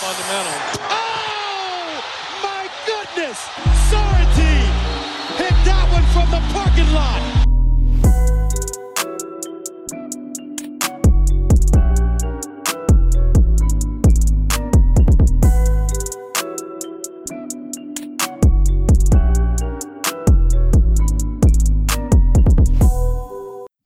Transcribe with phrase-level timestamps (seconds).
[0.00, 0.56] fundamental.
[0.88, 2.00] Oh,
[2.42, 3.36] my goodness!
[3.90, 4.72] Sorrentine
[5.36, 7.20] hit that one from the parking lot.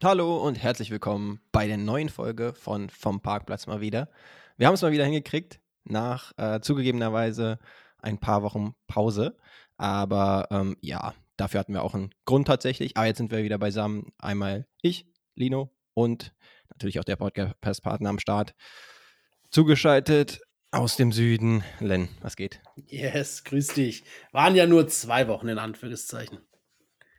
[0.00, 4.08] Hallo und herzlich willkommen bei der neuen Folge von Vom Parkplatz mal wieder.
[4.56, 7.58] Wir haben es mal wieder hingekriegt, nach äh, zugegebenerweise
[7.98, 9.36] ein paar Wochen Pause.
[9.76, 12.96] Aber ähm, ja, dafür hatten wir auch einen Grund tatsächlich.
[12.96, 14.12] Aber jetzt sind wir wieder beisammen.
[14.18, 16.34] Einmal ich, Lino und
[16.70, 18.54] natürlich auch der Podcast-Partner am Start.
[19.50, 21.62] Zugeschaltet aus dem Süden.
[21.80, 22.60] Len, was geht?
[22.88, 24.04] Yes, grüß dich.
[24.32, 26.38] Waren ja nur zwei Wochen in Anführungszeichen.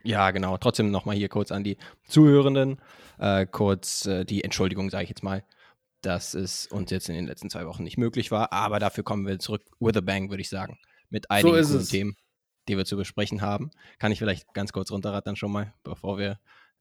[0.03, 0.57] Ja, genau.
[0.57, 1.77] Trotzdem nochmal hier kurz an die
[2.07, 2.79] Zuhörenden.
[3.17, 5.43] Äh, kurz äh, die Entschuldigung, sage ich jetzt mal,
[6.05, 8.53] dass es uns jetzt in den letzten zwei Wochen nicht möglich war.
[8.53, 10.77] Aber dafür kommen wir zurück with a bang, würde ich sagen.
[11.09, 12.15] Mit einigen so Themen,
[12.67, 13.71] die wir zu besprechen haben.
[13.97, 16.39] Kann ich vielleicht ganz kurz runterrattern schon mal, bevor wir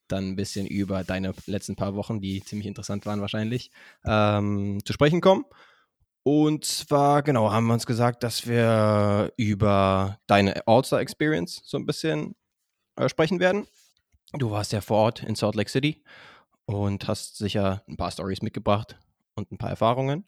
[0.09, 3.71] dann ein bisschen über deine letzten paar Wochen, die ziemlich interessant waren wahrscheinlich,
[4.05, 5.47] ähm, zu sprechen kommen.
[6.23, 12.35] Und zwar, genau, haben wir uns gesagt, dass wir über deine All-Star-Experience so ein bisschen
[12.97, 13.67] äh, sprechen werden.
[14.33, 16.03] Du warst ja vor Ort in Salt Lake City
[16.67, 18.99] und hast sicher ein paar Stories mitgebracht
[19.35, 20.27] und ein paar Erfahrungen.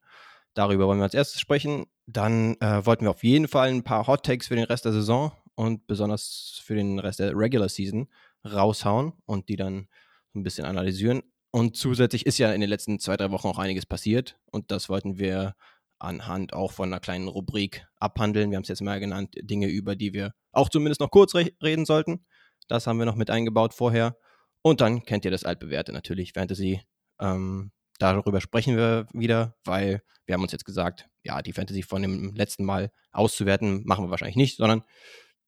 [0.54, 1.86] Darüber wollen wir als erstes sprechen.
[2.06, 4.92] Dann äh, wollten wir auf jeden Fall ein paar Hot Takes für den Rest der
[4.92, 8.08] Saison und besonders für den Rest der Regular Season
[8.44, 9.88] raushauen und die dann
[10.34, 11.22] ein bisschen analysieren.
[11.50, 14.88] Und zusätzlich ist ja in den letzten zwei, drei Wochen auch einiges passiert und das
[14.88, 15.54] wollten wir
[15.98, 18.50] anhand auch von einer kleinen Rubrik abhandeln.
[18.50, 21.50] Wir haben es jetzt mal genannt, Dinge, über die wir auch zumindest noch kurz re
[21.62, 22.26] reden sollten.
[22.68, 24.16] Das haben wir noch mit eingebaut vorher.
[24.62, 26.82] Und dann kennt ihr das altbewährte natürlich, Fantasy.
[27.20, 27.70] Ähm,
[28.02, 32.34] darüber sprechen wir wieder, weil wir haben uns jetzt gesagt, ja, die Fantasy von dem
[32.34, 34.83] letzten Mal auszuwerten, machen wir wahrscheinlich nicht, sondern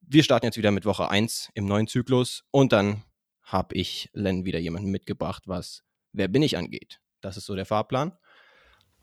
[0.00, 3.04] wir starten jetzt wieder mit Woche 1 im neuen Zyklus und dann
[3.42, 7.00] habe ich Len wieder jemanden mitgebracht, was Wer bin ich angeht.
[7.20, 8.12] Das ist so der Fahrplan.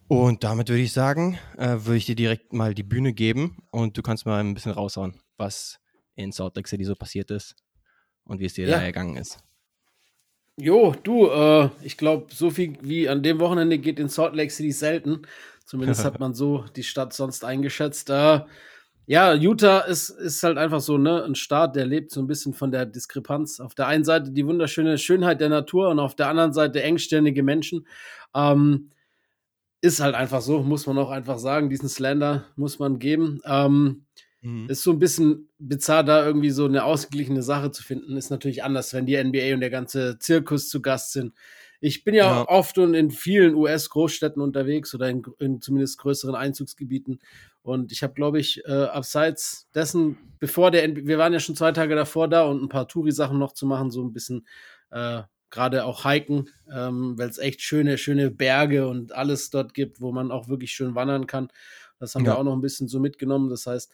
[0.08, 3.98] Und damit würde ich sagen, äh, würde ich dir direkt mal die Bühne geben und
[3.98, 5.80] du kannst mal ein bisschen raushauen, was
[6.16, 7.56] in Salt Lake City so passiert ist
[8.24, 8.78] und wie es dir Ja.
[8.78, 9.40] da ergangen ist.
[10.58, 14.52] Jo, du, äh, ich glaube, so viel wie an dem Wochenende geht in Salt Lake
[14.52, 15.24] City selten.
[15.66, 18.10] Zumindest hat man so die Stadt sonst eingeschätzt.
[18.10, 18.40] Äh,
[19.08, 22.54] ja, Utah ist, ist halt einfach so, ne, ein Staat, der lebt so ein bisschen
[22.54, 23.60] von der Diskrepanz.
[23.60, 27.44] Auf der einen Seite die wunderschöne Schönheit der Natur und auf der anderen Seite engstirnige
[27.44, 27.86] Menschen.
[28.34, 28.92] Ähm,
[29.82, 31.70] ist halt einfach so, muss man auch einfach sagen.
[31.70, 33.42] Diesen Slander muss man geben.
[33.46, 34.05] Ähm,
[34.46, 34.70] Mhm.
[34.70, 38.16] ist so ein bisschen bizarr, da irgendwie so eine ausgeglichene Sache zu finden.
[38.16, 41.34] Ist natürlich anders, wenn die NBA und der ganze Zirkus zu Gast sind.
[41.82, 42.48] Ich bin ja, Ja.
[42.48, 47.20] oft und in vielen US-Großstädten unterwegs oder in, in zumindest größeren Einzugsgebieten.
[47.64, 51.56] Und ich habe, glaube ich, äh, abseits dessen, bevor der, NBA wir waren ja schon
[51.56, 54.48] zwei Tage davor da und ein paar Touri-Sachen noch zu machen, so ein bisschen
[54.92, 60.02] äh, gerade auch hiken, ähm, weil es echt schöne, schöne Berge und alles dort gibt,
[60.02, 61.50] wo man auch wirklich schön wandern kann.
[62.00, 62.34] Das haben Ja.
[62.34, 63.50] wir auch noch ein bisschen so mitgenommen.
[63.50, 63.92] Das heißt,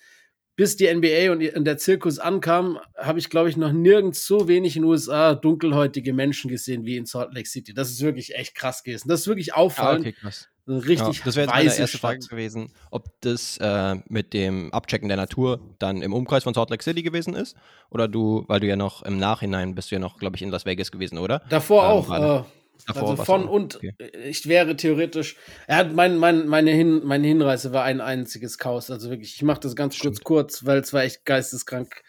[0.55, 4.75] bis die NBA und der Zirkus ankam, habe ich, glaube ich, noch nirgends so wenig
[4.75, 7.73] in den USA dunkelhäutige Menschen gesehen wie in Salt Lake City.
[7.73, 9.07] Das ist wirklich echt krass gewesen.
[9.07, 10.01] Das ist wirklich Ah, auffallend.
[10.05, 10.47] okay, krass.
[10.67, 12.29] Richtig ja, das wäre jetzt meine erste Frage Stadt.
[12.29, 16.83] gewesen, ob das äh, mit dem Abchecken der Natur dann im Umkreis von Salt Lake
[16.83, 17.57] City gewesen ist
[17.89, 20.49] oder du, weil du ja noch im Nachhinein bist du ja noch, glaube ich, in
[20.51, 21.41] Las Vegas gewesen, oder?
[21.49, 22.41] Davor Ähm, auch.
[22.41, 22.43] Äh,
[22.85, 23.93] Davor also von und Okay.
[23.99, 25.35] äh, ich wäre theoretisch.
[25.67, 28.91] Er hat mein, mein, meine, Hin, meine Hinreise war ein einziges Chaos.
[28.91, 32.01] Also wirklich, ich mache das ganz kurz kurz, weil es war echt geisteskrank.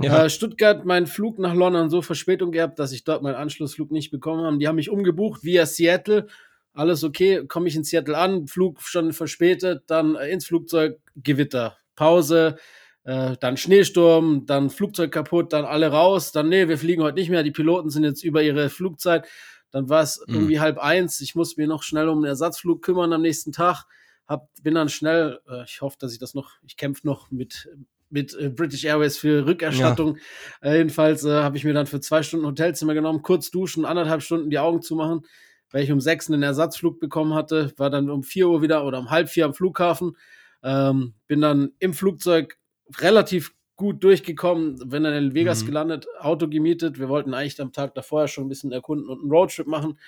[0.00, 0.24] Ja.
[0.24, 4.10] Äh, Stuttgart, mein Flug nach London so Verspätung gehabt, dass ich dort meinen Anschlussflug nicht
[4.10, 4.58] bekommen habe.
[4.58, 6.26] Die haben mich umgebucht via Seattle.
[6.72, 11.76] Alles okay, komme ich in Seattle an, Flug schon verspätet, dann äh, ins Flugzeug Gewitter,
[11.96, 12.56] Pause,
[13.04, 17.28] äh, dann Schneesturm, dann Flugzeug kaputt, dann alle raus, dann nee, wir fliegen heute nicht
[17.28, 19.26] mehr, die Piloten sind jetzt über ihre Flugzeit.
[19.70, 20.34] Dann war es Mhm.
[20.34, 21.20] irgendwie halb eins.
[21.20, 23.84] Ich musste mir noch schnell um einen Ersatzflug kümmern am nächsten Tag.
[24.26, 27.68] Hab, bin dann schnell, äh, ich hoffe, dass ich das noch, ich kämpfe noch mit,
[28.10, 30.18] mit äh, British Airways für Rückerstattung.
[30.62, 34.22] Äh, jedenfalls äh, habe ich mir dann für zwei Stunden Hotelzimmer genommen, kurz duschen, anderthalb
[34.22, 35.22] Stunden die Augen zumachen,
[35.70, 38.98] weil ich um sechs einen Ersatzflug bekommen hatte, war dann um vier Uhr wieder oder
[38.98, 40.16] um halb vier am Flughafen.
[40.62, 42.58] Ähm, bin dann im Flugzeug
[42.98, 45.66] relativ gut durchgekommen, bin dann in Vegas Mhm.
[45.66, 46.98] gelandet, Auto gemietet.
[47.00, 49.98] Wir wollten eigentlich am Tag davor schon ein bisschen erkunden und einen Roadtrip machen.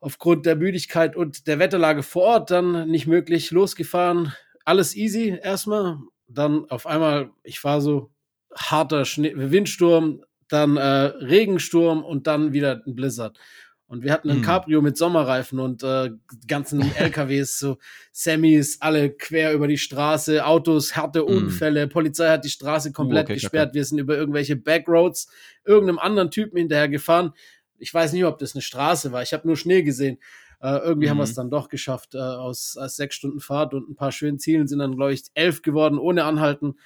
[0.00, 4.32] Aufgrund der Müdigkeit und der Wetterlage vor Ort dann nicht möglich, losgefahren.
[4.64, 5.98] Alles easy erstmal.
[6.28, 8.10] Dann auf einmal, ich war so
[8.54, 13.38] harter Schnee, Windsturm, dann äh, Regensturm und dann wieder ein Blizzard.
[13.88, 14.42] Und wir hatten ein mhm.
[14.42, 16.10] Cabrio mit Sommerreifen und äh,
[16.48, 17.78] ganzen LKWs, so
[18.10, 21.28] Semis, alle quer über die Straße, Autos, harte mhm.
[21.28, 25.28] Unfälle, Polizei hat die Straße komplett uh, okay, gesperrt, wir sind über irgendwelche Backroads
[25.64, 27.32] irgendeinem anderen Typen hinterher gefahren.
[27.78, 30.18] Ich weiß nicht, ob das eine Straße war, ich habe nur Schnee gesehen.
[30.60, 31.10] Äh, irgendwie mhm.
[31.10, 34.10] haben wir es dann doch geschafft, äh, aus, aus sechs Stunden Fahrt und ein paar
[34.10, 36.76] schönen Zielen sind dann, glaube ich, elf geworden, ohne Anhalten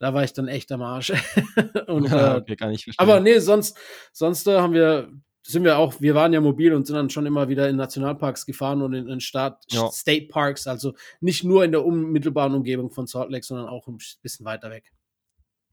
[0.00, 1.10] da war ich dann echt am Arsch.
[1.86, 2.56] und, ja, äh, okay.
[2.98, 3.76] Aber nee, sonst,
[4.12, 5.10] sonst äh, haben wir
[5.42, 8.44] sind wir auch, wir waren ja mobil und sind dann schon immer wieder in Nationalparks
[8.44, 9.90] gefahren und in, in Staat, ja.
[9.90, 13.98] State Parks, also nicht nur in der unmittelbaren Umgebung von Salt Lake, sondern auch ein
[14.22, 14.92] bisschen weiter weg.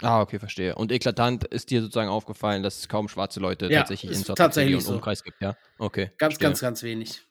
[0.01, 0.75] Ah, okay, verstehe.
[0.75, 4.56] Und eklatant ist dir sozusagen aufgefallen, dass es kaum schwarze Leute ja, tatsächlich in Salt
[4.56, 4.94] Lake und so.
[4.94, 5.56] Umkreis gibt, ja?
[5.77, 6.12] Okay.
[6.17, 6.47] Ganz, verstehe.
[6.47, 7.21] ganz, ganz wenig.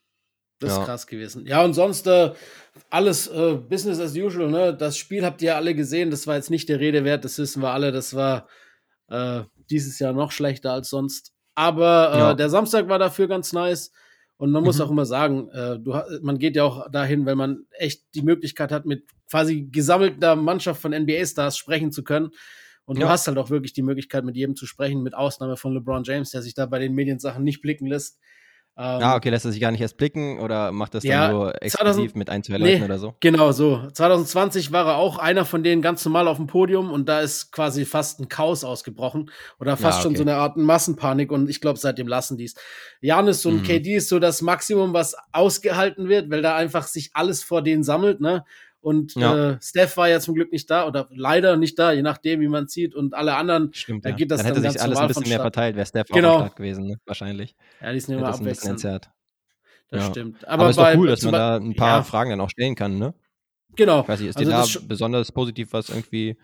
[0.60, 0.80] Das ja.
[0.80, 1.46] ist krass gewesen.
[1.46, 2.32] Ja, und sonst äh,
[2.88, 4.50] alles äh, Business as usual.
[4.50, 4.74] Ne?
[4.74, 6.10] Das Spiel habt ihr ja alle gesehen.
[6.10, 7.24] Das war jetzt nicht der Rede wert.
[7.24, 7.92] Das wissen wir alle.
[7.92, 8.48] Das war
[9.08, 11.33] äh, dieses Jahr noch schlechter als sonst.
[11.54, 12.34] Aber äh, ja.
[12.34, 13.92] der Samstag war dafür ganz nice.
[14.36, 14.84] Und man muss mhm.
[14.84, 18.72] auch immer sagen, äh, du, man geht ja auch dahin, wenn man echt die Möglichkeit
[18.72, 22.30] hat, mit quasi gesammelter Mannschaft von NBA-Stars sprechen zu können.
[22.84, 23.04] Und ja.
[23.04, 26.04] du hast halt auch wirklich die Möglichkeit, mit jedem zu sprechen, mit Ausnahme von LeBron
[26.04, 28.18] James, der sich da bei den Mediensachen nicht blicken lässt.
[28.76, 31.36] Ähm, ah, okay, lässt er sich gar nicht erst blicken oder macht das ja, dann
[31.36, 33.14] nur exklusiv 2000, mit ein, zwei Leuten nee, oder so?
[33.20, 33.88] Genau, so.
[33.92, 37.52] 2020 war er auch einer von denen ganz normal auf dem Podium und da ist
[37.52, 39.30] quasi fast ein Chaos ausgebrochen
[39.60, 40.02] oder fast ja, okay.
[40.02, 42.54] schon so eine Art Massenpanik und ich glaube, seitdem lassen die es.
[43.00, 43.62] Janis und mhm.
[43.62, 47.84] KD ist so das Maximum, was ausgehalten wird, weil da einfach sich alles vor denen
[47.84, 48.44] sammelt, ne?
[48.84, 49.52] Und ja.
[49.52, 52.48] äh, Steph war ja zum Glück nicht da oder leider nicht da, je nachdem, wie
[52.48, 52.94] man sieht.
[52.94, 55.40] Und alle anderen, Stimmt, da geht das dann, dann hätte sich alles ein bisschen mehr
[55.40, 56.34] verteilt, wäre Steph genau.
[56.34, 57.00] auch Start gewesen, ne?
[57.06, 57.56] wahrscheinlich.
[57.80, 58.84] Ja, die sind immer abwechselnd.
[58.84, 59.00] Das
[59.90, 60.10] ja.
[60.10, 60.46] stimmt.
[60.46, 62.02] Aber, Aber ist bei, doch cool, dass man da ein paar ja.
[62.02, 63.14] Fragen dann auch stellen kann, ne?
[63.74, 64.02] Genau.
[64.02, 66.36] Ich weiß nicht, ist also dir da besonders positiv was irgendwie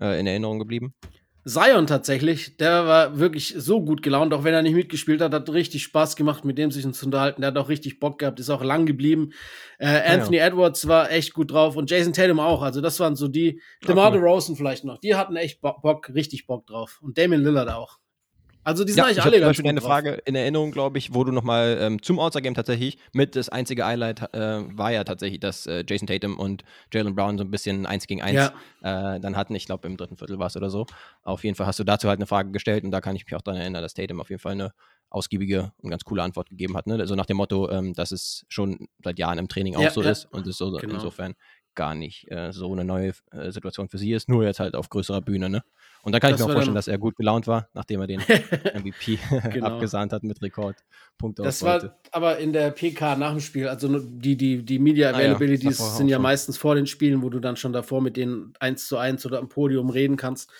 [0.00, 0.94] äh, in Erinnerung geblieben?
[1.46, 5.50] Zion tatsächlich, der war wirklich so gut gelaunt, auch wenn er nicht mitgespielt hat, hat
[5.50, 7.42] richtig Spaß gemacht, mit dem sich zu unterhalten.
[7.42, 9.32] Der hat auch richtig Bock gehabt, ist auch lang geblieben.
[9.78, 10.46] Äh, Anthony ja.
[10.46, 12.62] Edwards war echt gut drauf und Jason Tatum auch.
[12.62, 14.98] Also das waren so die, DeMar DeRozan vielleicht noch.
[14.98, 16.98] Die hatten echt Bock, richtig Bock drauf.
[17.02, 17.98] Und Damien Lillard auch.
[18.64, 21.22] Also die sind ja, eigentlich alle ganz gut eine Frage in Erinnerung, glaube ich, wo
[21.24, 25.66] du nochmal ähm, zum All-Star-Game tatsächlich mit das einzige Highlight äh, war ja tatsächlich, dass
[25.66, 28.50] äh, Jason Tatum und Jalen Brown so ein bisschen eins gegen eins
[28.82, 29.14] ja.
[29.16, 29.54] äh, dann hatten.
[29.54, 30.86] Ich glaube, im dritten Viertel war es oder so.
[31.22, 33.34] Auf jeden Fall hast du dazu halt eine Frage gestellt und da kann ich mich
[33.34, 34.72] auch daran erinnern, dass Tatum auf jeden Fall eine
[35.10, 36.86] ausgiebige und ganz coole Antwort gegeben hat.
[36.86, 36.94] Ne?
[36.94, 40.02] Also nach dem Motto, ähm, dass es schon seit Jahren im Training auch ja, so
[40.02, 40.10] ja.
[40.10, 40.94] ist und es so genau.
[40.94, 41.34] insofern
[41.74, 44.88] gar nicht äh, so eine neue äh, Situation für sie ist, nur jetzt halt auf
[44.88, 45.48] größerer Bühne.
[45.48, 45.62] Ne?
[46.02, 48.06] Und da kann das ich mir auch vorstellen, dass er gut gelaunt war, nachdem er
[48.06, 48.20] den
[48.74, 49.18] MVP
[49.52, 49.66] genau.
[49.66, 51.42] abgesahnt hat mit Rekordpunkte.
[51.42, 55.80] Das war aber in der PK nach dem Spiel, also die, die, die Media Availabilities
[55.80, 56.22] ah, ja, sind ja schon.
[56.22, 59.38] meistens vor den Spielen, wo du dann schon davor mit denen eins zu eins oder
[59.38, 60.50] am Podium reden kannst.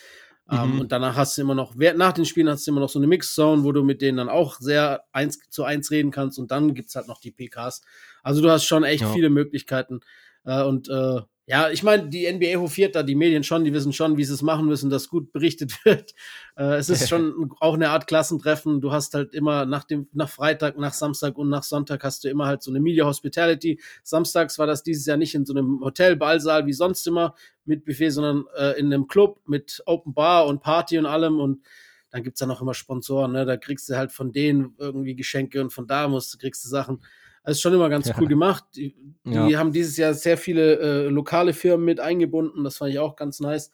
[0.51, 0.73] Ähm, mhm.
[0.73, 2.99] Um, und danach hast du immer noch, nach den Spielen hast du immer noch so
[2.99, 6.51] eine Mix-Zone, wo du mit denen dann auch sehr eins zu eins reden kannst und
[6.51, 7.83] dann gibt es halt noch die PKs.
[8.23, 9.13] Also du hast schon echt ja.
[9.13, 10.01] viele Möglichkeiten.
[10.45, 13.93] Äh, und äh, ja, ich meine, die NBA hofiert da die Medien schon, die wissen
[13.93, 16.15] schon, wie sie es machen müssen, dass gut berichtet wird.
[16.57, 18.81] Äh, es ist schon auch eine Art Klassentreffen.
[18.81, 22.31] Du hast halt immer nach dem, nach Freitag, nach Samstag und nach Sonntag hast du
[22.31, 23.79] immer halt so eine Media Hospitality.
[24.03, 27.35] Samstags war das dieses Jahr nicht in so einem Hotel, Ballsaal wie sonst immer
[27.67, 31.63] mit Buffet, sondern äh, in einem Club mit Open Bar und Party und allem und
[32.09, 33.45] dann gibt's dann auch immer Sponsoren, ne?
[33.45, 37.03] Da kriegst du halt von denen irgendwie Geschenke und von da musst, kriegst du Sachen.
[37.47, 38.17] Ist schon immer ganz ja.
[38.19, 38.65] cool gemacht.
[38.75, 38.95] Die,
[39.25, 39.59] die ja.
[39.59, 42.65] haben dieses Jahr sehr viele äh, lokale Firmen mit eingebunden.
[42.65, 43.71] Das fand ich auch ganz nice.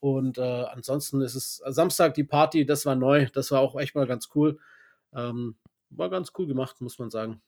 [0.00, 3.26] Und äh, ansonsten ist es Samstag die Party, das war neu.
[3.34, 4.58] Das war auch echt mal ganz cool.
[5.14, 5.56] Ähm,
[5.90, 7.42] war ganz cool gemacht, muss man sagen.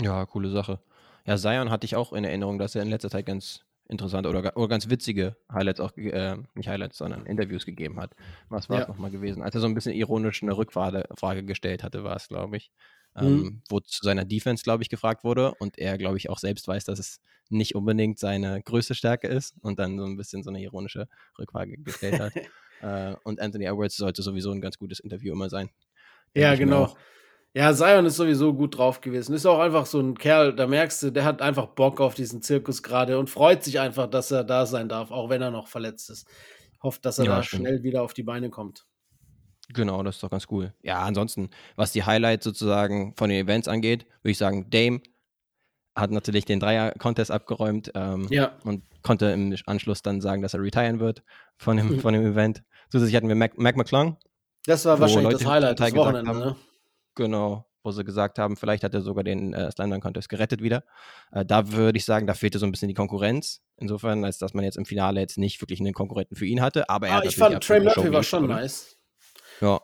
[0.00, 0.80] Ja, coole Sache.
[1.26, 4.56] Ja, Zion hatte ich auch in Erinnerung, dass er in letzter Zeit ganz interessante oder,
[4.56, 8.14] oder ganz witzige Highlights auch, äh, nicht Highlights, sondern Interviews gegeben hat.
[8.48, 8.88] Was war es ja.
[8.88, 9.42] nochmal gewesen?
[9.42, 12.70] Als er so ein bisschen ironisch eine Rückfrage Frage gestellt hatte, war es, glaube ich
[13.22, 13.62] mhm.
[13.68, 16.84] wo zu seiner Defense, glaube ich, gefragt wurde und er, glaube ich, auch selbst weiß,
[16.84, 17.20] dass es
[17.50, 21.08] nicht unbedingt seine größte Stärke ist und dann so ein bisschen so eine ironische
[21.38, 22.32] Rückfrage gestellt hat.
[22.82, 25.70] äh, und Anthony Edwards sollte sowieso ein ganz gutes Interview immer sein.
[26.34, 26.94] Ja, genau.
[27.54, 29.34] Ja, Zion ist sowieso gut drauf gewesen.
[29.34, 32.42] Ist auch einfach so ein Kerl, da merkst du, der hat einfach Bock auf diesen
[32.42, 35.66] Zirkus gerade und freut sich einfach, dass er da sein darf, auch wenn er noch
[35.66, 36.28] verletzt ist.
[36.82, 37.62] Hofft, dass er ja, da stimmt.
[37.62, 38.86] schnell wieder auf die Beine kommt.
[39.74, 40.72] Genau, das ist doch ganz cool.
[40.82, 45.00] Ja, ansonsten, was die Highlights sozusagen von den Events angeht, würde ich sagen, Dame
[45.94, 48.52] hat natürlich den Dreier-Contest abgeräumt ähm, ja.
[48.64, 51.22] und konnte im Anschluss dann sagen, dass er retiren wird
[51.56, 52.00] von dem, mhm.
[52.00, 52.62] von dem Event.
[52.90, 54.16] Zusätzlich hatten wir Mac, Mac McClung.
[54.64, 56.56] Das war wahrscheinlich Leute das Highlight des Wochenende, haben, ne?
[57.14, 60.84] Genau, wo sie gesagt haben, vielleicht hat er sogar den äh, Slender-Contest gerettet wieder.
[61.32, 63.60] Äh, da würde ich sagen, da fehlte so ein bisschen die Konkurrenz.
[63.76, 66.88] Insofern, als dass man jetzt im Finale jetzt nicht wirklich einen Konkurrenten für ihn hatte.
[66.88, 68.97] Aber er ah, ich fand, Trey Murphy war schon nice.
[69.60, 69.80] Ja,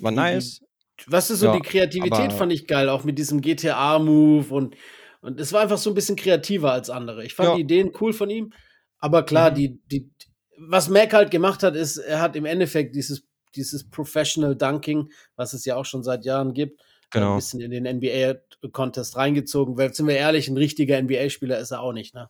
[0.00, 0.60] war nice.
[1.06, 4.76] Was ist so Ja, die Kreativität fand ich geil, auch mit diesem GTA-Move und,
[5.20, 7.24] und es war einfach so ein bisschen kreativer als andere.
[7.24, 7.54] Ich fand Ja.
[7.56, 8.52] die Ideen cool von ihm,
[8.98, 9.54] aber klar, Mhm.
[9.54, 10.10] die, die,
[10.58, 13.24] was Mac halt gemacht hat, ist, er hat im Endeffekt dieses,
[13.56, 17.34] dieses Professional Dunking, was es ja auch schon seit Jahren gibt, äh, ein genau.
[17.36, 21.92] bisschen in den NBA-Contest reingezogen, weil, sind wir ehrlich, ein richtiger NBA-Spieler ist er auch
[21.92, 22.28] nicht, ne?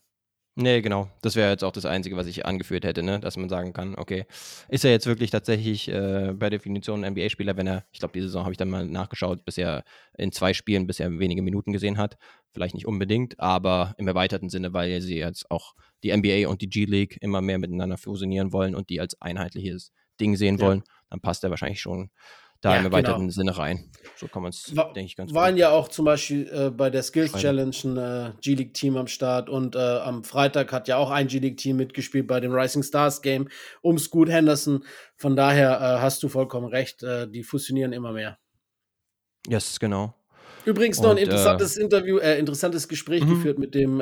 [0.54, 1.08] Nee, genau.
[1.22, 3.18] Das wäre jetzt auch das Einzige, was ich angeführt hätte, ne?
[3.18, 4.26] dass man sagen kann, okay,
[4.68, 8.20] ist er jetzt wirklich tatsächlich äh, per Definition ein NBA-Spieler, wenn er, ich glaube, die
[8.20, 9.82] Saison habe ich dann mal nachgeschaut, bisher
[10.18, 12.18] in zwei Spielen bisher wenige Minuten gesehen hat.
[12.52, 16.68] Vielleicht nicht unbedingt, aber im erweiterten Sinne, weil sie jetzt auch die NBA und die
[16.68, 19.90] G-League immer mehr miteinander fusionieren wollen und die als einheitliches
[20.20, 20.66] Ding sehen Ja.
[20.66, 22.10] wollen, dann passt er wahrscheinlich schon
[22.62, 22.96] da Ja, im genau.
[22.96, 23.90] erweiterten Sinne rein.
[24.16, 25.60] So kann man es, denke ich, ganz waren gut.
[25.60, 27.32] ja auch zum Beispiel äh, bei der Skills.
[27.32, 31.76] Challenge ein äh, G-League-Team am Start und äh, am Freitag hat ja auch ein G-League-Team
[31.76, 33.48] mitgespielt bei dem Rising Stars Game
[33.82, 34.84] um Scoot Henderson.
[35.16, 38.38] Von daher äh, hast du vollkommen recht, äh, die fusionieren immer mehr.
[39.48, 40.14] Yes, genau.
[40.64, 43.30] Übrigens noch ein Und, äh, interessantes Interview, äh, interessantes Gespräch Mhm.
[43.30, 44.00] geführt mit dem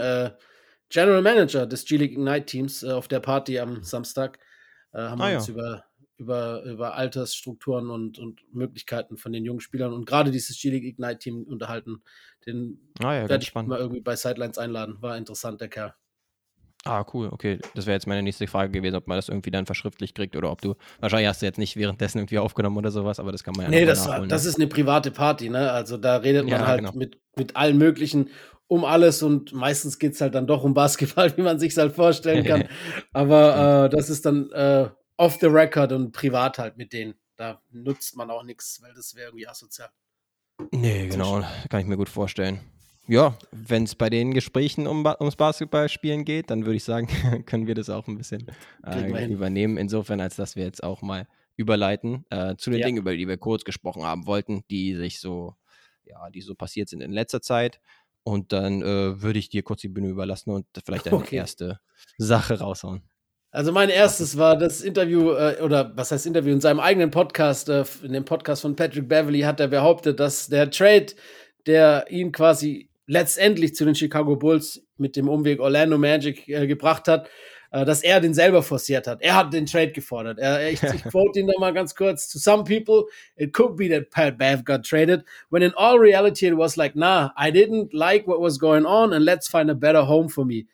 [0.90, 4.38] General Manager des G-League Ignite Teams auf der Party am Samstag.
[4.92, 5.38] Haben Ah, wir ja.
[5.38, 5.84] uns über,
[6.20, 11.18] über, über Altersstrukturen und, und Möglichkeiten von den jungen Spielern und gerade dieses G-League Ignite
[11.18, 12.02] Team unterhalten.
[12.46, 13.70] Den Ah ja, werde ich spannend.
[13.70, 14.98] mal irgendwie bei Sidelines einladen.
[15.00, 15.94] War interessant, der Kerl.
[16.84, 17.58] Ah, cool, okay.
[17.74, 20.50] Das wäre jetzt meine nächste Frage gewesen, ob man das irgendwie dann verschriftlich kriegt oder
[20.50, 23.54] ob du, wahrscheinlich hast du jetzt nicht währenddessen irgendwie aufgenommen oder sowas, aber das kann
[23.56, 24.30] man ja nee, das, nachholen.
[24.30, 24.48] das ne?
[24.50, 25.70] ist eine private Party, ne?
[25.72, 26.92] Also da redet man Ja, halt genau.
[26.92, 28.30] mit, mit allen möglichen
[28.66, 31.92] um alles und meistens geht es halt dann doch um Basketball, wie man sich halt
[31.94, 32.64] vorstellen kann.
[33.12, 34.88] Aber äh, das ist dann äh,
[35.20, 37.14] off the record und privat halt mit denen.
[37.36, 39.90] Da nutzt man auch nichts, weil das wäre irgendwie asozial.
[40.72, 42.60] Nee, genau, kann ich mir gut vorstellen.
[43.06, 47.08] Ja, wenn es bei den Gesprächen um, ums Basketballspielen geht, dann würde ich sagen,
[47.46, 48.46] können wir das auch ein bisschen
[48.86, 49.76] äh, übernehmen.
[49.76, 52.86] Insofern, als dass wir jetzt auch mal überleiten äh, zu den Ja.
[52.86, 55.56] Dingen, über die wir kurz gesprochen haben wollten, die sich so,
[56.04, 57.80] ja, die so passiert sind in letzter Zeit.
[58.22, 61.36] Und dann äh, würde ich dir kurz die Bühne überlassen und vielleicht deine Okay.
[61.36, 61.80] erste
[62.16, 63.02] Sache raushauen.
[63.52, 67.68] Also mein erstes war das Interview, äh, oder was heißt Interview, in seinem eigenen Podcast,
[67.68, 71.06] äh, in dem Podcast von Patrick Beverly hat er behauptet, dass der Trade,
[71.66, 77.08] der ihn quasi letztendlich zu den Chicago Bulls mit dem Umweg Orlando Magic äh, gebracht
[77.08, 77.28] hat,
[77.72, 79.20] äh, dass er den selber forciert hat.
[79.20, 80.38] Er hat den Trade gefordert.
[80.38, 82.28] Er, ich, ich quote ihn da mal ganz kurz.
[82.28, 86.46] To some people, it could be that Pat Bev got traded, when in all reality
[86.46, 89.74] it was like, nah, I didn't like what was going on and let's find a
[89.74, 90.66] better home for me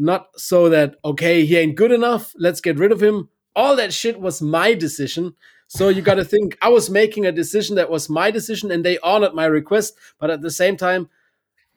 [0.00, 3.28] not so that okay he ain't good enough let's get rid of him.
[3.54, 5.34] All that shit was my decision.
[5.68, 8.82] So you got to think i was making a decision that was my decision and
[8.84, 11.08] they honored my request but at the same time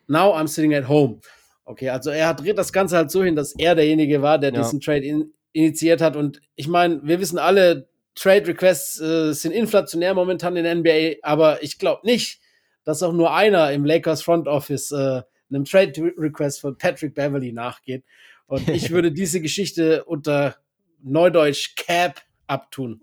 [0.08, 1.20] now i'm sitting at home.
[1.68, 4.62] Okay also er dreht das ganze halt so hin dass er derjenige war der Ja.
[4.62, 6.16] diesen Trade in, initiiert hat.
[6.16, 11.18] Und ich meine wir wissen alle Trade Requests äh, sind inflationär momentan in der NBA
[11.22, 12.40] aber ich glaube nicht
[12.86, 15.22] dass auch nur einer im Lakers Front Office äh,
[15.54, 18.04] einem Trade Request von Patrick Beverly nachgeht.
[18.46, 20.56] Und ich würde diese Geschichte unter
[21.02, 23.02] Neudeutsch Cap abtun.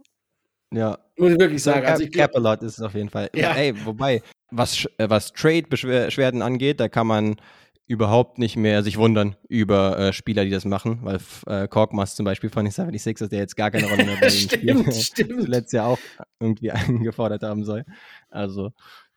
[0.72, 1.86] Ja, Muss ich wirklich sagen.
[1.86, 3.28] Also ich Capalot ist es auf jeden Fall.
[3.34, 3.52] Ja.
[3.54, 7.36] Ey, wobei, was, äh, was Trade-Beschwerden angeht, da kann man
[7.90, 12.24] überhaupt nicht mehr sich wundern über äh, Spieler, die das machen, weil äh, Korkmaz zum
[12.24, 15.40] Beispiel von den 76ers, der jetzt gar keine Rolle mehr bei ihnen stimmt, stimmt.
[15.44, 15.98] zuletzt ja auch
[16.38, 17.84] irgendwie eingefordert haben soll.
[18.28, 18.70] Also,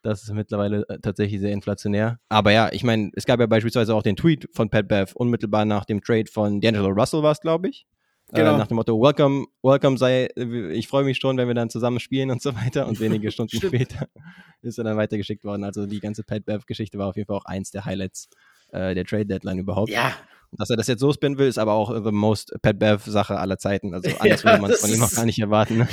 [0.03, 2.19] das ist mittlerweile äh, tatsächlich sehr inflationär.
[2.29, 5.65] Aber ja, ich meine, es gab ja beispielsweise auch den Tweet von Pat Bev unmittelbar
[5.65, 7.87] nach dem Trade von D'Angelo Russell war es, glaube ich.
[8.31, 8.55] Genau.
[8.55, 11.99] Äh, nach dem Motto, welcome, welcome sei, ich freue mich schon, wenn wir dann zusammen
[11.99, 12.87] spielen und so weiter.
[12.87, 14.07] Und wenige Stunden später
[14.61, 15.63] ist er dann weitergeschickt worden.
[15.63, 18.29] Also die ganze Pat Bev-Geschichte war auf jeden Fall auch eins der Highlights
[18.71, 19.89] äh, der Trade-Deadline überhaupt.
[19.89, 20.13] Ja,
[20.57, 23.57] Dass er das jetzt so spinnen will, ist aber auch the most Pat Bev-Sache aller
[23.57, 23.93] Zeiten.
[23.93, 25.77] Also anders würde man es von ihm auch ist- gar nicht erwarten.
[25.79, 25.87] ne?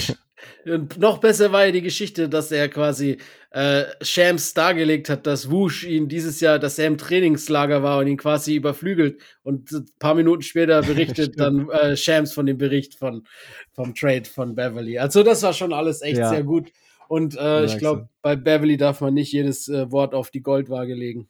[0.64, 3.18] und noch besser war ja die Geschichte, dass er quasi
[3.50, 8.06] äh, Shams dargelegt hat, dass Wush ihn dieses Jahr, dass er im Trainingslager war und
[8.06, 9.20] ihn quasi überflügelt.
[9.42, 13.24] Und ein paar Minuten später berichtet dann äh, Shams von dem Bericht von,
[13.72, 14.98] vom Trade von Beverly.
[14.98, 16.30] Also das war schon alles echt Ja.
[16.30, 16.70] sehr gut.
[17.08, 20.94] Und äh, ich glaube, bei Beverly darf man nicht jedes äh, Wort auf die Goldwaage
[20.94, 21.28] legen.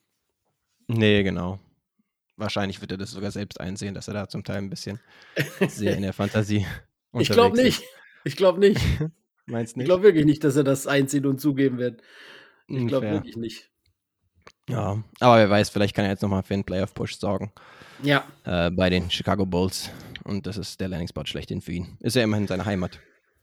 [0.89, 1.59] Nee, genau.
[2.40, 4.99] Wahrscheinlich wird er das sogar selbst einsehen, dass er da zum Teil ein bisschen
[5.68, 6.66] sehr in der Fantasie
[7.18, 7.82] Ich glaube nicht.
[8.25, 8.80] Ich glaube nicht.
[9.47, 9.85] Meinst Ich nicht?
[9.87, 12.02] glaube wirklich nicht, dass er das einzieht und zugeben wird.
[12.66, 13.68] Ich glaube wirklich nicht.
[14.68, 17.52] Ja, aber wer weiß, vielleicht kann er jetzt nochmal für einen Playoff-Push sorgen
[18.02, 19.90] Ja, äh, bei den Chicago Bulls.
[20.25, 21.97] Und das ist der Landing-Spot schlechthin für ihn.
[22.00, 23.00] Ist ja immerhin seine Heimat.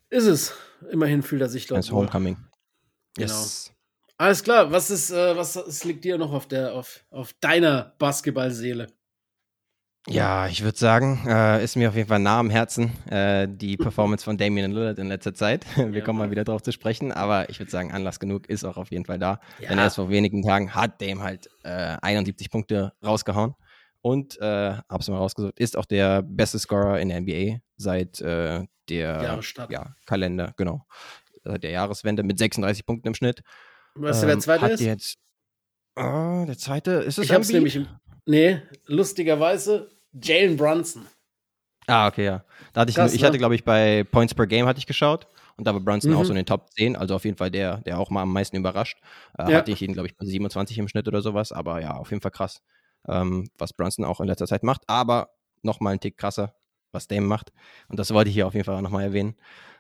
[0.10, 0.54] ist es.
[0.92, 1.92] Immerhin fühlt er sich dort Als.
[1.92, 2.38] Homecoming.
[3.16, 3.46] Genau.
[4.20, 7.94] Alles klar, was ist, äh, was es liegt dir noch auf der, auf, auf deiner
[8.00, 8.88] Basketballseele?
[10.10, 13.76] Ja, ich würde sagen, äh, ist mir auf jeden Fall nah am Herzen, äh, die
[13.76, 15.66] Performance von Damian Lillard in letzter Zeit.
[15.76, 18.64] Wir ja, kommen mal wieder drauf zu sprechen, aber ich würde sagen, Anlass genug ist
[18.64, 19.42] auch auf jeden Fall da.
[19.60, 19.70] Ja.
[19.70, 23.54] Denn erst vor wenigen Tagen hat Dame halt äh, 71 Punkte rausgehauen
[24.02, 28.64] und, äh, hab's mal rausgesucht, ist auch der beste Scorer in der NBA seit äh,
[28.88, 30.86] der ja, Kalender, genau,
[31.44, 33.42] seit der Jahreswende mit 36 Punkten im Schnitt.
[33.98, 34.80] Weißt du, wer ähm, zweiter ist?
[34.80, 35.18] Jetzt,
[35.96, 37.80] oh, der zweite, ist es Ich hab's nämlich,
[38.26, 41.06] nee, lustigerweise Jalen Brunson.
[41.88, 42.44] Ah, okay, ja.
[42.74, 43.38] Da hatte ich, Krass, ich hatte, ne?
[43.38, 46.18] glaube ich, bei Points per Game hatte ich geschaut und da war Brunson mhm.
[46.18, 48.34] auch so in den Top 10, also auf jeden Fall der, der auch mal am
[48.34, 48.98] meisten überrascht.
[49.38, 49.58] Äh, ja.
[49.58, 52.22] Hatte ich ihn, glaube ich, bei 27 im Schnitt oder sowas, aber ja, auf jeden
[52.22, 52.62] Fall krass,
[53.08, 54.82] ähm, was Brunson auch in letzter Zeit macht.
[54.88, 55.30] Aber
[55.64, 56.54] nochmal ein Tick krasser,
[56.92, 57.54] was Dame macht.
[57.88, 59.36] Und das wollte ich hier auf jeden Fall auch nochmal erwähnen.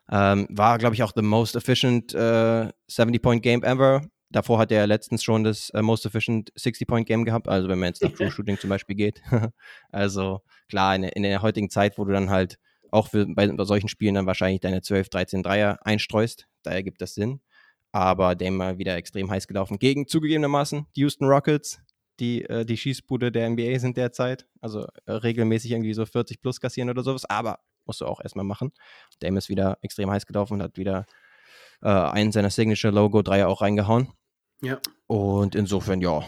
[0.10, 4.02] Ähm, war, glaube ich, auch the most efficient äh, 70-Point-Game ever.
[4.30, 8.04] Davor hat er letztens schon das uh, Most Efficient 60-Point-Game gehabt, also wenn man jetzt
[8.04, 9.22] nach True Shooting zum Beispiel geht.
[9.92, 12.58] also klar, in, in, der heutigen Zeit, wo du dann halt
[12.92, 17.02] auch für, bei, bei, solchen Spielen dann wahrscheinlich deine 12, 13 Dreier einstreust, da ergibt
[17.02, 17.42] das Sinn.
[17.94, 19.80] Aber der mal wieder extrem heiß gelaufen.
[19.80, 21.80] Gegen zugegebenermaßen die Houston Rockets,
[22.20, 24.46] die äh, die Schießbude der NBA sind derzeit.
[24.60, 27.26] Also äh, regelmäßig irgendwie so 40 plus kassieren oder sowas.
[27.26, 28.72] Aber musst du auch erstmal machen.
[29.20, 31.06] Dame ist wieder extrem heiß gelaufen und hat wieder
[31.82, 34.12] äh, einen seiner Signature-Logo-Dreier auch reingehauen.
[34.62, 34.80] Ja.
[35.08, 36.24] Und insofern, ja,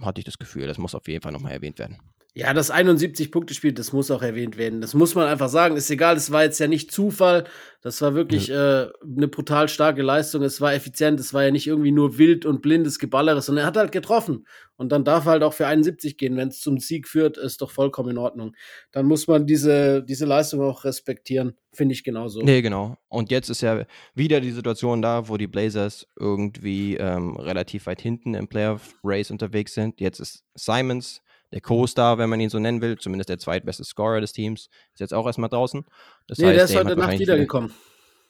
[0.00, 1.98] hatte ich das Gefühl, das muss auf jeden Fall nochmal erwähnt werden.
[2.36, 4.80] Ja, das 71-Punkte-Spiel, das muss auch erwähnt werden.
[4.80, 5.76] Das muss man einfach sagen.
[5.76, 7.44] Ist egal, es war jetzt ja nicht Zufall.
[7.80, 8.54] Das war wirklich mhm.
[8.54, 8.86] äh,
[9.16, 10.42] eine brutal starke Leistung.
[10.42, 11.20] Es war effizient.
[11.20, 14.48] Es war ja nicht irgendwie nur wild und blindes Geballere, sondern er hat halt getroffen.
[14.74, 16.36] Und dann darf er halt auch für 71 gehen.
[16.36, 18.56] Wenn es zum Sieg führt, ist doch vollkommen in Ordnung.
[18.90, 21.54] Dann muss man diese, diese Leistung auch respektieren.
[21.72, 22.42] Finde ich genauso.
[22.42, 22.96] Nee, genau.
[23.06, 23.86] Und jetzt ist ja
[24.16, 29.74] wieder die Situation da, wo die Blazers irgendwie ähm, relativ weit hinten im Playoff-Race unterwegs
[29.74, 30.00] sind.
[30.00, 31.20] Jetzt ist Simons
[31.54, 35.00] der Co-Star, wenn man ihn so nennen will, zumindest der zweitbeste Scorer des Teams, ist
[35.00, 35.84] jetzt auch erstmal draußen.
[36.26, 37.72] Das nee, heißt, der ist heute Nacht wiedergekommen.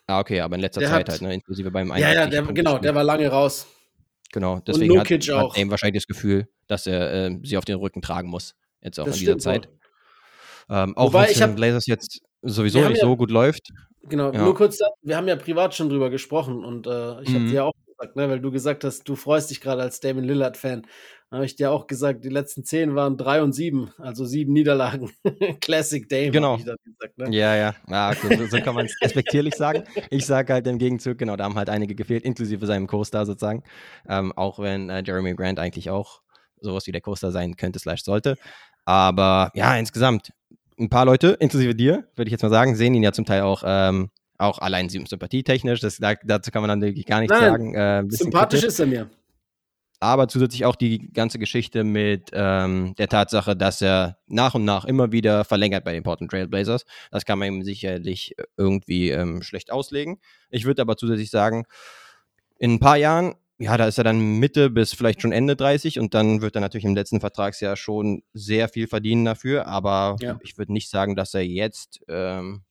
[0.07, 2.43] Ah, okay, aber in letzter der Zeit hat, halt, ne, inklusive beim Ja, ja, der,
[2.43, 3.67] genau, der war lange raus.
[4.31, 8.03] Genau, deswegen hat, hat Dame wahrscheinlich das Gefühl, dass er äh, sie auf den Rücken
[8.03, 9.71] tragen muss, jetzt auch das in dieser Zeit.
[10.69, 13.71] Ähm, auch wenn es den Blazers jetzt sowieso nicht ja, so gut läuft.
[14.03, 14.43] Genau, ja.
[14.43, 17.35] nur kurz, wir haben ja privat schon drüber gesprochen und äh, ich mhm.
[17.35, 20.25] habe dir auch gesagt, ne, weil du gesagt hast, du freust dich gerade als Damon
[20.25, 20.87] Lillard-Fan
[21.35, 25.11] habe ich dir auch gesagt, die letzten zehn waren drei und sieben, also sieben Niederlagen.
[25.61, 26.31] Classic Dame.
[26.31, 26.57] Genau.
[26.57, 26.79] Gesagt,
[27.17, 27.31] ne?
[27.31, 27.75] Ja, ja.
[27.89, 28.37] ja okay.
[28.37, 29.85] so, so, kann man es respektierlich sagen.
[30.11, 33.65] Ich sage halt im Gegenzug, genau, da haben halt einige gefehlt, inklusive seinem Co-Star sozusagen.
[34.09, 36.23] Ähm, auch wenn äh, Jeremy Grant eigentlich auch
[36.61, 38.37] sowas wie der Co-Star sein könnte, slash sollte.
[38.85, 40.33] Aber ja, insgesamt,
[40.79, 43.43] ein paar Leute, inklusive dir, würde ich jetzt mal sagen, sehen ihn ja zum Teil
[43.43, 43.63] auch.
[43.67, 47.75] Ähm, auch allein sympathietechnisch, das, dazu kann man dann wirklich gar nichts Nein, sagen.
[47.75, 48.75] Äh, sympathisch kritisch.
[48.75, 49.11] ist er mir
[50.05, 54.85] aber zusätzlich auch die ganze Geschichte mit ähm, der Tatsache, dass er nach und nach
[54.85, 56.85] immer wieder verlängert bei den Portland Trail Blazers.
[57.11, 60.19] Das kann man ihm sicherlich irgendwie ähm, schlecht auslegen.
[60.51, 61.65] Ich würde aber zusätzlich sagen,
[62.59, 65.99] in ein paar Jahren, ja, da ist er dann Mitte bis vielleicht schon Ende 30
[65.99, 69.67] und dann wird er natürlich im letzten Vertragsjahr schon sehr viel verdienen dafür.
[69.67, 70.39] Aber ja.
[70.43, 72.63] ich würde nicht sagen, dass er jetzt, ähm,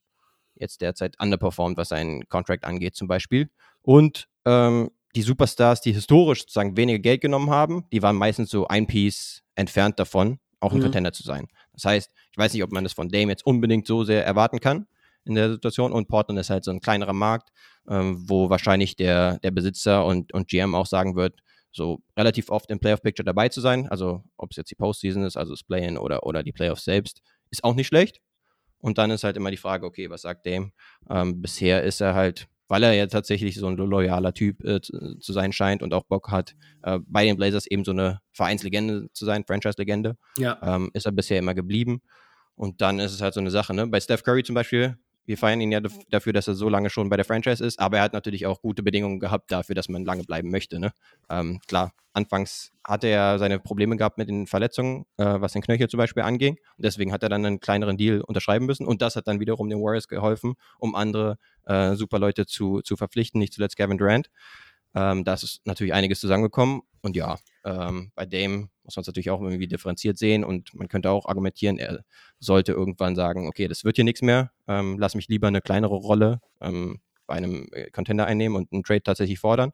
[0.63, 3.49] jetzt derzeit underperformt, was seinen Contract angeht, zum Beispiel.
[3.81, 8.67] Und ähm, die Superstars, die historisch sozusagen weniger Geld genommen haben, die waren meistens so
[8.67, 10.83] ein Piece entfernt davon, auch ein mhm.
[10.83, 11.47] Contender zu sein.
[11.73, 14.59] Das heißt, ich weiß nicht, ob man das von Dame jetzt unbedingt so sehr erwarten
[14.59, 14.87] kann
[15.25, 15.91] in der Situation.
[15.91, 17.49] Und Portland ist halt so ein kleinerer Markt,
[17.87, 21.39] ähm, wo wahrscheinlich der, der Besitzer und, und GM auch sagen wird,
[21.71, 23.87] so relativ oft im Playoff-Picture dabei zu sein.
[23.89, 27.21] Also ob es jetzt die Postseason ist, also das Play-In oder, oder die Playoffs selbst,
[27.49, 28.19] ist auch nicht schlecht.
[28.83, 30.71] Und dann ist halt immer die Frage, okay, was sagt Dame?
[31.09, 35.19] Ähm, bisher ist er halt weil er ja tatsächlich so ein loyaler Typ äh, zu,
[35.19, 39.09] zu, sein scheint und auch Bock hat, äh, bei den Blazers eben so eine Vereinslegende
[39.13, 40.17] zu sein, Franchise-Legende.
[40.37, 40.57] Ja.
[40.63, 42.01] Ähm, ist er bisher immer geblieben.
[42.55, 43.85] Und dann ist es halt so eine Sache, ne?
[43.85, 47.09] Bei Steph Curry zum Beispiel, wir feiern ihn ja dafür, dass er so lange schon
[47.09, 50.05] bei der Franchise ist, aber er hat natürlich auch gute Bedingungen gehabt dafür, dass man
[50.05, 50.79] lange bleiben möchte.
[50.79, 50.91] Ne?
[51.29, 55.87] Ähm, klar, anfangs hatte er seine Probleme gehabt mit den Verletzungen, äh, was den Knöchel
[55.87, 56.57] zum Beispiel anging.
[56.77, 58.85] Und deswegen hat er dann einen kleineren Deal unterschreiben müssen.
[58.85, 62.97] Und das hat dann wiederum den Warriors geholfen, um andere äh, super Leute zu, zu
[62.97, 64.29] verpflichten, nicht zuletzt Kevin Durant.
[64.95, 66.81] Ähm, da ist natürlich einiges zusammengekommen.
[67.01, 70.87] Und ja, ähm, bei Dame muss man es natürlich auch irgendwie differenziert sehen und man
[70.87, 72.03] könnte auch argumentieren, er
[72.39, 75.95] sollte irgendwann sagen, okay, das wird hier nichts mehr, ähm, lass mich lieber eine kleinere
[75.95, 79.71] Rolle ähm, bei einem äh, Contender einnehmen und einen Trade tatsächlich fordern.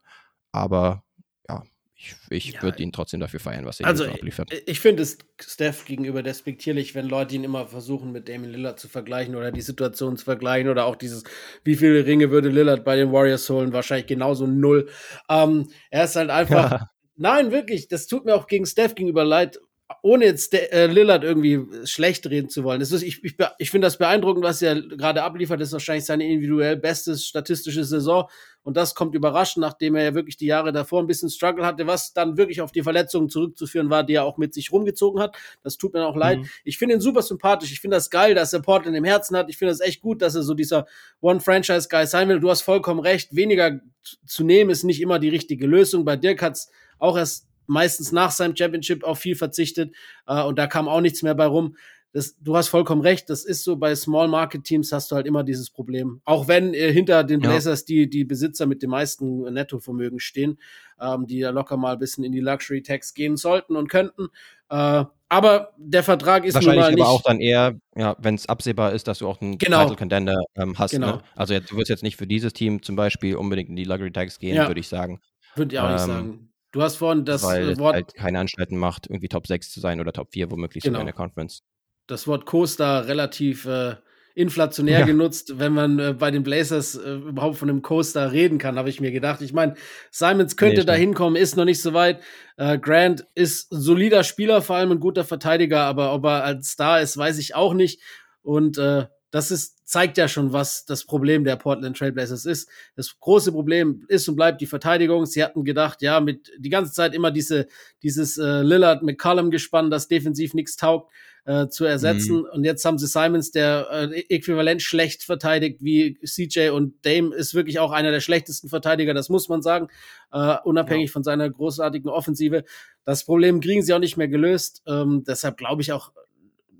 [0.52, 1.04] Aber
[1.48, 1.64] ja,
[1.96, 4.54] ich, ich ja, würde ihn trotzdem dafür feiern, was er also so abliefert.
[4.54, 8.80] Ich, ich finde es Steph gegenüber despektierlich, wenn Leute ihn immer versuchen, mit Damien Lillard
[8.80, 11.24] zu vergleichen oder die Situation zu vergleichen oder auch dieses,
[11.64, 13.74] wie viele Ringe würde Lillard bei den Warriors holen?
[13.74, 14.90] Wahrscheinlich genauso null.
[15.28, 16.90] Ähm, er ist halt einfach, ja.
[17.22, 19.60] Nein, wirklich, das tut mir auch gegen Steph gegenüber leid.
[20.02, 22.80] ohne jetzt äh, Lillard irgendwie schlecht reden zu wollen.
[22.80, 25.60] Ist, ich ich, ich finde das beeindruckend, was er gerade abliefert.
[25.60, 28.30] Das ist wahrscheinlich seine individuell beste statistische Saison.
[28.62, 31.88] Und das kommt überraschend, nachdem er ja wirklich die Jahre davor ein bisschen Struggle hatte,
[31.88, 35.36] was dann wirklich auf die Verletzungen zurückzuführen war, die er auch mit sich rumgezogen hat.
[35.64, 36.40] Das tut mir auch leid.
[36.40, 36.50] Mhm.
[36.64, 37.72] Ich finde ihn super sympathisch.
[37.72, 39.50] Ich finde das geil, dass er Portland im Herzen hat.
[39.50, 40.86] Ich finde das echt gut, dass er so dieser
[41.22, 42.40] One-Franchise-Guy sein will.
[42.40, 43.36] Du hast vollkommen recht.
[43.36, 43.80] Weniger
[44.26, 46.06] zu nehmen ist nicht immer die richtige Lösung.
[46.06, 46.70] Bei Dirk hat's
[47.00, 49.96] auch erst meistens nach seinem Championship auf viel verzichtet
[50.28, 51.76] äh, und da kam auch nichts mehr bei rum.
[52.12, 55.28] Das, du hast vollkommen recht, das ist so bei Small Market Teams hast du halt
[55.28, 56.22] immer dieses Problem.
[56.26, 57.86] Auch wenn äh, hinter den Blazers ja.
[57.88, 60.58] die, die Besitzer mit dem meisten Nettovermögen stehen,
[61.00, 64.30] ähm, die ja locker mal ein bisschen in die Luxury Tax gehen sollten und könnten.
[64.70, 67.04] Äh, aber der Vertrag ist Wahrscheinlich nun mal nicht.
[67.04, 69.82] aber auch dann eher, ja, wenn es absehbar ist, dass du auch einen genau.
[69.82, 70.94] Title Contender ähm, hast.
[70.94, 71.00] Ne?
[71.02, 71.16] Genau.
[71.18, 71.24] Ne?
[71.36, 74.12] Also jetzt, du wirst jetzt nicht für dieses Team zum Beispiel unbedingt in die Luxury
[74.12, 74.68] Tax gehen, ja.
[74.68, 75.22] würde ich sagen.
[75.56, 76.49] Würde ich auch ähm, nicht sagen.
[76.72, 77.96] Du hast vorhin das weil Wort.
[77.96, 80.94] Es halt keine Anstalten macht, irgendwie Top 6 zu sein oder Top 4, womöglich genau.
[80.94, 81.64] sogar in der Conference.
[82.08, 83.96] Das Wort Coaster relativ äh,
[84.36, 85.06] inflationär ja.
[85.06, 88.90] genutzt, wenn man äh, bei den Blazers äh, überhaupt von einem Coaster reden kann, habe
[88.90, 89.42] ich mir gedacht.
[89.42, 89.76] Ich meine,
[90.12, 92.22] Simons könnte nee, da hinkommen, ist noch nicht so weit.
[92.58, 96.70] Äh, Grant ist ein solider Spieler, vor allem ein guter Verteidiger, aber ob er als
[96.70, 98.02] Star ist, weiß ich auch nicht.
[98.42, 102.70] Und äh, das ist, zeigt ja schon, was das Problem der Portland Trailblazers ist.
[102.96, 105.26] Das große Problem ist und bleibt die Verteidigung.
[105.26, 107.68] Sie hatten gedacht, ja, mit die ganze Zeit immer diese,
[108.02, 111.12] dieses äh, Lillard McCollum gespannt, das defensiv nichts taugt,
[111.46, 112.38] äh, zu ersetzen.
[112.38, 112.48] Mhm.
[112.54, 117.54] Und jetzt haben sie Simons, der äh, äquivalent schlecht verteidigt wie CJ und Dame ist
[117.54, 119.90] wirklich auch einer der schlechtesten Verteidiger, das muss man sagen,
[120.32, 121.14] äh, unabhängig ja.
[121.14, 122.64] von seiner großartigen Offensive.
[123.06, 124.84] Das Problem kriegen sie auch nicht mehr gelöst.
[124.88, 126.12] Ähm, deshalb glaube ich auch,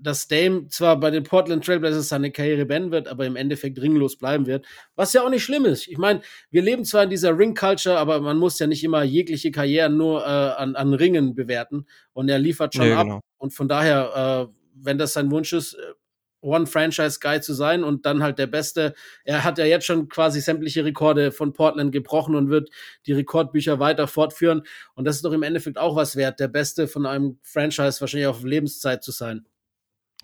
[0.02, 4.18] dass Dame zwar bei den Portland Trailblazers seine Karriere beenden wird, aber im Endeffekt ringlos
[4.18, 5.88] bleiben wird, was ja auch nicht schlimm ist.
[5.88, 9.52] Ich meine, wir leben zwar in dieser Ring-Culture, aber man muss ja nicht immer jegliche
[9.52, 13.20] Karrieren nur äh, an, an Ringen bewerten und er liefert schon nee, ab genau.
[13.38, 15.94] und von daher, äh, wenn das sein Wunsch ist, äh,
[16.42, 18.94] One-Franchise-Guy zu sein und dann halt der Beste.
[19.26, 22.70] Er hat ja jetzt schon quasi sämtliche Rekorde von Portland gebrochen und wird
[23.06, 24.64] die Rekordbücher weiter fortführen.
[24.96, 28.28] Und das ist doch im Endeffekt auch was wert, der Beste von einem Franchise wahrscheinlich
[28.28, 29.46] auf Lebenszeit zu sein.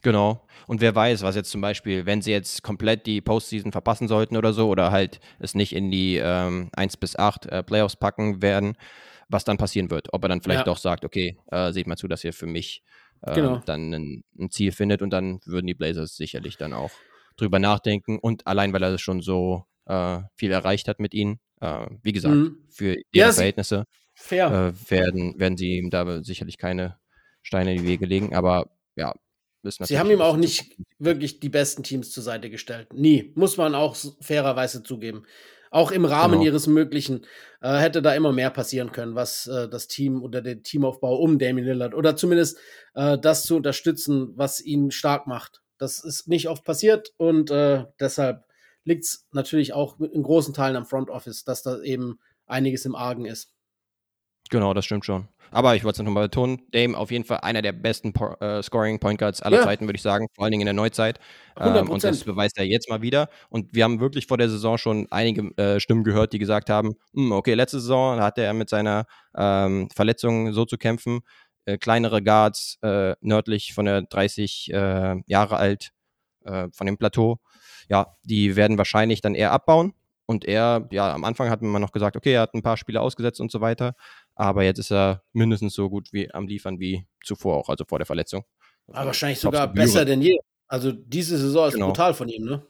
[0.05, 0.45] Genau.
[0.67, 4.37] Und wer weiß, was jetzt zum Beispiel, wenn sie jetzt komplett die Postseason verpassen sollten
[4.37, 8.43] oder so, oder halt es nicht in die ähm, 1 bis 8 äh, Playoffs packen
[8.43, 8.77] werden,
[9.29, 10.13] was dann passieren wird.
[10.13, 10.65] Ob er dann vielleicht ja.
[10.65, 12.83] doch sagt, okay, äh, seht mal zu, dass ihr für mich
[13.23, 13.63] äh, genau.
[13.65, 16.91] dann ein, ein, Ziel findet und dann würden die Blazers sicherlich dann auch
[17.35, 18.19] drüber nachdenken.
[18.19, 22.35] Und allein, weil er schon so äh, viel erreicht hat mit ihnen, äh, wie gesagt,
[22.35, 22.59] mhm.
[22.69, 23.85] für ihre ja, Verhältnisse
[24.29, 26.99] äh, werden, werden sie ihm da sicherlich keine
[27.41, 28.35] Steine in die Wege legen.
[28.35, 29.11] Aber ja,
[29.69, 32.93] Sie haben ihm auch nicht wirklich die besten Teams zur Seite gestellt.
[32.93, 33.31] Nie.
[33.35, 35.23] Muss man auch fairerweise zugeben.
[35.71, 36.45] Auch im Rahmen genau.
[36.45, 37.25] ihres Möglichen
[37.61, 41.37] äh, hätte da immer mehr passieren können, was äh, das Team oder den Teamaufbau um
[41.37, 42.57] Damien Lillard oder zumindest
[42.93, 45.61] äh, das zu unterstützen, was ihn stark macht.
[45.77, 48.45] Das ist nicht oft passiert und äh, deshalb
[48.85, 52.95] liegt es natürlich auch in großen Teilen am Front Office, dass da eben einiges im
[52.95, 53.51] Argen ist.
[54.49, 55.27] Genau, das stimmt schon.
[55.51, 58.61] Aber ich wollte es nochmal betonen, Dame auf jeden Fall einer der besten po äh,
[58.61, 59.63] Scoring Point Guards aller ja.
[59.63, 61.19] Zeiten, würde ich sagen, vor allen Dingen in der Neuzeit.
[61.57, 63.29] Ähm, und das beweist er jetzt mal wieder.
[63.49, 66.95] Und wir haben wirklich vor der Saison schon einige äh, Stimmen gehört, die gesagt haben,
[67.13, 69.05] hm, okay, letzte Saison hatte er mit seiner
[69.35, 71.21] ähm, Verletzung so zu kämpfen.
[71.65, 75.91] Äh, kleinere Guards, äh, nördlich von der 30 äh, Jahre alt,
[76.43, 77.39] äh, von dem Plateau,
[77.89, 79.93] ja, die werden wahrscheinlich dann eher abbauen.
[80.25, 83.01] Und er, ja, am Anfang hat man noch gesagt, okay, er hat ein paar Spiele
[83.01, 83.93] ausgesetzt und so weiter.
[84.33, 87.99] Aber jetzt ist er mindestens so gut wie am Liefern wie zuvor auch, also vor
[87.99, 88.43] der Verletzung.
[88.87, 90.37] Aber also wahrscheinlich sogar besser denn je.
[90.67, 91.87] Also diese Saison ist genau.
[91.87, 92.65] brutal von ihm, ne?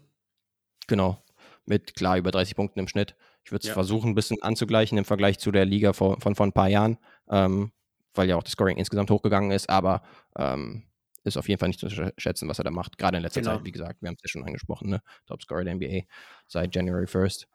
[0.88, 1.24] Genau.
[1.66, 3.16] Mit klar über 30 Punkten im Schnitt.
[3.44, 3.74] Ich würde es ja.
[3.74, 6.98] versuchen, ein bisschen anzugleichen im Vergleich zu der Liga von vor ein paar Jahren,
[7.30, 7.72] ähm,
[8.14, 10.02] weil ja auch das Scoring insgesamt hochgegangen ist, aber
[10.38, 10.84] ähm,
[11.26, 12.98] ist auf jeden Fall nicht zu schätzen, was er da macht.
[12.98, 13.58] Gerade in letzter genau.
[13.58, 15.02] Zeit, wie gesagt, wir haben es ja schon angesprochen, ne?
[15.26, 16.02] Top Scorer der NBA
[16.48, 17.48] seit January 1st.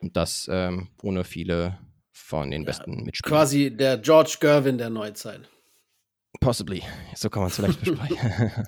[0.00, 1.78] Und das ähm, ohne viele
[2.10, 3.38] von den besten ja, Mitspielern.
[3.38, 5.48] Quasi der George Gervin der Neuzeit.
[6.40, 6.82] Possibly.
[7.14, 8.18] So kann man es vielleicht besprechen.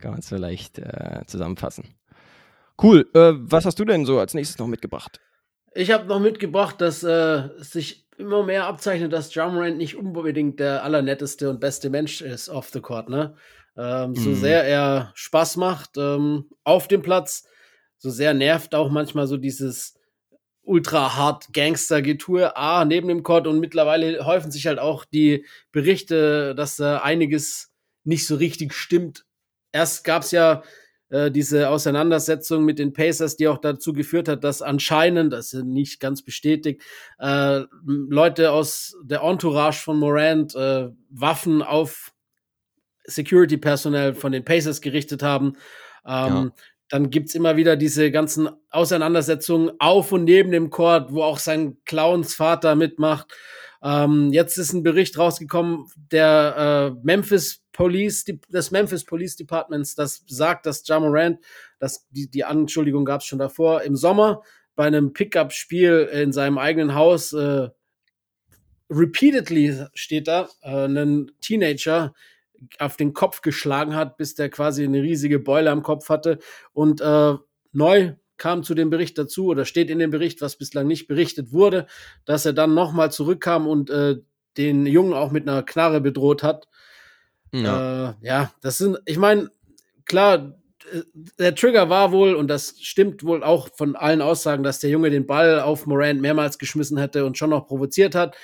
[0.00, 1.94] kann man es vielleicht äh, zusammenfassen.
[2.82, 3.08] Cool.
[3.14, 5.20] Äh, was hast du denn so als nächstes noch mitgebracht?
[5.72, 10.84] Ich habe noch mitgebracht, dass äh, sich immer mehr abzeichnet, dass Jamrand nicht unbedingt der
[10.84, 13.08] allernetteste und beste Mensch ist off the court.
[13.08, 13.34] Ne?
[13.76, 14.16] Ähm, mm.
[14.16, 14.34] So mhm.
[14.34, 17.48] sehr er Spaß macht ähm, auf dem Platz,
[17.96, 19.94] so sehr nervt auch manchmal so dieses
[20.62, 26.54] ultra hart Gangster-Getue, A, neben dem Court und mittlerweile häufen sich halt auch die Berichte,
[26.54, 27.72] dass da einiges
[28.04, 29.24] nicht so richtig stimmt.
[29.72, 30.62] Erst gab es ja
[31.10, 35.64] äh, diese Auseinandersetzung mit den Pacers, die auch dazu geführt hat, dass anscheinend, das ist
[35.64, 36.82] nicht ganz bestätigt,
[37.18, 42.12] äh, Leute aus der Entourage von Morant äh, Waffen auf
[43.04, 45.54] Security-Personal von den Pacers gerichtet haben.
[46.06, 46.50] Ähm, ja.
[46.88, 51.76] Dann gibt's immer wieder diese ganzen Auseinandersetzungen auf und neben dem Court, wo auch sein
[51.84, 53.32] Clownsvater mitmacht.
[53.82, 60.22] Ähm, jetzt ist ein Bericht rausgekommen, der äh, Memphis Police, des Memphis Police Departments, das
[60.26, 61.38] sagt, dass Ja Morant,
[61.78, 64.42] dass die, die Anschuldigung gab es schon davor, im Sommer
[64.76, 67.68] bei einem Pickup-Spiel in seinem eigenen Haus äh,
[68.90, 72.12] repeatedly steht da, äh, einen Teenager
[72.78, 76.38] auf den Kopf geschlagen hat, bis der quasi eine riesige Beule am Kopf hatte.
[76.72, 77.34] Und äh,
[77.72, 81.52] neu kam zu dem Bericht dazu oder steht in dem Bericht, was bislang nicht berichtet
[81.52, 81.86] wurde,
[82.24, 84.16] dass er dann nochmal zurückkam und äh,
[84.56, 86.66] den Jungen auch mit einer Knarre bedroht hat.
[87.52, 89.50] Ja, äh, ja das sind, ich meine,
[90.06, 90.56] klar,
[91.38, 95.10] der Trigger war wohl, und das stimmt wohl auch von allen Aussagen, dass der Junge
[95.10, 98.36] den Ball auf Morant mehrmals geschmissen hätte und schon noch provoziert hat.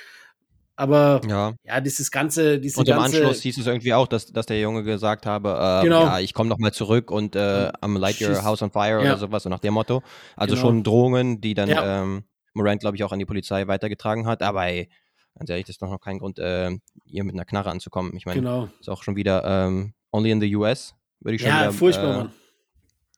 [0.79, 4.27] Aber ja, ja dieses ganze, diese Und im ganze, Anschluss hieß es irgendwie auch, dass,
[4.27, 5.49] dass der Junge gesagt habe,
[5.81, 6.03] äh, genau.
[6.03, 9.13] ja, ich komme noch mal zurück und äh, I'm light your house on fire ja.
[9.13, 10.03] oder sowas, so nach dem Motto.
[10.35, 10.67] Also genau.
[10.67, 12.03] schon Drohungen, die dann ja.
[12.03, 14.43] ähm, Morant, glaube ich, auch an die Polizei weitergetragen hat.
[14.43, 14.89] Aber ey,
[15.35, 18.15] ganz ehrlich, das ist doch noch kein Grund, äh, hier mit einer Knarre anzukommen.
[18.15, 18.69] Ich meine, genau.
[18.79, 22.31] ist auch schon wieder ähm, only in the US, würde ich schon ja, wieder, furchtbar,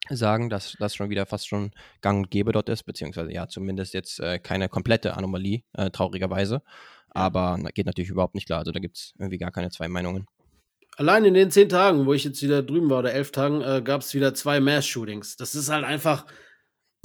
[0.10, 3.48] äh, sagen, dass das schon wieder fast schon gang und gäbe dort ist, beziehungsweise ja,
[3.48, 6.62] zumindest jetzt äh, keine komplette Anomalie, äh, traurigerweise.
[7.12, 8.60] Aber na, geht natürlich überhaupt nicht klar.
[8.60, 10.26] Also da gibt es irgendwie gar keine zwei Meinungen.
[10.98, 13.82] Allein in den zehn Tagen, wo ich jetzt wieder drüben war, oder elf Tagen, äh,
[13.82, 15.38] gab es wieder zwei Mass-Shootings.
[15.38, 16.26] Das ist halt einfach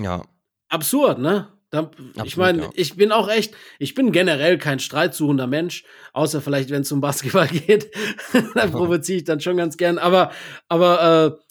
[0.00, 0.22] ja.
[0.68, 1.48] absurd, ne?
[1.74, 1.90] Da,
[2.22, 2.70] ich meine, ja.
[2.74, 7.00] ich bin auch echt, ich bin generell kein streitsuchender Mensch, außer vielleicht, wenn es um
[7.00, 7.90] Basketball geht.
[8.54, 9.98] da provoziere ich dann schon ganz gern.
[9.98, 10.30] Aber,
[10.68, 11.43] aber äh,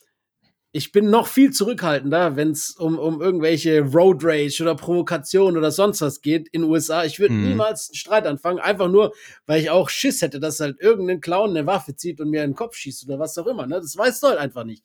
[0.75, 5.69] ich bin noch viel zurückhaltender, wenn es um, um irgendwelche Road Rage oder Provokation oder
[5.69, 7.05] sonst was geht in den USA.
[7.05, 7.49] Ich würde mm.
[7.49, 9.13] niemals einen Streit anfangen, einfach nur,
[9.45, 12.49] weil ich auch Schiss hätte, dass halt irgendein Clown eine Waffe zieht und mir in
[12.49, 13.67] den Kopf schießt oder was auch immer.
[13.67, 13.75] Ne?
[13.75, 14.83] Das weißt du halt einfach nicht.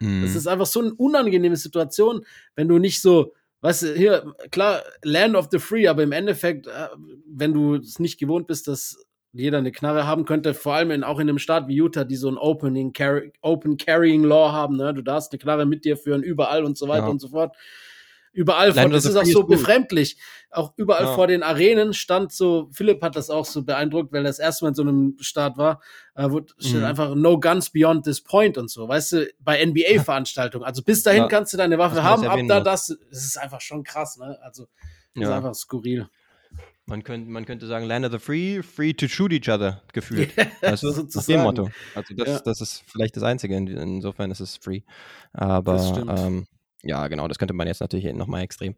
[0.00, 0.22] Mm.
[0.22, 2.24] Das ist einfach so eine unangenehme Situation,
[2.56, 6.68] wenn du nicht so, weißt du, hier, klar, Land of the Free, aber im Endeffekt,
[6.68, 6.88] äh,
[7.26, 8.96] wenn du es nicht gewohnt bist, dass
[9.32, 12.16] jeder eine Knarre haben könnte, vor allem in, auch in einem Staat wie Utah, die
[12.16, 14.76] so ein Opening Carry, Open Carrying Law haben.
[14.76, 14.94] Ne?
[14.94, 17.10] Du darfst eine Knarre mit dir führen, überall und so weiter ja.
[17.10, 17.56] und so fort.
[18.32, 20.16] Überall, vor, das ist auch so befremdlich.
[20.50, 21.14] Auch überall ja.
[21.14, 24.68] vor den Arenen stand so, Philipp hat das auch so beeindruckt, weil das erste Mal
[24.68, 25.80] in so einem Staat war,
[26.14, 26.84] äh, wo steht mhm.
[26.84, 30.64] einfach No Guns Beyond this Point und so, weißt du, bei NBA-Veranstaltungen.
[30.64, 31.28] Also bis dahin ja.
[31.28, 34.38] kannst du deine Waffe haben, ab da das, das ist einfach schon krass, ne?
[34.42, 34.68] Also,
[35.14, 36.08] das ist einfach skurril.
[36.88, 40.32] Man könnte, man könnte sagen, Land of the Free, free to shoot each other, gefühlt.
[40.62, 41.08] Ja, weißt du?
[41.14, 41.70] Nach dem Motto.
[41.94, 42.40] Also das, ja.
[42.40, 44.80] das ist vielleicht das Einzige, insofern ist es free.
[45.34, 46.46] Aber ähm,
[46.82, 48.74] ja, genau, das könnte man jetzt natürlich nochmal extrem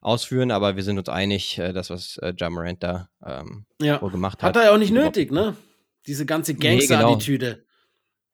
[0.00, 3.98] ausführen, aber wir sind uns einig, äh, das, was äh, Jamarant da ähm, ja.
[3.98, 4.56] gemacht hat.
[4.56, 5.54] Hat er ja auch nicht nötig, ne?
[6.06, 7.66] Diese ganze Gangster-Attitüde.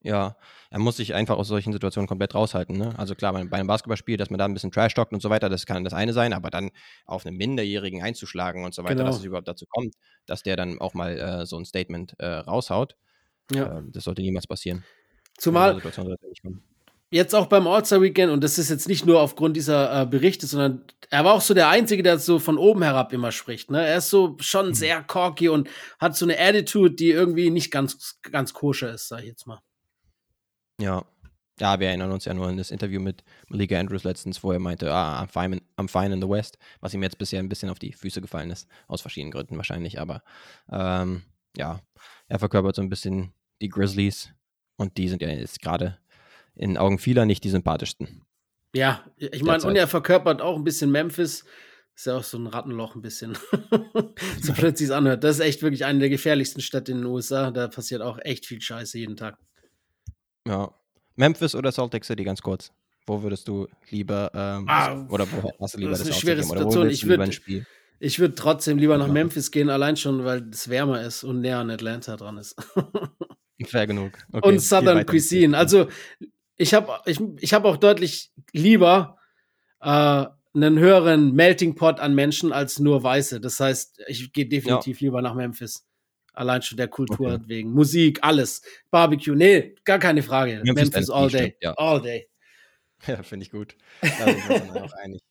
[0.06, 0.36] Ja,
[0.70, 2.76] er muss sich einfach aus solchen Situationen komplett raushalten.
[2.76, 2.94] Ne?
[2.96, 5.48] Also klar, bei einem Basketballspiel, dass man da ein bisschen trash talkt und so weiter,
[5.48, 6.70] das kann das eine sein, aber dann
[7.06, 9.06] auf einen Minderjährigen einzuschlagen und so weiter, genau.
[9.06, 9.94] dass es überhaupt dazu kommt,
[10.26, 12.96] dass der dann auch mal äh, so ein Statement äh, raushaut,
[13.52, 13.78] ja.
[13.78, 14.84] äh, das sollte niemals passieren.
[15.38, 15.80] Zumal
[17.10, 20.84] jetzt auch beim All-Star-Weekend, und das ist jetzt nicht nur aufgrund dieser äh, Berichte, sondern
[21.10, 23.70] er war auch so der Einzige, der so von oben herab immer spricht.
[23.70, 23.86] Ne?
[23.86, 24.74] Er ist so schon mhm.
[24.74, 29.20] sehr corky und hat so eine Attitude, die irgendwie nicht ganz, ganz koscher ist, sag
[29.20, 29.60] ich jetzt mal.
[30.80, 31.04] Ja.
[31.58, 34.58] Ja, wir erinnern uns ja nur an das Interview mit Malika Andrews letztens, wo er
[34.58, 37.48] meinte, ah, I'm fine, in, I'm fine in the West, was ihm jetzt bisher ein
[37.48, 40.22] bisschen auf die Füße gefallen ist, aus verschiedenen Gründen wahrscheinlich, aber
[40.70, 41.22] ähm,
[41.56, 41.80] ja,
[42.28, 44.34] er verkörpert so ein bisschen die Grizzlies
[44.76, 45.96] und die sind ja jetzt gerade
[46.54, 48.22] in Augen vieler nicht die sympathischsten.
[48.74, 51.46] Ja, ich meine, und er verkörpert auch ein bisschen Memphis,
[51.94, 53.38] ist ja auch so ein Rattenloch ein bisschen,
[54.42, 55.24] so plötzlich es anhört.
[55.24, 58.44] Das ist echt wirklich eine der gefährlichsten Städte in den USA, da passiert auch echt
[58.44, 59.38] viel Scheiße jeden Tag.
[60.46, 60.70] Ja.
[61.16, 62.72] Memphis oder Salt Lake City, ganz kurz.
[63.06, 66.42] Wo würdest du lieber, ähm, ah, oder wo hast du lieber das, ist eine schwere
[66.42, 66.90] Situation.
[66.90, 67.30] Ich würde
[67.98, 71.58] ich würd trotzdem lieber nach Memphis gehen, allein schon, weil es wärmer ist und näher
[71.58, 72.56] an Atlanta dran ist.
[73.64, 74.12] Fair genug.
[74.32, 75.56] Okay, und Southern Cuisine.
[75.56, 75.88] Also,
[76.56, 79.16] ich habe ich, ich hab auch deutlich lieber
[79.80, 83.40] äh, einen höheren Melting Pot an Menschen als nur Weiße.
[83.40, 85.06] Das heißt, ich gehe definitiv ja.
[85.06, 85.86] lieber nach Memphis.
[86.36, 87.44] Allein schon der Kultur okay.
[87.46, 87.72] wegen.
[87.72, 88.62] Musik, alles.
[88.90, 90.60] Barbecue, nee, gar keine Frage.
[90.62, 91.38] Memphis, Memphis all day.
[91.38, 91.72] Stimmt, ja.
[91.76, 92.28] All day.
[93.06, 93.76] Ja, finde ich gut.
[94.00, 95.22] Da sind wir uns auch einig.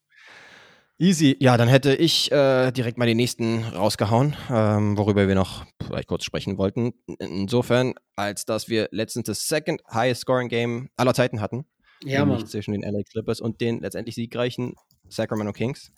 [0.97, 1.35] Easy.
[1.39, 6.07] Ja, dann hätte ich äh, direkt mal die nächsten rausgehauen, ähm, worüber wir noch vielleicht
[6.07, 6.93] kurz sprechen wollten.
[7.19, 11.65] Insofern, als dass wir letztens das Second Highest Scoring Game aller Zeiten hatten.
[12.03, 12.47] Ja, nämlich Mann.
[12.47, 14.75] zwischen den LA Clippers und den letztendlich siegreichen
[15.09, 15.91] Sacramento Kings.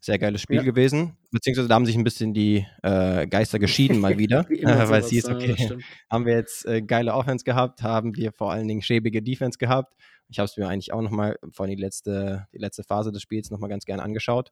[0.00, 0.62] Sehr geiles Spiel ja.
[0.62, 1.16] gewesen.
[1.32, 4.46] Beziehungsweise da haben sich ein bisschen die äh, Geister geschieden mal wieder.
[4.62, 5.78] weil es hieß, okay,
[6.10, 9.94] haben wir jetzt äh, geile Offense gehabt, haben wir vor allen Dingen schäbige Defense gehabt.
[10.28, 13.22] Ich habe es mir eigentlich auch nochmal, vor allem die letzte, die letzte Phase des
[13.22, 14.50] Spiels nochmal ganz gerne angeschaut.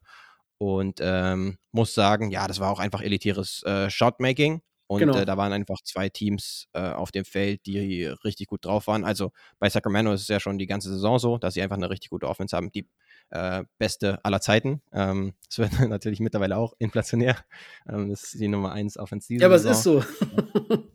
[0.57, 4.61] Und ähm, muss sagen, ja, das war auch einfach elitäres äh, Shotmaking.
[4.87, 5.17] Und genau.
[5.17, 9.03] äh, da waren einfach zwei Teams äh, auf dem Feld, die richtig gut drauf waren.
[9.03, 11.89] Also bei Sacramento ist es ja schon die ganze Saison so, dass sie einfach eine
[11.89, 12.71] richtig gute Offense haben.
[12.71, 12.87] Die
[13.29, 14.81] äh, beste aller Zeiten.
[14.91, 17.37] Ähm, das wird natürlich mittlerweile auch inflationär.
[17.87, 19.41] Ähm, das ist die Nummer 1 Offensive.
[19.41, 20.03] Ja, aber es ist so.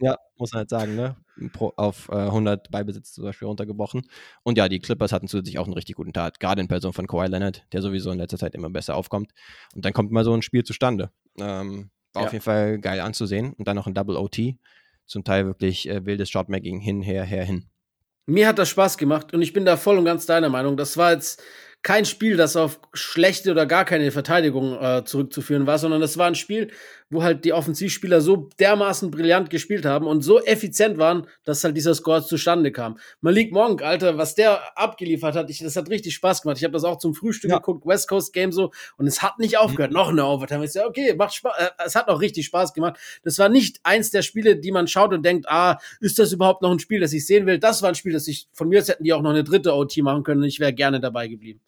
[0.01, 1.17] ja, muss man halt sagen, ne?
[1.53, 4.07] Pro, auf äh, 100 Beibesitz zum Beispiel runtergebrochen.
[4.43, 7.07] Und ja, die Clippers hatten zusätzlich auch einen richtig guten Tat, gerade in Person von
[7.07, 9.33] Kawhi Leonard, der sowieso in letzter Zeit immer besser aufkommt.
[9.75, 11.11] Und dann kommt mal so ein Spiel zustande.
[11.39, 12.27] Ähm, war ja.
[12.27, 13.55] auf jeden Fall geil anzusehen.
[13.55, 14.57] Und dann noch ein Double OT.
[15.07, 17.67] Zum Teil wirklich äh, wildes Shotmaking hin, her, her, hin.
[18.27, 20.77] Mir hat das Spaß gemacht und ich bin da voll und ganz deiner Meinung.
[20.77, 21.43] Das war jetzt
[21.83, 26.29] kein Spiel, das auf schlechte oder gar keine Verteidigung äh, zurückzuführen war, sondern das war
[26.29, 26.71] ein Spiel,
[27.11, 31.77] wo halt die Offensivspieler so dermaßen brillant gespielt haben und so effizient waren, dass halt
[31.77, 32.99] dieser Score zustande kam.
[33.21, 36.57] Malik Monk, Alter, was der abgeliefert hat, ich, das hat richtig Spaß gemacht.
[36.59, 37.59] Ich habe das auch zum Frühstück ja.
[37.59, 39.91] geguckt, West Coast Game so, und es hat nicht aufgehört.
[39.91, 39.97] Mhm.
[39.97, 40.65] Noch eine Overtime.
[40.65, 41.53] Ich sag, okay, macht Spaß.
[41.59, 42.97] Äh, es hat auch richtig Spaß gemacht.
[43.25, 46.63] Das war nicht eins der Spiele, die man schaut und denkt, ah, ist das überhaupt
[46.63, 47.59] noch ein Spiel, das ich sehen will?
[47.59, 49.75] Das war ein Spiel, das ich von mir aus hätten die auch noch eine dritte
[49.75, 51.61] OT machen können und ich wäre gerne dabei geblieben.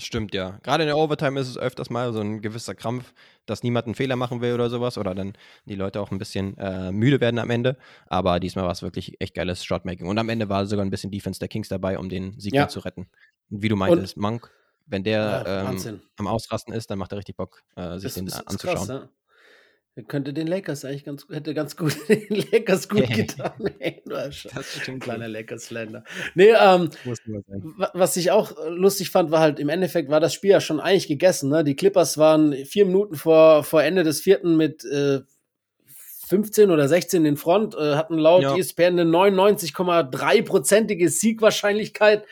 [0.00, 0.58] Stimmt, ja.
[0.62, 3.12] Gerade in der Overtime ist es öfters mal so ein gewisser Krampf,
[3.46, 5.34] dass niemand einen Fehler machen will oder sowas oder dann
[5.66, 7.76] die Leute auch ein bisschen äh, müde werden am Ende.
[8.06, 10.06] Aber diesmal war es wirklich echt geiles Shotmaking.
[10.06, 12.68] Und am Ende war sogar ein bisschen Defense der Kings dabei, um den Sieg ja.
[12.68, 13.08] zu retten.
[13.50, 14.50] Und wie du meintest, Und, Monk,
[14.86, 18.14] wenn der ja, ähm, am Ausrasten ist, dann macht er richtig Bock, äh, sich das,
[18.14, 18.76] den das anzuschauen.
[18.76, 19.08] Krass, ja?
[20.06, 23.52] Könnte den Lakers eigentlich ganz hätte ganz gut den Lakers gut getan.
[23.80, 25.02] Ey, das stimmt.
[25.02, 26.04] Kleiner Lakers-Länder.
[26.34, 26.90] Nee, ähm,
[27.92, 31.08] was ich auch lustig fand, war halt im Endeffekt war das Spiel ja schon eigentlich
[31.08, 31.50] gegessen.
[31.50, 31.64] Ne?
[31.64, 35.20] Die Clippers waren vier Minuten vor, vor Ende des vierten mit äh,
[36.30, 38.56] 15 oder 16 in Front, äh, hatten laut ja.
[38.56, 42.24] ESPN eine 99,3-prozentige Siegwahrscheinlichkeit.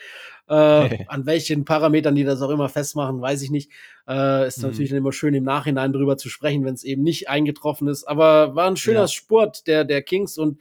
[0.49, 3.71] Äh, an welchen Parametern die das auch immer festmachen, weiß ich nicht.
[4.07, 4.69] Äh, ist mhm.
[4.69, 8.05] natürlich immer schön im Nachhinein drüber zu sprechen, wenn es eben nicht eingetroffen ist.
[8.05, 9.07] Aber war ein schöner ja.
[9.07, 10.59] Sport der, der Kings und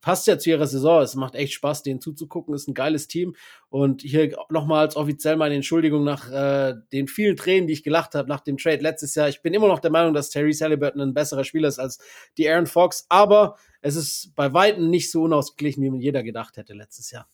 [0.00, 1.02] passt ja zu ihrer Saison.
[1.02, 2.54] Es macht echt Spaß, denen zuzugucken.
[2.54, 3.34] Ist ein geiles Team.
[3.68, 8.28] Und hier nochmals offiziell meine Entschuldigung nach äh, den vielen Tränen, die ich gelacht habe
[8.28, 9.28] nach dem Trade letztes Jahr.
[9.28, 11.98] Ich bin immer noch der Meinung, dass Terry Halliburton ein besserer Spieler ist als
[12.38, 13.06] die Aaron Fox.
[13.08, 17.28] Aber es ist bei Weitem nicht so unausgeglichen, wie man jeder gedacht hätte letztes Jahr.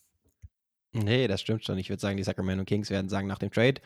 [0.93, 1.79] Nee, das stimmt schon.
[1.79, 3.81] Ich würde sagen, die Sacramento Kings werden sagen, nach dem Trade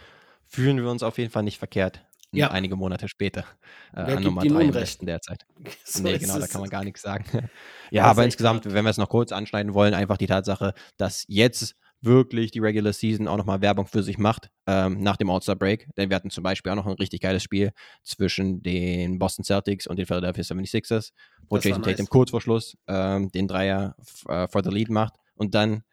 [0.47, 2.05] fühlen wir uns auf jeden Fall nicht verkehrt.
[2.33, 2.51] Ja.
[2.51, 3.45] Einige Monate später
[3.95, 5.47] äh, an Nummer 3 im Westen derzeit.
[5.85, 7.25] So nee, genau, da kann man gar nichts sagen.
[7.91, 11.77] ja, aber insgesamt, wenn wir es noch kurz anschneiden wollen, einfach die Tatsache, dass jetzt
[12.01, 15.89] wirklich die Regular Season auch nochmal Werbung für sich macht ähm, nach dem All-Star Break.
[15.97, 19.87] Denn wir hatten zum Beispiel auch noch ein richtig geiles Spiel zwischen den Boston Celtics
[19.87, 21.13] und den Philadelphia 76ers,
[21.49, 21.93] wo das Jason nice.
[21.93, 23.97] Tatum kurz vor Schluss ähm, den Dreier
[24.29, 25.85] äh, for the Lead macht und dann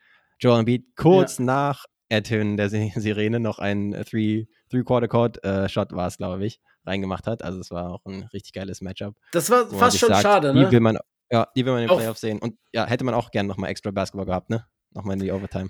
[0.42, 1.46] Joel Embiid kurz ja.
[1.46, 7.44] nach Ertönen der Sirene noch ein Three-Quarter-Court-Shot äh, war es, glaube ich, reingemacht hat.
[7.44, 9.16] Also es war auch ein richtig geiles Matchup.
[9.32, 10.66] Das war fast schon sagt, schade, ne?
[10.66, 10.98] Die will man,
[11.32, 12.40] ja, die will man in den Playoffs sehen.
[12.40, 14.66] Und ja, hätte man auch gerne nochmal extra Basketball gehabt, ne?
[14.90, 15.70] Nochmal in die Overtime.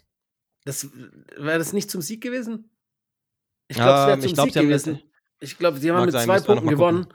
[0.66, 0.88] Das,
[1.38, 2.72] wäre das nicht zum Sieg gewesen?
[3.68, 5.02] Ich glaube, es wäre ähm, zum glaub, Sieg gewesen.
[5.40, 7.08] Ich glaube, sie haben mit sein, zwei Punkten gewonnen.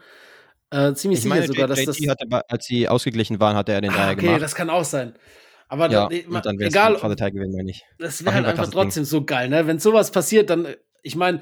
[0.69, 2.07] Äh, ziemlich ich sicher meine, sogar, dass JT das.
[2.09, 4.33] Hatte, als sie ausgeglichen waren, hat er den ah, Dreier okay, gemacht.
[4.35, 5.17] Okay, das kann auch sein.
[5.67, 7.83] Aber ja, da, dann egal, Teil gewinnen wir nicht.
[7.99, 9.09] Das wäre halt einfach trotzdem Ding.
[9.09, 9.67] so geil, ne?
[9.67, 10.67] Wenn sowas passiert, dann,
[11.03, 11.41] ich meine,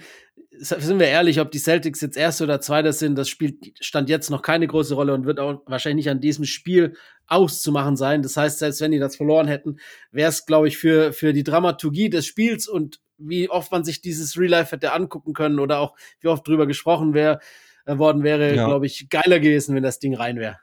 [0.57, 4.29] sind wir ehrlich, ob die Celtics jetzt Erste oder Zweiter sind, das spielt stand jetzt
[4.29, 6.95] noch keine große Rolle und wird auch wahrscheinlich nicht an diesem Spiel
[7.27, 8.21] auszumachen sein.
[8.21, 9.77] Das heißt, selbst wenn die das verloren hätten,
[10.11, 14.01] wäre es, glaube ich, für, für die Dramaturgie des Spiels und wie oft man sich
[14.01, 17.39] dieses Real Life hätte angucken können oder auch wie oft drüber gesprochen wäre,
[17.85, 18.65] äh, worden wäre, ja.
[18.65, 20.57] glaube ich, geiler gewesen, wenn das Ding rein wäre.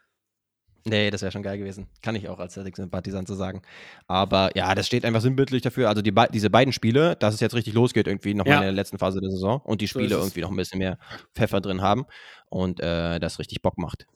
[0.85, 1.87] Nee, das wäre schon geil gewesen.
[2.03, 3.63] Kann ich auch als Celtics-Sympathisant so sagen.
[4.09, 5.89] Aber ja, das steht einfach sinnbildlich dafür.
[5.89, 8.59] Also die, diese beiden Spiele, dass es jetzt richtig losgeht, irgendwie nochmal ja.
[8.61, 10.99] in der letzten Phase der Saison und die Spiele so irgendwie noch ein bisschen mehr
[11.35, 12.07] Pfeffer drin haben
[12.49, 14.07] und äh, das richtig Bock macht.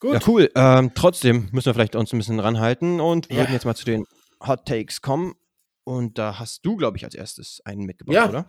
[0.00, 0.14] Gut.
[0.14, 0.50] Ja, cool.
[0.54, 4.04] Ähm, trotzdem müssen wir vielleicht uns ein bisschen ranhalten und würden jetzt mal zu den
[4.46, 5.34] Hot Takes kommen.
[5.82, 8.46] Und da hast du, glaube ich, als erstes einen mitgebracht, ja, oder?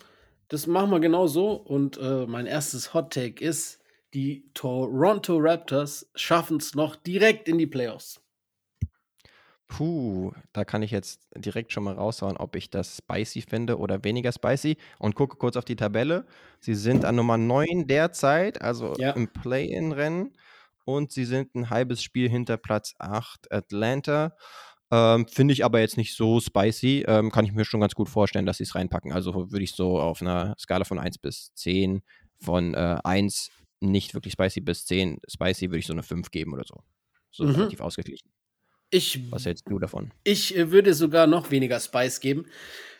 [0.50, 1.54] Das machen wir genau so.
[1.54, 3.80] Und äh, mein erstes Hot Take ist,
[4.14, 8.22] die Toronto Raptors schaffen es noch direkt in die Playoffs.
[9.68, 14.04] Puh, da kann ich jetzt direkt schon mal raushauen, ob ich das spicy finde oder
[14.04, 14.78] weniger spicy.
[14.98, 16.26] Und gucke kurz auf die Tabelle.
[16.60, 19.12] Sie sind an Nummer 9 derzeit, also ja.
[19.12, 20.34] im Play-In-Rennen.
[20.86, 24.36] Und sie sind ein halbes Spiel hinter Platz 8 Atlanta.
[24.92, 27.06] Ähm, Finde ich aber jetzt nicht so spicy.
[27.08, 29.12] Ähm, kann ich mir schon ganz gut vorstellen, dass sie es reinpacken.
[29.12, 32.02] Also würde ich so auf einer Skala von 1 bis 10,
[32.42, 36.54] von äh, 1 nicht wirklich spicy bis 10 spicy, würde ich so eine 5 geben
[36.54, 36.84] oder so.
[37.32, 37.52] So mhm.
[37.52, 38.30] relativ ausgeglichen.
[38.92, 40.12] Ich, Was hältst du davon?
[40.24, 42.46] Ich äh, würde sogar noch weniger Spice geben.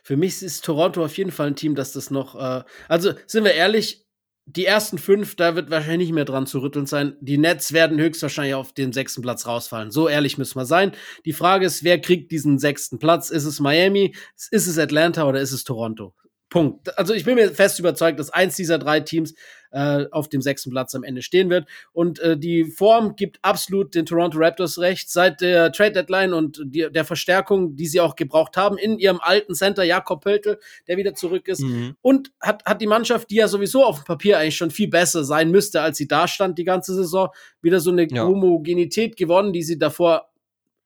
[0.04, 2.36] Für mich ist Toronto auf jeden Fall ein Team, das das noch.
[2.36, 4.06] Äh, also sind wir ehrlich,
[4.46, 7.16] die ersten fünf, da wird wahrscheinlich nicht mehr dran zu rütteln sein.
[7.22, 9.92] Die Nets werden höchstwahrscheinlich auf den sechsten Platz rausfallen.
[9.92, 10.94] So ehrlich müssen wir sein.
[11.26, 13.30] Die Frage ist, wer kriegt diesen sechsten Platz?
[13.30, 14.16] Ist es Miami?
[14.50, 16.16] Ist es Atlanta oder ist es Toronto?
[16.50, 16.98] Punkt.
[16.98, 19.36] Also ich bin mir fest überzeugt, dass eins dieser drei Teams
[19.72, 21.68] äh, auf dem sechsten Platz am Ende stehen wird.
[21.94, 25.12] Und äh, die Form gibt absolut den Toronto Raptors recht.
[25.12, 29.20] Seit der Trade Deadline und die, der Verstärkung, die sie auch gebraucht haben, in ihrem
[29.22, 31.62] alten Center Jakob Pöltl, der wieder zurück ist.
[31.62, 31.96] Mhm.
[32.02, 35.24] Und hat, hat die Mannschaft, die ja sowieso auf dem Papier eigentlich schon viel besser
[35.24, 37.30] sein müsste, als sie da stand die ganze Saison,
[37.62, 38.26] wieder so eine ja.
[38.26, 40.30] Homogenität gewonnen, die sie davor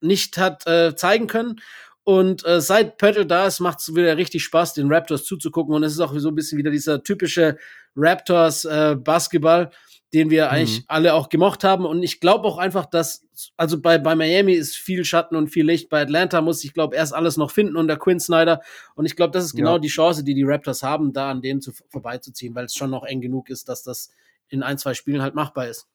[0.02, 1.62] nicht hat äh, zeigen können.
[2.06, 5.74] Und äh, seit Pöttl da ist, macht es wieder richtig Spaß, den Raptors zuzugucken.
[5.74, 7.58] Und es ist auch so ein bisschen wieder dieser typische
[7.96, 9.70] Raptors-Basketball, äh,
[10.14, 10.52] den wir mhm.
[10.52, 11.86] eigentlich alle auch gemocht haben.
[11.86, 13.26] Und ich glaube auch einfach, dass,
[13.56, 15.90] also bei, bei Miami ist viel Schatten und viel Licht.
[15.90, 18.62] Bei Atlanta muss ich glaube erst alles noch finden unter Quinn Snyder.
[18.96, 19.80] Und ich glaube, das ist genau ja.
[19.80, 23.06] die Chance, die die Raptors haben, da an denen zu, vorbeizuziehen, weil es schon noch
[23.06, 24.12] eng genug ist, dass das
[24.50, 25.88] in ein, zwei Spielen halt machbar ist.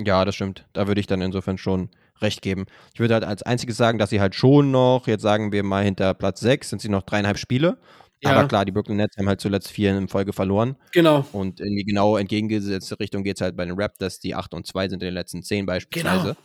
[0.00, 0.66] Ja, das stimmt.
[0.72, 1.90] Da würde ich dann insofern schon
[2.22, 2.66] recht geben.
[2.94, 5.84] Ich würde halt als einziges sagen, dass sie halt schon noch, jetzt sagen wir mal
[5.84, 7.78] hinter Platz 6, sind sie noch dreieinhalb Spiele.
[8.22, 8.30] Ja.
[8.32, 10.76] Aber klar, die Brooklyn Nets haben halt zuletzt vier in Folge verloren.
[10.92, 11.24] Genau.
[11.32, 14.66] Und in die genau entgegengesetzte Richtung geht es halt bei den Raptors, die 8 und
[14.66, 16.34] 2 sind in den letzten 10 beispielsweise.
[16.34, 16.36] Genau.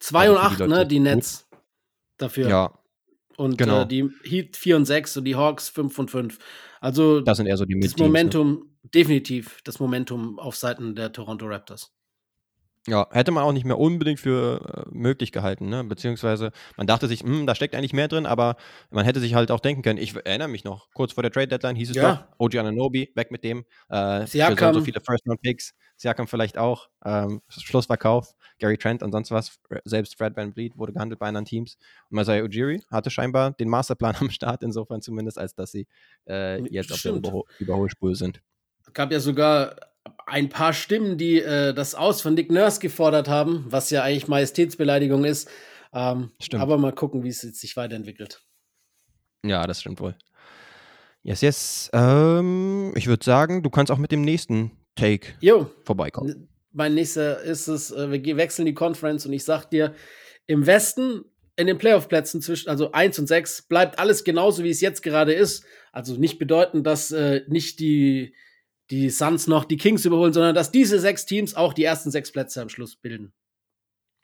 [0.00, 1.48] 2 und 8, ne, die Nets
[2.18, 2.48] dafür.
[2.48, 2.74] Ja.
[3.36, 3.82] Und genau.
[3.82, 6.38] äh, die Heat 4 und 6 und die Hawks 5 und 5.
[6.80, 8.04] Also das sind eher so die Das ne?
[8.04, 8.90] Momentum, ne?
[8.94, 11.92] definitiv das Momentum auf Seiten der Toronto Raptors.
[12.90, 15.84] Ja, hätte man auch nicht mehr unbedingt für äh, möglich gehalten, ne?
[15.84, 18.56] Beziehungsweise man dachte sich, hm, da steckt eigentlich mehr drin, aber
[18.90, 21.46] man hätte sich halt auch denken können, ich erinnere mich noch, kurz vor der Trade
[21.46, 22.12] Deadline hieß es ja.
[22.12, 24.74] doch, OG Ananobi, weg mit dem, äh, Siakam.
[24.74, 30.18] so, so viele First-Round-Picks, Siakam vielleicht auch, ähm, Schlussverkauf, Gary Trent und sonst was, selbst
[30.18, 31.76] Fred Van Vliet wurde gehandelt bei anderen Teams
[32.10, 35.86] und Masai Ujiri hatte scheinbar den Masterplan am Start, insofern zumindest, als dass sie
[36.28, 37.24] äh, jetzt Stimmt.
[37.28, 38.42] auf der Überholspur sind.
[38.84, 39.76] Es gab ja sogar
[40.26, 44.28] ein paar Stimmen, die äh, das Aus von Nick Nurse gefordert haben, was ja eigentlich
[44.28, 45.48] Majestätsbeleidigung ist.
[45.92, 46.62] Ähm, stimmt.
[46.62, 48.42] Aber mal gucken, wie es sich weiterentwickelt.
[49.44, 50.14] Ja, das stimmt wohl.
[51.22, 51.90] Yes, yes.
[51.92, 55.70] Ähm, ich würde sagen, du kannst auch mit dem nächsten Take jo.
[55.84, 56.48] vorbeikommen.
[56.72, 59.94] Mein nächster ist es, äh, wir wechseln die Conference und ich sag dir,
[60.46, 61.24] im Westen
[61.56, 65.32] in den Playoff-Plätzen zwischen, also 1 und 6, bleibt alles genauso, wie es jetzt gerade
[65.32, 65.64] ist.
[65.92, 68.34] Also nicht bedeuten, dass äh, nicht die
[68.90, 72.32] die Suns noch die Kings überholen, sondern dass diese sechs Teams auch die ersten sechs
[72.32, 73.32] Plätze am Schluss bilden.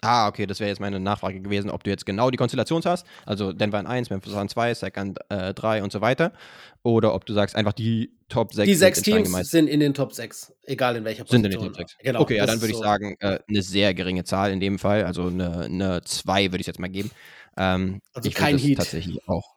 [0.03, 3.07] Ah, okay, das wäre jetzt meine Nachfrage gewesen, ob du jetzt genau die Konstellation hast,
[3.25, 6.33] also Denver in 1, Memphis in 2, Second äh, 3 und so weiter,
[6.83, 10.13] oder ob du sagst, einfach die Top 6 Die sechs Teams sind in den Top
[10.13, 11.51] 6, egal in welcher Position.
[11.51, 11.97] Sind in den Top 6.
[12.03, 12.83] Genau, okay, ja, dann würde ich so.
[12.83, 16.67] sagen, äh, eine sehr geringe Zahl in dem Fall, also eine, eine 2 würde ich
[16.67, 17.11] jetzt mal geben.
[17.57, 18.77] Ähm, also kein Heat.
[18.77, 19.56] Tatsächlich auch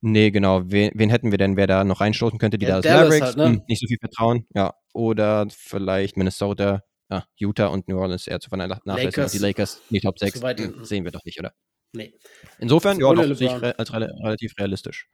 [0.00, 0.62] Nee, genau.
[0.66, 2.58] Wen, wen, hätten wir denn, wer da noch reinstoßen könnte?
[2.58, 3.46] Die ja, Dallas Mavericks, halt, ne?
[3.46, 4.46] hm, nicht so viel Vertrauen.
[4.54, 4.74] Ja.
[4.92, 9.28] Oder vielleicht Minnesota, ah, Utah und New Orleans eher zu vernachlässigen.
[9.32, 11.52] Die Lakers, die Top 6, hm, sehen wir doch nicht, oder?
[11.92, 12.14] Nee.
[12.58, 15.08] Insofern, ja, doch, sehe ich re als re relativ realistisch.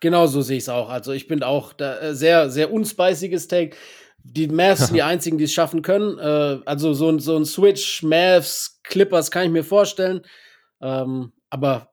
[0.00, 0.90] Genau so sehe ich es auch.
[0.90, 3.76] Also ich bin auch da, äh, sehr, sehr unspiciges Take.
[4.22, 6.18] Die Mavs sind die einzigen, die es schaffen können.
[6.18, 10.20] Äh, also so, ein, so ein Switch, Mavs, Clippers kann ich mir vorstellen.
[10.82, 11.90] Ähm, aber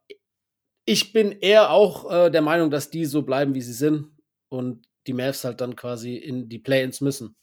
[0.85, 4.11] ich bin eher auch äh, der Meinung, dass die so bleiben, wie sie sind
[4.49, 7.35] und die Mavs halt dann quasi in die Play-ins müssen.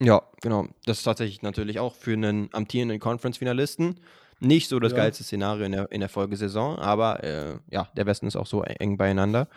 [0.00, 0.66] Ja, genau.
[0.84, 4.00] Das ist tatsächlich natürlich auch für einen amtierenden Conference-Finalisten
[4.42, 4.98] nicht so das ja.
[4.98, 8.62] geilste Szenario in der, in der Folgesaison, aber äh, ja, der Westen ist auch so
[8.62, 9.48] eng beieinander,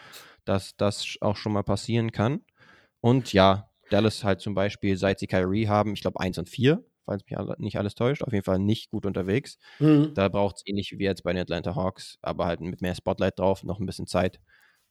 [0.46, 2.42] dass das auch schon mal passieren kann.
[3.02, 6.84] Und ja, Dallas halt zum Beispiel, seit sie Kyrie haben, ich glaube 1 und 4
[7.06, 9.58] falls mich nicht alles täuscht, auf jeden Fall nicht gut unterwegs.
[9.80, 10.14] Mhm.
[10.14, 13.40] Da braucht es ähnlich wie jetzt bei den Atlanta Hawks, aber halt mit mehr Spotlight
[13.40, 14.40] drauf, noch ein bisschen Zeit,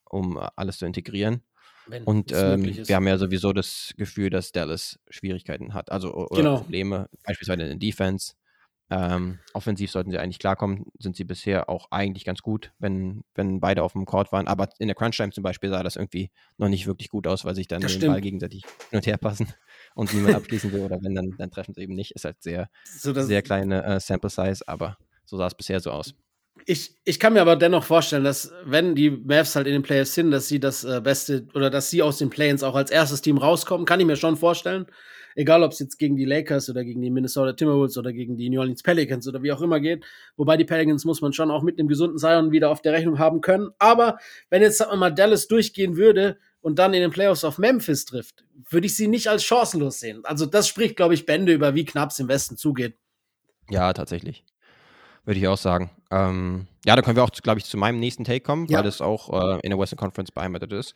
[0.05, 1.43] um äh, alles zu integrieren.
[1.87, 6.43] Wenn und ähm, wir haben ja sowieso das Gefühl, dass Dallas Schwierigkeiten hat, also oder
[6.43, 6.57] genau.
[6.59, 8.35] Probleme, beispielsweise in Defense.
[8.91, 13.59] Ähm, offensiv sollten sie eigentlich klarkommen, sind sie bisher auch eigentlich ganz gut, wenn, wenn
[13.59, 14.47] beide auf dem Court waren.
[14.47, 17.55] Aber in der Crunch-Time zum Beispiel sah das irgendwie noch nicht wirklich gut aus, weil
[17.55, 19.49] sich dann den Ball gegenseitig hin und her passen
[19.95, 22.13] und niemand abschließen will oder wenn, dann, dann treffen sie eben nicht.
[22.13, 25.91] Ist halt sehr, so, sehr kleine äh, Sample Size, aber so sah es bisher so
[25.91, 26.15] aus.
[26.67, 30.15] Ich, ich kann mir aber dennoch vorstellen, dass wenn die Mavs halt in den Playoffs
[30.15, 33.21] sind, dass sie das äh, Beste oder dass sie aus den Play-ins auch als erstes
[33.21, 34.87] Team rauskommen, kann ich mir schon vorstellen.
[35.35, 38.49] egal ob es jetzt gegen die Lakers oder gegen die Minnesota Timberwolves oder gegen die
[38.49, 40.05] New Orleans Pelicans oder wie auch immer geht.
[40.37, 43.19] Wobei die Pelicans muss man schon auch mit einem gesunden Zion wieder auf der Rechnung
[43.19, 43.71] haben können.
[43.79, 44.19] Aber
[44.49, 48.07] wenn jetzt sagen wir mal Dallas durchgehen würde und dann in den Playoffs auf Memphis
[48.07, 50.25] trifft, würde ich sie nicht als chancenlos sehen.
[50.25, 52.97] Also das spricht, glaube ich, Bände über, wie knapp es im Westen zugeht.
[53.69, 54.45] Ja, tatsächlich.
[55.27, 55.91] Würde ich auch sagen.
[56.11, 58.79] Ähm, ja, da können wir auch, glaube ich, zu meinem nächsten Take kommen, ja.
[58.79, 60.95] weil das auch äh, in der Western Conference beheimatet ist.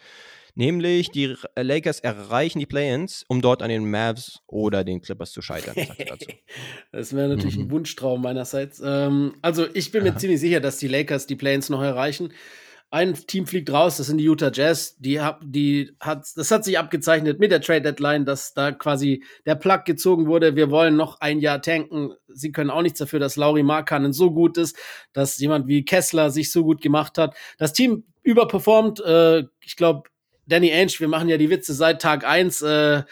[0.54, 5.42] Nämlich die Lakers erreichen die Play-ins, um dort an den Mavs oder den Clippers zu
[5.42, 5.74] scheitern.
[6.92, 7.64] das wäre natürlich mhm.
[7.64, 8.80] ein Wunschtraum meinerseits.
[8.82, 10.18] Ähm, also ich bin mir Aha.
[10.18, 12.32] ziemlich sicher, dass die Lakers die Play-ins noch erreichen.
[12.91, 14.97] Ein Team fliegt raus, das sind die Utah Jazz.
[14.99, 19.57] Die, die hat, das hat sich abgezeichnet mit der Trade Deadline, dass da quasi der
[19.57, 20.57] Plug gezogen wurde.
[20.57, 22.12] Wir wollen noch ein Jahr tanken.
[22.28, 24.76] Sie können auch nichts dafür, dass Lauri Markkanen so gut ist,
[25.12, 27.36] dass jemand wie Kessler sich so gut gemacht hat.
[27.59, 29.01] Das Team überperformt.
[29.01, 30.09] Äh, ich glaube,
[30.47, 32.62] Danny Ainge, wir machen ja die Witze seit Tag eins.
[32.62, 33.03] Äh,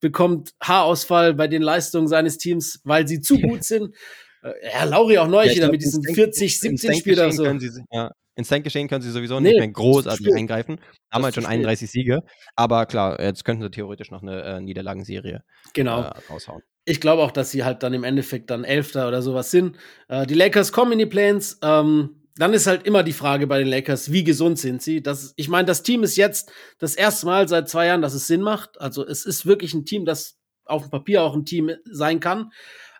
[0.00, 3.94] bekommt Haarausfall bei den Leistungen seines Teams, weil sie zu gut sind.
[4.42, 7.44] Äh, ja, Lauri auch neu ja, wieder mit diesen 40, 17 Spielern so.
[7.58, 10.80] Sie, ja, ins Tankgeschehen können sie sowieso nee, nicht mehr großartig eingreifen.
[11.10, 12.20] Haben halt schon 31 Siege.
[12.56, 15.42] Aber klar, jetzt könnten sie theoretisch noch eine äh, Niederlagenserie
[15.74, 16.02] genau.
[16.02, 16.62] äh, raushauen.
[16.84, 19.76] Ich glaube auch, dass sie halt dann im Endeffekt dann Elfter oder sowas sind.
[20.08, 21.58] Äh, die Lakers kommen in die Plains.
[21.62, 25.02] Ähm, dann ist halt immer die Frage bei den Lakers, wie gesund sind sie?
[25.02, 28.26] Das, ich meine, das Team ist jetzt das erste Mal seit zwei Jahren, dass es
[28.26, 28.80] Sinn macht.
[28.80, 32.50] Also es ist wirklich ein Team, das auf dem Papier auch ein Team sein kann.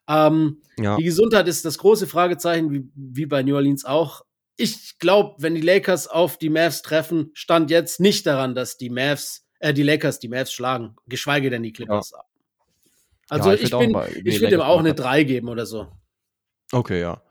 [0.09, 0.97] Ähm, ja.
[0.97, 4.23] Die Gesundheit ist das große Fragezeichen, wie, wie bei New Orleans auch
[4.61, 8.91] ich glaube, wenn die Lakers auf die Mavs treffen, stand jetzt nicht daran, dass die
[8.91, 12.13] Mavs, äh, die Lakers die Mavs schlagen, geschweige denn die Clippers.
[12.13, 12.25] Ja.
[13.29, 15.87] Also ja, ich, ich, bin, ich würde ihm auch eine 3 geben oder so.
[16.73, 17.23] Okay, ja.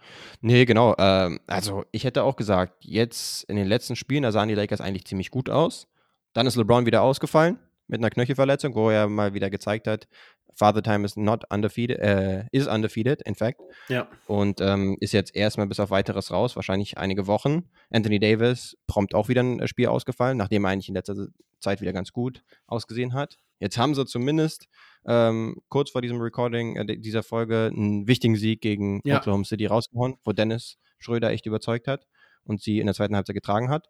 [0.42, 0.96] Nee, genau.
[0.98, 4.82] Ähm, also ich hätte auch gesagt, jetzt in den letzten Spielen, da sahen die Lakers
[4.82, 5.88] eigentlich ziemlich gut aus.
[6.34, 7.60] Dann ist LeBron wieder ausgefallen
[7.90, 10.08] mit einer Knöchelverletzung, wo er mal wieder gezeigt hat,
[10.56, 13.62] Father Time is not undefeated, äh, is undefeated, in fact.
[13.88, 14.08] Ja.
[14.28, 17.70] Und ähm, ist jetzt erstmal bis auf weiteres raus, wahrscheinlich einige Wochen.
[17.90, 21.28] Anthony Davis prompt auch wieder ein Spiel ausgefallen, nachdem er eigentlich in letzter
[21.60, 23.38] Zeit wieder ganz gut ausgesehen hat.
[23.60, 24.68] Jetzt haben sie zumindest
[25.06, 29.18] ähm, kurz vor diesem Recording äh, dieser Folge einen wichtigen Sieg gegen ja.
[29.18, 32.06] Oklahoma City rausgehauen, wo Dennis Schröder echt überzeugt hat
[32.44, 33.88] und sie in der zweiten Halbzeit getragen hat.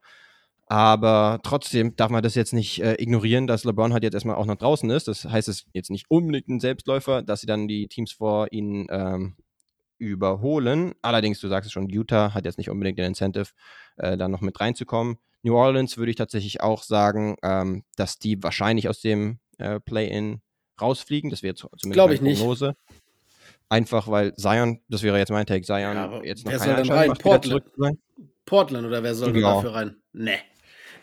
[0.71, 4.45] Aber trotzdem darf man das jetzt nicht äh, ignorieren, dass LeBron halt jetzt erstmal auch
[4.45, 5.07] noch draußen ist.
[5.07, 8.47] Das heißt, es ist jetzt nicht unbedingt ein Selbstläufer, dass sie dann die Teams vor
[8.51, 9.35] ihnen ähm,
[9.97, 10.93] überholen.
[11.01, 13.47] Allerdings, du sagst es schon, Utah hat jetzt nicht unbedingt den Incentive,
[13.97, 15.17] äh, da noch mit reinzukommen.
[15.41, 20.39] New Orleans würde ich tatsächlich auch sagen, ähm, dass die wahrscheinlich aus dem äh, Play-In
[20.79, 21.31] rausfliegen.
[21.31, 22.67] Das wäre zumindest Glaube ich Prognose.
[22.67, 23.01] Nicht.
[23.69, 26.91] Einfach weil Zion, das wäre jetzt mein Take, Zion ja, jetzt noch wer soll dann
[26.91, 27.13] rein?
[27.13, 27.63] Portland.
[28.45, 29.55] Portland oder wer soll ja.
[29.55, 29.95] dafür rein?
[30.13, 30.37] Nee.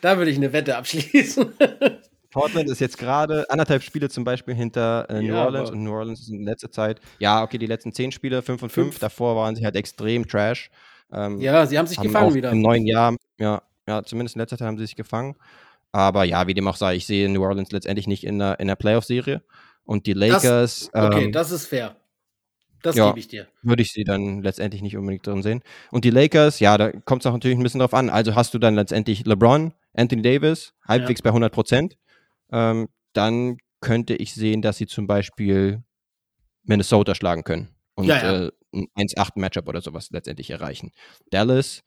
[0.06, 1.52] Da würde ich eine Wette abschließen.
[2.30, 5.92] Portland ist jetzt gerade anderthalb Spiele zum Beispiel hinter äh, New ja, Orleans und New
[5.92, 8.98] Orleans ist in letzter Zeit, ja, okay, die letzten zehn Spiele, fünf und fünf, fünf.
[9.00, 10.70] davor waren sie halt extrem trash.
[11.12, 12.52] Ähm, ja, sie haben sich haben gefangen wieder.
[12.52, 15.34] Im neuen Jahr, ja, ja, zumindest in letzter Zeit haben sie sich gefangen.
[15.90, 18.68] Aber ja, wie dem auch sei, ich sehe New Orleans letztendlich nicht in der, in
[18.68, 19.42] der Playoff-Serie.
[19.84, 20.90] Und die Lakers.
[20.92, 21.96] Das, okay, ähm, das ist fair.
[22.86, 23.48] Das ja, gebe ich dir.
[23.62, 25.62] Würde ich sie dann letztendlich nicht unbedingt drin sehen.
[25.90, 28.10] Und die Lakers, ja, da kommt es auch natürlich ein bisschen drauf an.
[28.10, 31.24] Also hast du dann letztendlich LeBron, Anthony Davis, halbwegs ja.
[31.24, 31.96] bei 100 Prozent.
[32.50, 35.82] Ähm, dann könnte ich sehen, dass sie zum Beispiel
[36.62, 38.46] Minnesota schlagen können und ja, ja.
[38.46, 40.92] Äh, ein 1-8-Matchup oder sowas letztendlich erreichen.
[41.30, 41.82] Dallas,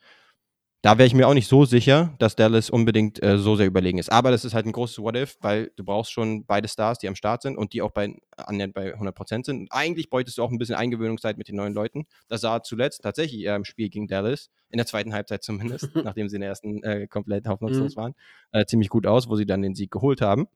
[0.81, 3.97] da wäre ich mir auch nicht so sicher, dass Dallas unbedingt äh, so sehr überlegen
[3.97, 4.09] ist.
[4.09, 7.15] Aber das ist halt ein großes What-If, weil du brauchst schon beide Stars, die am
[7.15, 9.59] Start sind und die auch bei, annähernd bei 100% sind.
[9.59, 12.05] Und eigentlich bräuchtest du auch ein bisschen Eingewöhnungszeit mit den neuen Leuten.
[12.29, 16.29] Das sah zuletzt tatsächlich eher im Spiel gegen Dallas, in der zweiten Halbzeit zumindest, nachdem
[16.29, 18.01] sie in der ersten äh, komplett hoffnungslos mhm.
[18.01, 18.15] waren,
[18.53, 20.47] äh, ziemlich gut aus, wo sie dann den Sieg geholt haben.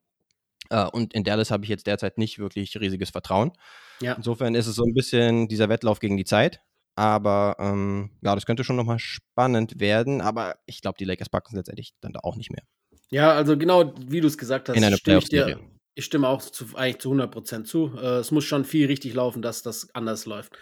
[0.72, 3.52] Uh, und in Dallas habe ich jetzt derzeit nicht wirklich riesiges Vertrauen.
[4.00, 4.14] Ja.
[4.14, 6.62] Insofern ist es so ein bisschen dieser Wettlauf gegen die Zeit.
[6.96, 10.22] Aber ähm, ja, das könnte schon nochmal spannend werden.
[10.22, 12.64] Aber ich glaube, die Lakers packen es letztendlich dann da auch nicht mehr.
[13.10, 15.60] Ja, also genau wie du es gesagt hast, stimme ich dir.
[15.96, 17.96] Ich stimme auch zu, eigentlich zu 100% zu.
[17.98, 20.54] Äh, es muss schon viel richtig laufen, dass das anders läuft.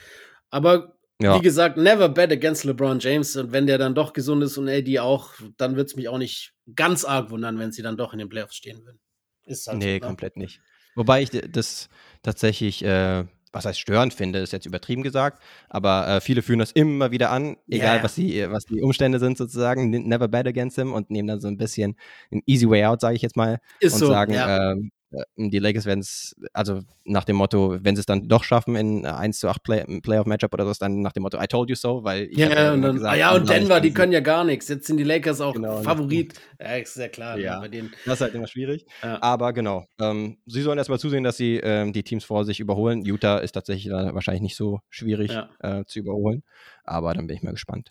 [0.50, 1.38] Aber ja.
[1.38, 3.38] wie gesagt, never bet against LeBron James.
[3.38, 6.18] Und wenn der dann doch gesund ist und AD auch, dann wird es mich auch
[6.18, 9.00] nicht ganz arg wundern, wenn sie dann doch in den Playoffs stehen würden.
[9.46, 10.00] Ist halt nee, so, ne?
[10.00, 10.60] komplett nicht.
[10.96, 11.88] Wobei ich das
[12.22, 16.72] tatsächlich äh, was heißt störend finde, ist jetzt übertrieben gesagt, aber äh, viele führen das
[16.72, 18.04] immer wieder an, egal yeah.
[18.04, 21.48] was, die, was die Umstände sind sozusagen, never bet against him und nehmen dann so
[21.48, 21.96] ein bisschen
[22.32, 24.72] ein easy way out, sage ich jetzt mal, ist und so, sagen, ja.
[24.72, 25.01] ähm, äh,
[25.36, 29.06] die Lakers werden es, also nach dem Motto, wenn sie es dann doch schaffen in
[29.06, 32.04] 1 zu 8 Play Playoff-Matchup oder so, dann nach dem Motto, I told you so,
[32.04, 34.44] weil ich Ja, ja und, dann, gesagt, ah ja, und Denver, die können ja gar
[34.46, 34.70] nichts.
[34.70, 36.34] Jetzt sind die Lakers auch Genau, Favorit.
[36.60, 37.36] Ja, ist ja klar.
[37.36, 37.60] ne, Ja.
[37.60, 37.92] Bei denen.
[38.06, 38.86] Das ist halt immer schwierig.
[39.04, 39.22] Ja.
[39.22, 43.04] Aber genau, ähm, sie sollen erstmal zusehen, dass sie ähm, die Teams vor sich überholen.
[43.04, 45.50] Utah ist tatsächlich dann wahrscheinlich nicht so schwierig Ja.
[45.60, 46.44] äh, zu überholen.
[46.84, 47.90] Aber dann bin ich mal gespannt.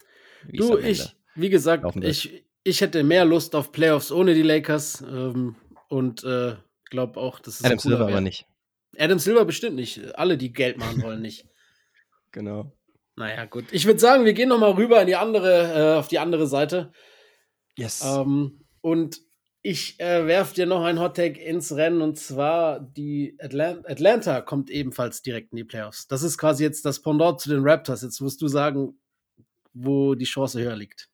[0.51, 5.57] Du, ich, wie gesagt, ich, ich hätte mehr Lust auf Playoffs ohne die Lakers ähm,
[5.89, 6.55] und äh,
[6.91, 8.09] glaube auch, dass es Adam Silver wär.
[8.09, 8.47] aber nicht.
[8.99, 10.15] Adam Silver bestimmt nicht.
[10.19, 11.47] Alle, die Geld machen wollen, nicht.
[12.33, 12.73] Genau.
[13.17, 13.65] Naja, gut.
[13.73, 16.47] Ich würde sagen, wir gehen noch mal rüber in die andere, äh, auf die andere
[16.47, 16.93] Seite.
[17.77, 18.05] Yes.
[18.05, 19.21] Ähm, und
[19.63, 24.41] ich äh, werfe dir noch ein Hot Take ins Rennen und zwar die Atlant Atlanta
[24.41, 26.07] kommt ebenfalls direkt in die Playoffs.
[26.07, 28.03] Das ist quasi jetzt das Pendant zu den Raptors.
[28.03, 28.99] Jetzt musst du sagen,
[29.75, 31.11] wo die Chance höher liegt.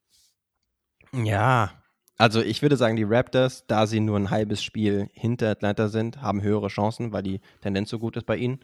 [1.12, 1.82] Ja,
[2.18, 6.22] also ich würde sagen, die Raptors, da sie nur ein halbes Spiel hinter Atlanta sind,
[6.22, 8.60] haben höhere Chancen, weil die Tendenz so gut ist bei ihnen.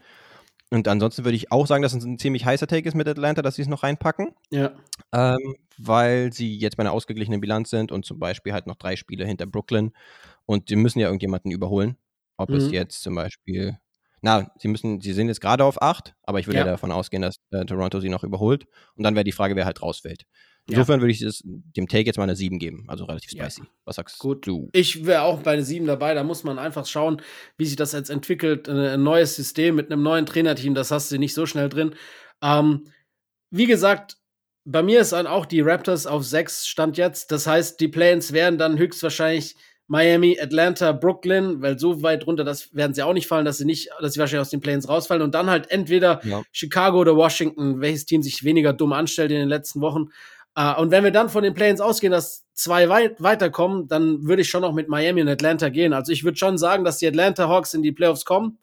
[0.71, 3.43] Und ansonsten würde ich auch sagen, dass es ein ziemlich heißer Take ist mit Atlanta,
[3.43, 4.71] dass sie es noch reinpacken, Ja.
[5.13, 8.95] ähm, weil sie jetzt bei einer ausgeglichenen Bilanz sind und zum Beispiel halt noch drei
[8.95, 9.91] Spiele hinter Brooklyn
[10.45, 11.97] und die müssen ja irgendjemanden überholen.
[12.37, 12.73] Ob es Mhm.
[12.73, 13.77] jetzt zum Beispiel,
[14.21, 16.65] na, sie müssen, sie sind jetzt gerade auf acht, aber ich würde ja.
[16.65, 16.71] Ja.
[16.71, 18.65] davon ausgehen, dass äh, Toronto sie noch überholt.
[18.95, 20.23] Und dann wäre die Frage, wer halt rausfällt.
[20.69, 20.77] Ja.
[20.77, 23.49] Insofern würde ich es, dem Take jetzt mal eine 7 geben, also relativ Ja.
[23.49, 23.67] spicy.
[23.83, 24.47] Was sagst Gut.
[24.47, 24.69] du?
[24.71, 26.13] Ich wäre auch bei den sieben dabei.
[26.13, 27.21] Da muss man einfach schauen,
[27.57, 28.67] wie sich das jetzt entwickelt.
[28.69, 31.95] Äh, Ein neues System mit einem neuen Trainerteam, das hast du nicht so schnell drin.
[32.41, 32.85] Ähm,
[33.51, 34.15] wie gesagt,
[34.65, 37.31] bei mir ist dann auch die Raptors auf sechs Stand jetzt.
[37.31, 39.55] Das heißt, die Plans wären dann höchstwahrscheinlich
[39.87, 43.65] Miami, Atlanta, Brooklyn, weil so weit runter, das werden sie auch nicht fallen, dass sie
[43.65, 46.41] nicht, dass sie wahrscheinlich aus den Plans rausfallen und dann halt entweder Ja.
[46.53, 50.05] Chicago oder Washington, welches Team sich weniger dumm anstellt in den letzten Wochen.
[50.55, 54.41] Äh, und wenn wir dann von den Plans ausgehen, dass zwei weit weiterkommen, dann würde
[54.43, 55.93] ich schon noch mit Miami und Atlanta gehen.
[55.93, 58.59] Also ich würde schon sagen, dass die Atlanta Hawks in die Playoffs kommen.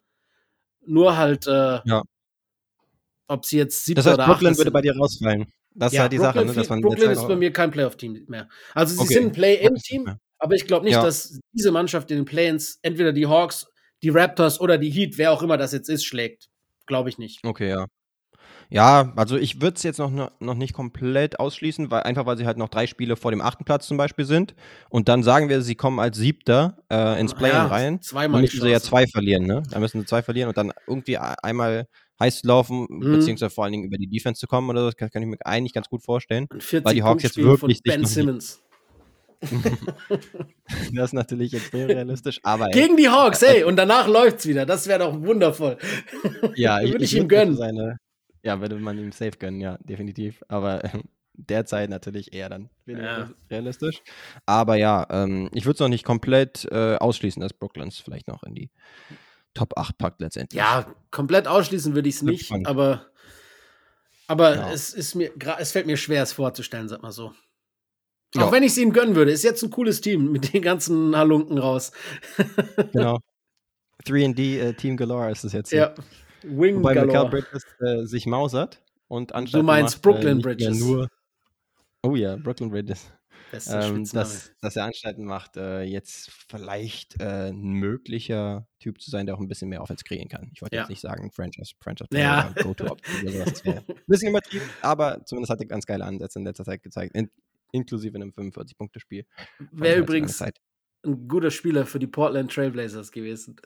[0.85, 2.03] Nur halt, äh, Ja.
[3.27, 5.51] ob sie jetzt siebter Das heißt, oder Brooklyn würde bei dir rausfallen.
[5.73, 6.53] Das ist ja, halt die Brooklyn, Sache, ne?
[6.53, 8.49] dass man Brooklyn ist bei mir kein Playoff-Team mehr.
[8.73, 9.13] Also sie Okay.
[9.13, 11.03] sind ein Play-In-Team, aber ich glaube nicht, Ja.
[11.03, 13.67] dass diese Mannschaft in den Play-Ins entweder die Hawks,
[14.03, 16.49] die Raptors oder die Heat, wer auch immer das jetzt ist, schlägt.
[16.87, 17.39] Glaube ich nicht.
[17.45, 17.85] Okay, ja.
[18.71, 22.45] Ja, also ich würde es jetzt noch, noch nicht komplett ausschließen, weil einfach weil sie
[22.45, 24.55] halt noch drei Spiele vor dem achten Platz zum Beispiel sind.
[24.89, 28.01] Und dann sagen wir, sie kommen als Siebter äh, ins Play-In Ja, rein.
[28.01, 29.61] zweimal Dann müssen sie ja zwei verlieren, ne?
[29.69, 31.85] Da müssen sie zwei verlieren und dann irgendwie a- einmal
[32.21, 33.11] heiß laufen, Mhm.
[33.11, 34.85] beziehungsweise vor allen Dingen über die Defense zu kommen oder so.
[34.87, 36.47] Das kann, kann ich mir eigentlich ganz gut vorstellen.
[36.49, 38.61] Ein 40 Weil die Hawks jetzt wirklich von Ben Simmons.
[40.93, 44.65] Das ist natürlich extrem realistisch, aber ey, Gegen die Hawks, hey, und danach läuft's wieder.
[44.65, 45.77] Das wäre doch wundervoll.
[46.55, 47.55] ja, Würde ich ihm gönnen.
[47.57, 47.97] Seine,
[48.43, 50.43] ja, würde man ihm safe gönnen, ja, definitiv.
[50.47, 53.29] Aber ähm, derzeit natürlich eher dann Ja.
[53.49, 54.01] realistisch.
[54.45, 58.43] Aber ja, ähm, ich würde es noch nicht komplett äh, ausschließen, dass Brooklyns vielleicht noch
[58.43, 58.69] in die
[59.53, 60.59] Top 8 packt letztendlich.
[60.59, 62.67] Ja, komplett ausschließen würde ich es nicht, spannend.
[62.67, 63.07] aber,
[64.27, 64.71] aber Ja.
[64.71, 67.33] es ist mir, es fällt mir schwer, es vorzustellen, sag mal so.
[68.33, 68.45] Ja.
[68.45, 71.17] Auch wenn ich es ihnen gönnen würde, ist jetzt ein cooles Team mit den ganzen
[71.17, 71.91] Halunken raus.
[72.93, 73.19] genau.
[74.05, 75.79] 3D äh, Team Galore ist es jetzt hier.
[75.79, 75.95] Ja,
[76.43, 77.29] Wing Wobei Michael Galore.
[77.29, 80.79] Bridges äh, sich mausert und anstatt meinst Brooklyn Bridges.
[80.79, 81.07] Nur,
[82.03, 83.11] oh ja, Brooklyn Bridges.
[83.69, 89.25] Ähm, dass, dass er Anstalten macht, äh, jetzt vielleicht äh, ein möglicher Typ zu sein,
[89.25, 90.49] der auch ein bisschen mehr Offense kreieren kann.
[90.53, 90.83] Ich wollte Ja.
[90.83, 92.49] jetzt nicht sagen Franchise, Franchise Ja.
[92.55, 93.51] oder Go-To-Option oder sowas.
[93.53, 96.81] Das wäre ein bisschen übertrieben, aber zumindest hat er ganz geile Ansätze in letzter Zeit
[96.81, 97.29] gezeigt, in,
[97.73, 99.25] inklusive einem 45-Punkte-Spiel.
[99.71, 100.57] Wäre ich übrigens halt
[101.05, 103.57] ein guter Spieler für die Portland Trailblazers gewesen.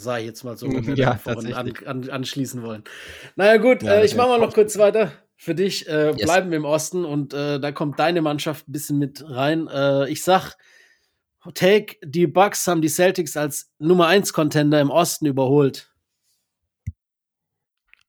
[0.00, 2.84] Sag ich jetzt mal so, wenn wir Ja, vorhin an, an, anschließen wollen.
[3.34, 5.10] Naja, gut, Ja, äh, ich mache mal noch kurz weiter.
[5.34, 6.22] Für dich äh, Yes.
[6.22, 9.66] bleiben wir im Osten und äh, da kommt deine Mannschaft ein bisschen mit rein.
[9.66, 10.54] Äh, ich sag,
[11.54, 15.92] Take, die Bucks haben die Celtics als Nummer 1 Contender im Osten überholt.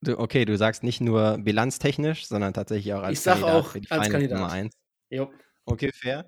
[0.02, 3.68] Du, okay, du sagst nicht nur bilanztechnisch, sondern tatsächlich auch als Ich sag Kandidat auch
[3.72, 4.40] für die als Finals Kandidat.
[4.40, 4.76] Nummer 1.
[5.10, 5.32] Jo.
[5.72, 6.26] Okay, fair.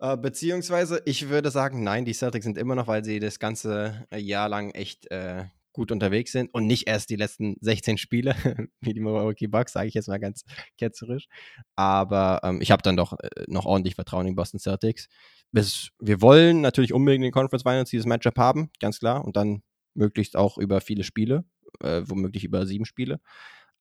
[0.00, 4.06] Äh, beziehungsweise, ich würde sagen, nein, die Celtics sind immer noch, weil sie das ganze
[4.10, 8.34] äh, Jahr lang echt äh, gut unterwegs sind und nicht erst die letzten 16 Spiele,
[8.80, 10.44] wie die Milwaukee Bucks, sage ich jetzt mal ganz
[10.78, 11.26] ketzerisch.
[11.74, 15.08] Aber ähm, ich habe dann doch äh, noch ordentlich Vertrauen in die Boston Celtics.
[15.50, 19.36] Bis, wir wollen natürlich unbedingt in den Conference Finals dieses Matchup haben, ganz klar, und
[19.36, 19.62] dann
[19.94, 21.44] möglichst auch über viele Spiele,
[21.80, 23.20] äh, womöglich über sieben Spiele.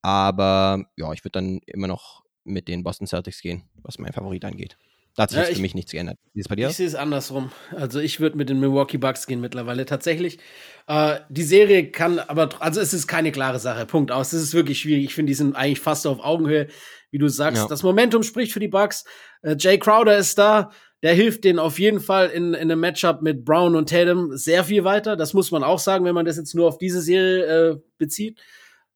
[0.02, 4.46] Aber ja, ich würde dann immer noch mit den Boston Celtics gehen, was mein Favorit
[4.46, 4.78] angeht.
[5.16, 6.18] Da hat sich Ja, ich- für mich nichts geändert.
[6.34, 6.70] Wie ist es bei dir?
[6.70, 7.52] Ich sehe es andersrum.
[7.76, 10.40] Also ich würde mit den Milwaukee Bucks gehen mittlerweile tatsächlich.
[10.88, 13.86] Äh, die Serie kann aber, also es ist keine klare Sache.
[13.86, 14.34] Punkt aus.
[14.34, 15.04] Es ist wirklich schwierig.
[15.06, 16.68] Ich finde, die sind eigentlich fast auf Augenhöhe.
[17.12, 17.62] wie du sagst.
[17.62, 17.68] Ja.
[17.68, 19.06] Das Momentum spricht für die Bucks.
[19.44, 20.72] Äh, Jay Crowder ist da.
[21.04, 24.64] Der hilft denen auf jeden Fall in, in einem Matchup mit Brown und Tatum sehr
[24.64, 25.16] viel weiter.
[25.16, 27.44] Das muss man auch sagen, wenn man das jetzt nur auf diese Serie
[27.74, 28.40] äh, bezieht.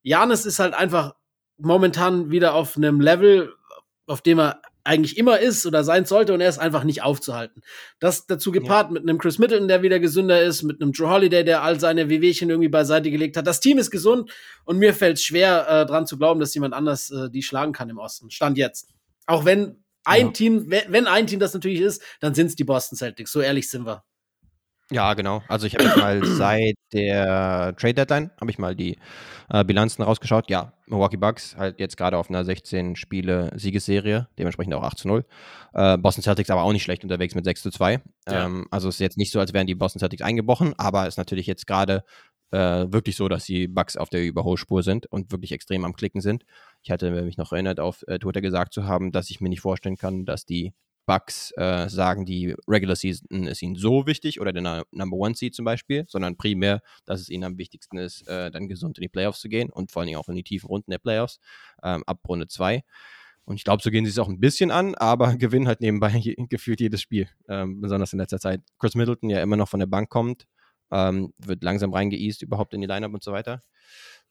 [0.01, 1.13] Janis ist halt einfach
[1.57, 3.53] momentan wieder auf einem Level,
[4.07, 7.61] auf dem er eigentlich immer ist oder sein sollte und er ist einfach nicht aufzuhalten.
[7.99, 8.93] Das dazu gepaart ja.
[8.93, 12.09] mit einem Chris Middleton, der wieder gesünder ist, mit einem Drew Holiday, der all seine
[12.09, 13.45] Wehwehchen irgendwie beiseite gelegt hat.
[13.45, 14.31] Das Team ist gesund
[14.65, 17.73] und mir fällt es schwer, äh, dran zu glauben, dass jemand anders äh, die schlagen
[17.73, 18.31] kann im Osten.
[18.31, 18.89] Stand jetzt.
[19.25, 20.31] Auch wenn ein ja.
[20.31, 23.31] Team, wenn ein Team das natürlich ist, dann sind es die Boston Celtics.
[23.31, 24.03] So ehrlich sind wir.
[24.89, 25.43] Ja, genau.
[25.49, 28.97] Also ich habe jetzt mal seit der Trade Deadline habe ich mal die
[29.49, 30.49] äh, Bilanzen rausgeschaut.
[30.49, 35.07] Ja, Milwaukee Bucks halt jetzt gerade auf einer 16 Spiele Siegesserie, dementsprechend auch 8 zu
[35.09, 35.25] 0.
[35.73, 38.01] Äh, Boston Celtics aber auch nicht schlecht unterwegs mit 6 zu 2.
[38.29, 38.45] Ja.
[38.45, 41.15] Ähm, also es ist jetzt nicht so, als wären die Boston Celtics eingebrochen, aber es
[41.15, 42.03] ist natürlich jetzt gerade
[42.51, 42.57] äh,
[42.89, 46.45] wirklich so, dass die Bucks auf der Überholspur sind und wirklich extrem am Klicken sind.
[46.81, 49.61] Ich hatte mich noch erinnert, auf äh, Twitter gesagt zu haben, dass ich mir nicht
[49.61, 50.73] vorstellen kann, dass die
[51.07, 55.55] Bucks äh, sagen, die Regular Season ist ihnen so wichtig oder der Number One Seed
[55.55, 59.07] zum Beispiel, sondern primär, dass es ihnen am wichtigsten ist, äh, dann gesund in die
[59.07, 61.39] Playoffs zu gehen und vor allen Dingen auch in die tiefen Runden der Playoffs
[61.81, 62.83] ähm, ab Runde 2.
[63.45, 66.21] Und ich glaube, so gehen sie es auch ein bisschen an, aber gewinnen halt nebenbei
[66.49, 68.61] gefühlt jedes Spiel, ähm, besonders in letzter Zeit.
[68.77, 70.45] Chris Middleton ja immer noch von der Bank kommt,
[70.91, 73.61] ähm, wird langsam reingeeast überhaupt in die Lineup und so weiter.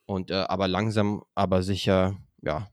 [0.05, 2.69] Und äh, aber langsam, aber sicher, ja,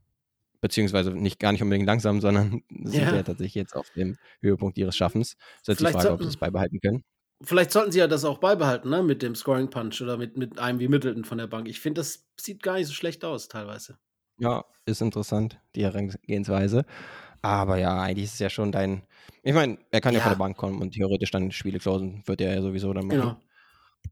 [0.64, 4.78] beziehungsweise nicht gar nicht unbedingt langsam, sondern sind ja, ja tatsächlich jetzt auf dem Höhepunkt
[4.78, 5.36] ihres Schaffens.
[5.62, 7.04] Es ist die Frage, ob sie es beibehalten können.
[7.44, 9.04] Vielleicht sollten sie ja das auch beibehalten, ne?
[9.04, 11.68] Mit dem Scoring Punch oder mit, mit einem wie Middleton von der Bank.
[11.68, 13.98] Ich finde, das sieht gar nicht so schlecht aus, teilweise.
[14.38, 16.86] Ja, ist interessant, die Herangehensweise.
[17.42, 19.04] Aber ja, eigentlich ist es ja schon dein.
[19.44, 20.20] Ich meine, er kann ja.
[20.20, 23.08] ja, von der Bank kommen und theoretisch dann Spiele closen, wird er ja sowieso dann
[23.08, 23.20] machen.
[23.20, 23.42] Genau.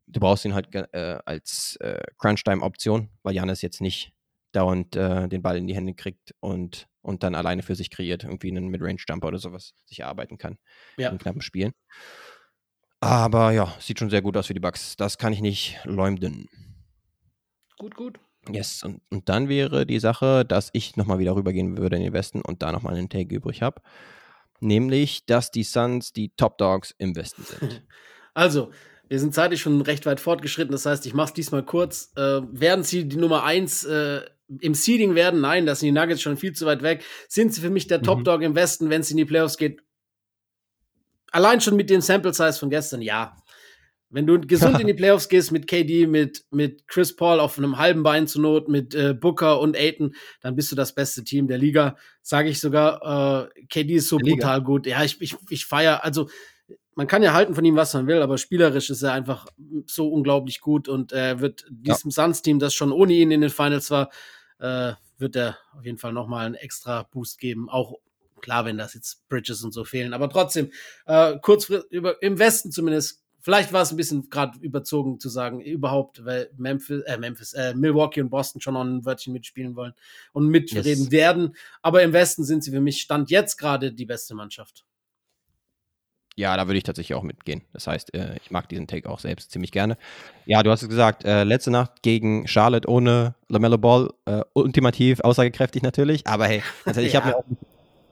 [0.08, 4.14] Du brauchst ihn halt äh, als äh, Crunch-Time-Option, weil Janis jetzt nicht
[4.52, 8.24] dauernd äh, den Ball in die Hände kriegt und, und dann alleine für sich kreiert,
[8.24, 10.58] irgendwie einen Midrange-Jumper oder sowas sich erarbeiten kann
[10.97, 11.10] ja.
[11.10, 11.74] in knappen Spielen.
[12.99, 14.95] Aber ja, sieht schon sehr gut aus für die Bugs.
[14.95, 16.47] Das kann ich nicht leumden.
[17.78, 18.20] Gut, gut.
[18.49, 22.14] Yes, und, und dann wäre die Sache, dass ich nochmal wieder rübergehen würde in den
[22.14, 23.82] Westen und da nochmal einen Take übrig habe.
[24.60, 27.84] Nämlich, dass die Suns die Top Dogs im Westen sind.
[28.34, 28.72] Also,
[29.10, 30.72] wir sind zeitlich schon recht weit fortgeschritten.
[30.72, 32.14] Das heißt, ich mache es diesmal kurz.
[32.16, 34.22] Äh, werden sie die Nummer 1 äh,
[34.60, 35.41] im Seeding werden?
[35.41, 37.04] Nein, das sind die Nuggets schon viel zu weit weg.
[37.28, 38.04] Sind sie für mich der mhm.
[38.04, 39.82] Top Dog im Westen, wenn es in die Playoffs geht?
[41.32, 43.36] Allein schon mit dem Sample Size von gestern, ja.
[44.10, 47.78] Wenn du gesund in die Playoffs gehst mit KD, mit, mit Chris Paul auf einem
[47.78, 51.47] halben Bein zur Not, mit äh, Booker und Aiton, dann bist du das beste Team
[51.47, 51.95] der Liga.
[52.22, 54.86] Sage ich sogar, äh, KD ist so brutal gut.
[54.86, 56.28] Ja, ich, ich, ich feiere, also
[56.95, 59.47] man kann ja halten von ihm, was man will, aber spielerisch ist er einfach
[59.86, 62.26] so unglaublich gut und er wird diesem ja.
[62.26, 64.10] Suns-Team, das schon ohne ihn in den Finals war,
[64.62, 67.70] äh, wird er auf jeden Fall nochmal einen extra Boost geben.
[67.70, 67.95] Auch
[68.41, 70.72] klar, wenn das jetzt Bridges und so fehlen, aber trotzdem,
[71.05, 75.62] äh, kurz über, im Westen zumindest, vielleicht war es ein bisschen gerade überzogen zu sagen,
[75.62, 79.93] überhaupt, weil Memphis, äh, Memphis, äh, Milwaukee und Boston schon noch ein Wörtchen mitspielen wollen
[80.34, 81.12] und mitreden yes.
[81.12, 81.55] werden.
[81.82, 84.86] Aber im Westen sind sie für mich Stand jetzt gerade die beste Mannschaft.
[86.38, 87.62] Ja, da würde ich tatsächlich auch mitgehen.
[87.74, 89.98] Das heißt, äh, ich mag diesen Take auch selbst ziemlich gerne.
[90.46, 95.20] Ja, du hast es gesagt, äh, letzte Nacht gegen Charlotte ohne LaMelo Ball, äh, ultimativ
[95.20, 97.20] aussagekräftig natürlich, aber hey, also ich ja.
[97.20, 97.44] habe mir auch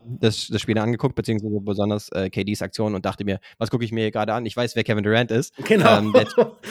[0.06, 3.92] das, das Spiel angeguckt, beziehungsweise besonders äh, KDs Aktion und dachte mir, was gucke ich
[3.92, 4.46] mir hier gerade an?
[4.46, 5.56] Ich weiß, wer Kevin Durant ist.
[5.66, 6.00] Genau.
[6.00, 6.28] Ähm, der,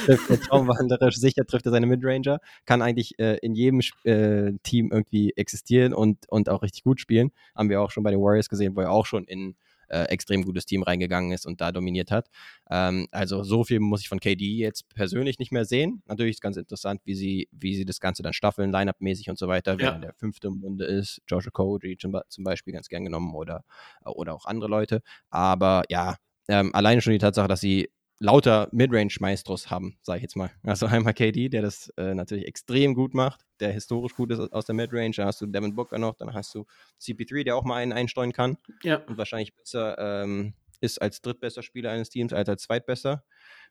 [0.07, 5.33] der Traumwandler, sicher trifft er seine Midranger, kann eigentlich äh, in jedem äh, Team irgendwie
[5.37, 7.31] existieren und, und auch richtig gut spielen.
[7.55, 9.55] Haben wir auch schon bei den Warriors gesehen, wo er auch schon in
[9.89, 12.29] äh, extrem gutes Team reingegangen ist und da dominiert hat.
[12.71, 16.03] Ähm, also so viel muss ich von KD jetzt persönlich nicht mehr sehen.
[16.07, 19.49] Natürlich ist ganz interessant, wie sie, wie sie das Ganze dann staffeln, Line-Up-mäßig und so
[19.49, 19.79] weiter, ja.
[19.79, 21.21] wer der fünfte im Munde ist.
[21.27, 23.65] Joshua Cody zum Beispiel ganz gern genommen oder,
[24.05, 25.03] oder auch andere Leute.
[25.31, 26.17] Aber ja,
[26.49, 30.51] ähm, alleine schon die Tatsache, dass sie lauter Midrange-Maestros haben, sage ich jetzt mal.
[30.65, 34.67] Also einmal KD, der das äh, natürlich extrem gut macht, der historisch gut ist aus
[34.67, 35.13] der Midrange.
[35.17, 36.67] Dann hast du Devin Booker noch, dann hast du
[37.01, 38.59] CP3, der auch mal einen einsteuern kann.
[38.83, 38.97] Ja.
[39.07, 43.25] Und wahrscheinlich besser ähm, ist als drittbester Spieler eines Teams als als zweitbester.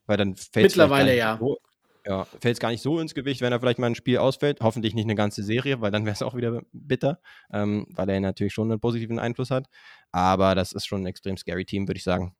[0.05, 1.37] Weil dann fällt Mittlerweile ja.
[1.39, 1.57] So,
[2.05, 4.61] ja, fällt es gar nicht so ins Gewicht, wenn er vielleicht mal ein Spiel ausfällt.
[4.61, 7.19] Hoffentlich nicht eine ganze Serie, weil dann wäre es auch wieder bitter,
[7.51, 9.67] ähm, weil er natürlich schon einen positiven Einfluss hat.
[10.13, 12.33] Aber das ist schon ein extrem scary Team, würde ich sagen.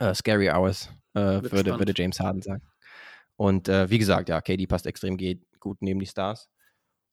[0.00, 2.62] Uh, scary Hours, äh, würde, würde James Harden sagen.
[3.36, 5.16] Und äh, wie gesagt, ja, KD passt extrem
[5.60, 6.48] gut neben die Stars.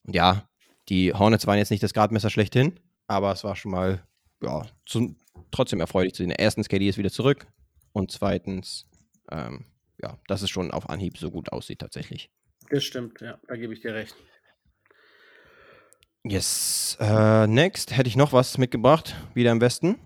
[0.03, 0.47] Und ja,
[0.89, 4.03] die Hornets waren jetzt nicht das Gradmesser schlechthin, aber es war schon mal
[4.41, 5.15] ja, zu,
[5.51, 6.34] trotzdem erfreulich zu sehen.
[6.38, 7.47] Erstens, KD ist wieder zurück
[7.93, 8.86] und zweitens,
[9.31, 9.65] ähm,
[10.01, 12.29] ja, dass es schon auf Anhieb so gut aussieht tatsächlich.
[12.69, 14.15] Das stimmt, ja, da gebe ich dir recht.
[16.25, 16.97] Yes.
[17.01, 19.99] Äh, next hätte ich noch was mitgebracht, wieder im Westen.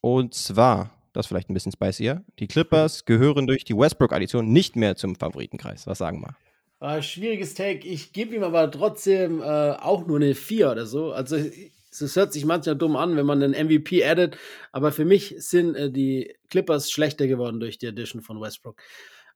[0.00, 4.96] Und zwar, das vielleicht ein bisschen spicier, die Clippers gehören durch die Westbrook-Addition nicht mehr
[4.96, 5.86] zum Favoritenkreis.
[5.86, 6.36] Was sagen wir?
[6.80, 7.86] Äh, schwieriges Take.
[7.86, 11.12] Ich gebe ihm aber trotzdem äh, auch nur eine 4 oder so.
[11.12, 14.38] Also es hört sich manchmal dumm an, wenn man einen MVP addet,
[14.72, 18.80] aber für mich sind äh, die Clippers schlechter geworden durch die Addition von Westbrook.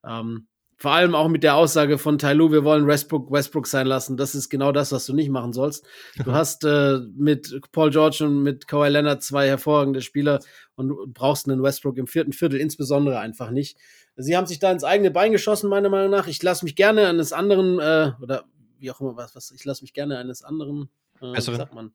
[0.06, 0.46] Ähm,
[0.76, 4.16] vor allem auch mit der Aussage von Tyloo, wir wollen Westbrook Westbrook sein lassen.
[4.16, 5.86] Das ist genau das, was du nicht machen sollst.
[6.24, 10.40] Du hast äh, mit Paul George und mit Kawhi Leonard zwei hervorragende Spieler
[10.74, 13.78] und brauchst einen Westbrook im vierten Viertel insbesondere einfach nicht.
[14.16, 16.26] Sie haben sich da ins eigene Bein geschossen, meiner Meinung nach.
[16.26, 18.44] Ich lasse mich gerne eines anderen, äh, oder
[18.78, 20.88] wie auch immer, was, was ich lasse mich gerne eines anderen,
[21.20, 21.58] äh, Besseren?
[21.58, 21.92] sagt man?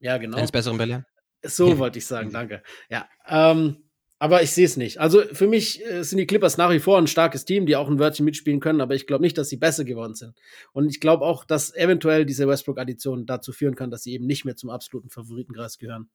[0.00, 0.38] Ja, genau.
[0.38, 1.06] Eines besseren belehren?
[1.42, 2.62] So wollte ich sagen, danke.
[2.88, 3.84] Ja, ähm,
[4.22, 5.00] aber ich sehe es nicht.
[5.00, 7.88] Also für mich äh, sind die Clippers nach wie vor ein starkes Team, die auch
[7.88, 10.36] ein Wörtchen mitspielen können, aber ich glaube nicht, dass sie besser geworden sind.
[10.72, 14.44] Und ich glaube auch, dass eventuell diese Westbrook-Addition dazu führen kann, dass sie eben nicht
[14.44, 16.08] mehr zum absoluten Favoritenkreis gehören.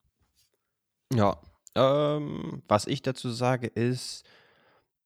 [1.14, 1.42] Ja.
[1.76, 4.24] Ähm, was ich dazu sage ist,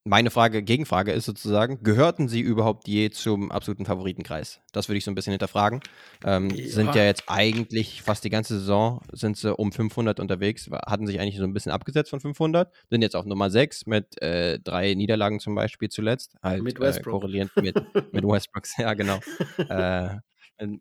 [0.03, 4.59] meine Frage, Gegenfrage ist sozusagen, gehörten sie überhaupt je zum absoluten Favoritenkreis?
[4.71, 5.81] Das würde ich so ein bisschen hinterfragen.
[6.25, 6.67] Ähm, ja.
[6.69, 11.19] Sind ja jetzt eigentlich fast die ganze Saison sind sie um 500 unterwegs, hatten sich
[11.19, 14.95] eigentlich so ein bisschen abgesetzt von 500, sind jetzt auf Nummer 6 mit äh, drei
[14.95, 16.35] Niederlagen zum Beispiel zuletzt.
[16.41, 17.13] Halt, mit Westbrook.
[17.13, 17.75] Äh, korrelierend mit,
[18.11, 19.19] mit Westbrooks, ja genau.
[19.57, 20.17] äh,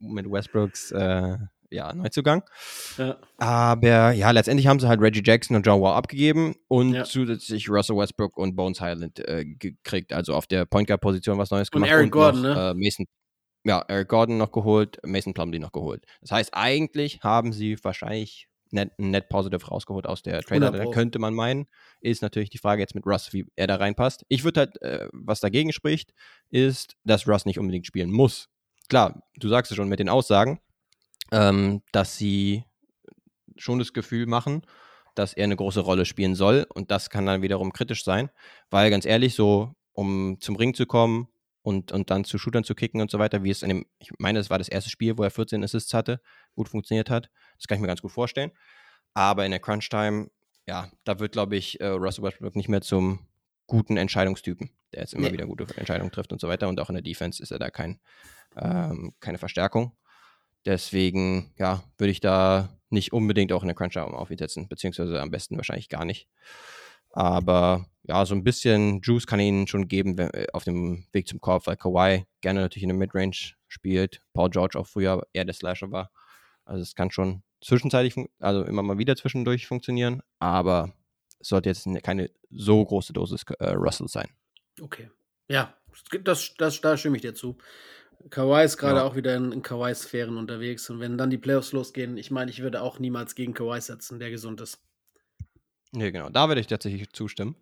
[0.00, 1.36] mit Westbrooks äh,
[1.70, 2.42] ja, Neuzugang.
[2.98, 3.16] Ja.
[3.38, 7.04] Aber ja, letztendlich haben sie halt Reggie Jackson und John Wall abgegeben und ja.
[7.04, 10.12] zusätzlich Russell Westbrook und Bones Highland äh, gekriegt.
[10.12, 11.90] Also auf der Point Guard Position was Neues gemacht.
[11.90, 12.70] Und Eric Gordon, noch, ne?
[12.70, 13.06] Äh, Mason,
[13.64, 16.04] ja, Eric Gordon noch geholt, Mason Plumlee noch geholt.
[16.20, 20.90] Das heißt, eigentlich haben sie wahrscheinlich net, net positive rausgeholt aus der Trade.
[20.92, 21.66] Könnte man meinen.
[22.00, 24.24] Ist natürlich die Frage jetzt mit Russ, wie er da reinpasst.
[24.28, 26.12] Ich würde halt, äh, was dagegen spricht,
[26.50, 28.48] ist, dass Russ nicht unbedingt spielen muss.
[28.88, 30.60] Klar, du sagst es schon mit den Aussagen,
[31.30, 32.64] ähm, dass sie
[33.56, 34.62] schon das Gefühl machen,
[35.14, 36.66] dass er eine große Rolle spielen soll.
[36.72, 38.30] Und das kann dann wiederum kritisch sein,
[38.70, 41.28] weil ganz ehrlich, so um zum Ring zu kommen
[41.62, 44.12] und, und dann zu Shootern zu kicken und so weiter, wie es in dem, ich
[44.18, 46.20] meine, es war das erste Spiel, wo er 14 Assists hatte,
[46.54, 47.30] gut funktioniert hat.
[47.56, 48.52] Das kann ich mir ganz gut vorstellen.
[49.14, 50.30] Aber in der Crunch-Time,
[50.66, 53.26] ja, da wird, glaube ich, äh, Russell Westbrook nicht mehr zum
[53.66, 55.32] guten Entscheidungstypen, der jetzt immer nee.
[55.32, 56.68] wieder gute Entscheidungen trifft und so weiter.
[56.68, 58.00] Und auch in der Defense ist er da kein,
[58.56, 59.96] ähm, keine Verstärkung.
[60.66, 65.20] Deswegen, ja, würde ich da nicht unbedingt auch in der Crunch-Time auf ihn setzen, beziehungsweise
[65.20, 66.28] am besten wahrscheinlich gar nicht.
[67.12, 71.28] Aber ja, so ein bisschen Juice kann ihnen schon geben wenn, äh, auf dem Weg
[71.28, 75.44] zum Korb, weil Kawhi gerne natürlich in der Midrange spielt, Paul George auch früher eher
[75.44, 76.10] der Slasher war.
[76.64, 80.92] Also es kann schon zwischenzeitlich, also immer mal wieder zwischendurch funktionieren, aber
[81.40, 84.28] es sollte jetzt keine so große Dosis äh, Russell sein.
[84.80, 85.10] Okay.
[85.48, 85.74] Ja,
[86.22, 87.58] das, das, da stimme ich dir zu.
[88.28, 89.04] Kawhi ist gerade ja.
[89.04, 90.90] auch wieder in, in Kawhi-Sphären unterwegs.
[90.90, 94.18] Und wenn dann die Playoffs losgehen, ich meine, ich würde auch niemals gegen Kawhi setzen,
[94.18, 94.78] der gesund ist.
[95.92, 96.28] Nee, genau.
[96.28, 97.56] Da würde ich tatsächlich zustimmen,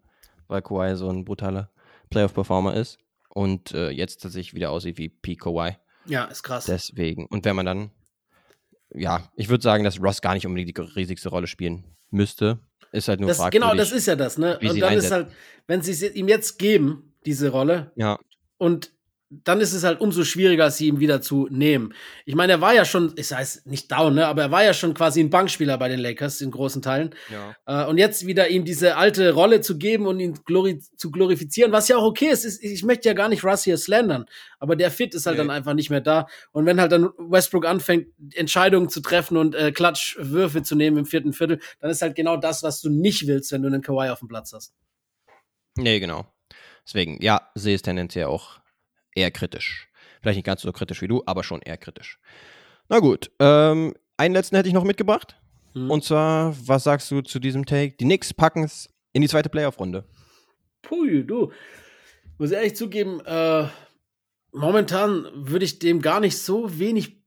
[0.48, 1.70] weil Kawhi so ein brutaler
[2.10, 2.98] Playoff-Performer ist
[3.28, 5.36] und äh, jetzt tatsächlich wieder aussieht wie P.
[5.36, 5.76] Kawhi.
[6.06, 6.64] Ja, ist krass.
[6.66, 7.26] Deswegen.
[7.26, 7.90] Und wenn man dann,
[8.92, 12.58] ja, ich würde sagen, dass Ross gar nicht unbedingt die riesigste Rolle spielen müsste.
[12.90, 14.58] Ist halt nur das, Genau, das ist ja das, ne?
[14.58, 15.28] Und dann ist halt,
[15.66, 18.18] wenn sie es ihm jetzt geben, diese Rolle, ja.
[18.56, 18.92] und
[19.30, 21.92] dann ist es halt umso schwieriger, sie ihm wieder zu nehmen.
[22.24, 24.72] Ich meine, er war ja schon, ich weiß nicht down, ne, aber er war ja
[24.72, 27.14] schon quasi ein Bankspieler bei den Lakers in großen Teilen.
[27.30, 27.84] Ja.
[27.84, 31.72] Äh, und jetzt wieder ihm diese alte Rolle zu geben und ihn glori zu glorifizieren,
[31.72, 32.44] was ja auch okay ist.
[32.62, 34.24] Ich möchte ja gar nicht Russ hier slandern,
[34.60, 35.44] aber der Fit ist halt nee.
[35.44, 36.26] dann einfach nicht mehr da.
[36.52, 41.06] Und wenn halt dann Westbrook anfängt, Entscheidungen zu treffen und äh, Klatschwürfe zu nehmen im
[41.06, 44.08] vierten Viertel, dann ist halt genau das, was du nicht willst, wenn du einen Kawhi
[44.08, 44.72] auf dem Platz hast.
[45.76, 46.26] Nee, genau.
[46.86, 48.58] Deswegen, ja, sehe es tendenziell auch
[49.18, 49.88] eher kritisch.
[50.22, 52.18] Vielleicht nicht ganz so kritisch wie du, aber schon eher kritisch.
[52.88, 55.36] Na gut, ähm, einen letzten hätte ich noch mitgebracht.
[55.74, 55.90] Hm.
[55.90, 57.96] Und zwar, was sagst du zu diesem Take?
[57.96, 60.04] Die Knicks packen es in die zweite Playoff-Runde.
[60.82, 61.52] Puh, du.
[62.38, 63.66] Muss ehrlich zugeben, äh,
[64.52, 67.17] momentan würde ich dem gar nicht so wenig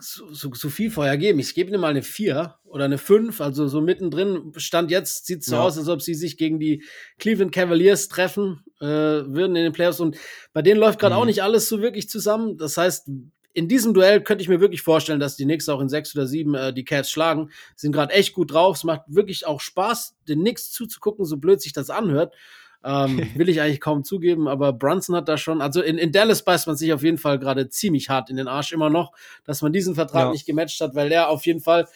[0.00, 1.38] so, so, viel vorher geben.
[1.38, 4.52] Ich gebe ihnen mal eine 4 oder eine 5, also so mittendrin.
[4.56, 5.62] Stand jetzt sieht es so ja.
[5.62, 6.84] aus, als ob sie sich gegen die
[7.18, 10.00] Cleveland Cavaliers treffen äh, würden in den Playoffs.
[10.00, 10.16] Und
[10.52, 11.20] bei denen läuft gerade mhm.
[11.20, 12.56] auch nicht alles so wirklich zusammen.
[12.58, 13.08] Das heißt,
[13.52, 16.26] in diesem Duell könnte ich mir wirklich vorstellen, dass die Knicks auch in 6 oder
[16.26, 17.50] 7 äh, die Cats schlagen.
[17.76, 18.76] Sind gerade echt gut drauf.
[18.76, 22.34] Es macht wirklich auch Spaß, den Knicks zuzugucken, so blöd sich das anhört.
[22.82, 26.44] Ähm, will ich eigentlich kaum zugeben, aber Brunson hat da schon, also in, in Dallas
[26.44, 29.12] beißt man sich auf jeden Fall gerade ziemlich hart in den Arsch immer noch,
[29.44, 30.32] dass man diesen Vertrag ja.
[30.32, 31.88] nicht gematcht hat, weil der auf jeden Fall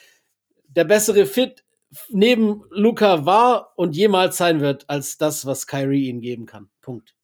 [0.69, 1.65] der bessere Fit
[2.11, 6.69] neben Luca war und jemals sein wird, als das, was Kyrie ihnen geben kann.
[6.81, 7.15] Punkt.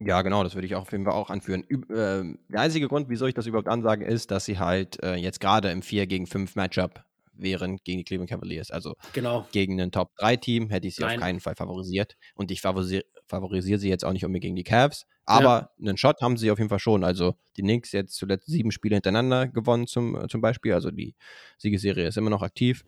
[0.00, 1.64] Ja, genau, das würde ich auch auf jeden Fall auch anführen.
[1.68, 5.16] Üb äh, der einzige Grund, wieso ich das überhaupt ansage, ist, dass sie halt äh,
[5.16, 7.04] jetzt gerade im 4 gegen 5 Matchup
[7.38, 8.70] wären gegen die Cleveland Cavaliers.
[8.70, 9.46] Also Genau.
[9.52, 11.18] gegen ein Top-3-Team hätte ich sie Nein.
[11.18, 12.16] auf keinen Fall favorisiert.
[12.34, 15.04] Und ich favorisiere favorisiere sie jetzt auch nicht unbedingt gegen die Cavs.
[15.26, 17.04] Aber einen Shot haben sie auf jeden Fall schon.
[17.04, 20.72] Also die Knicks jetzt zuletzt sieben Spiele hintereinander gewonnen zum, zum Beispiel.
[20.72, 21.14] Also die
[21.58, 22.84] Siegesserie ist immer noch aktiv.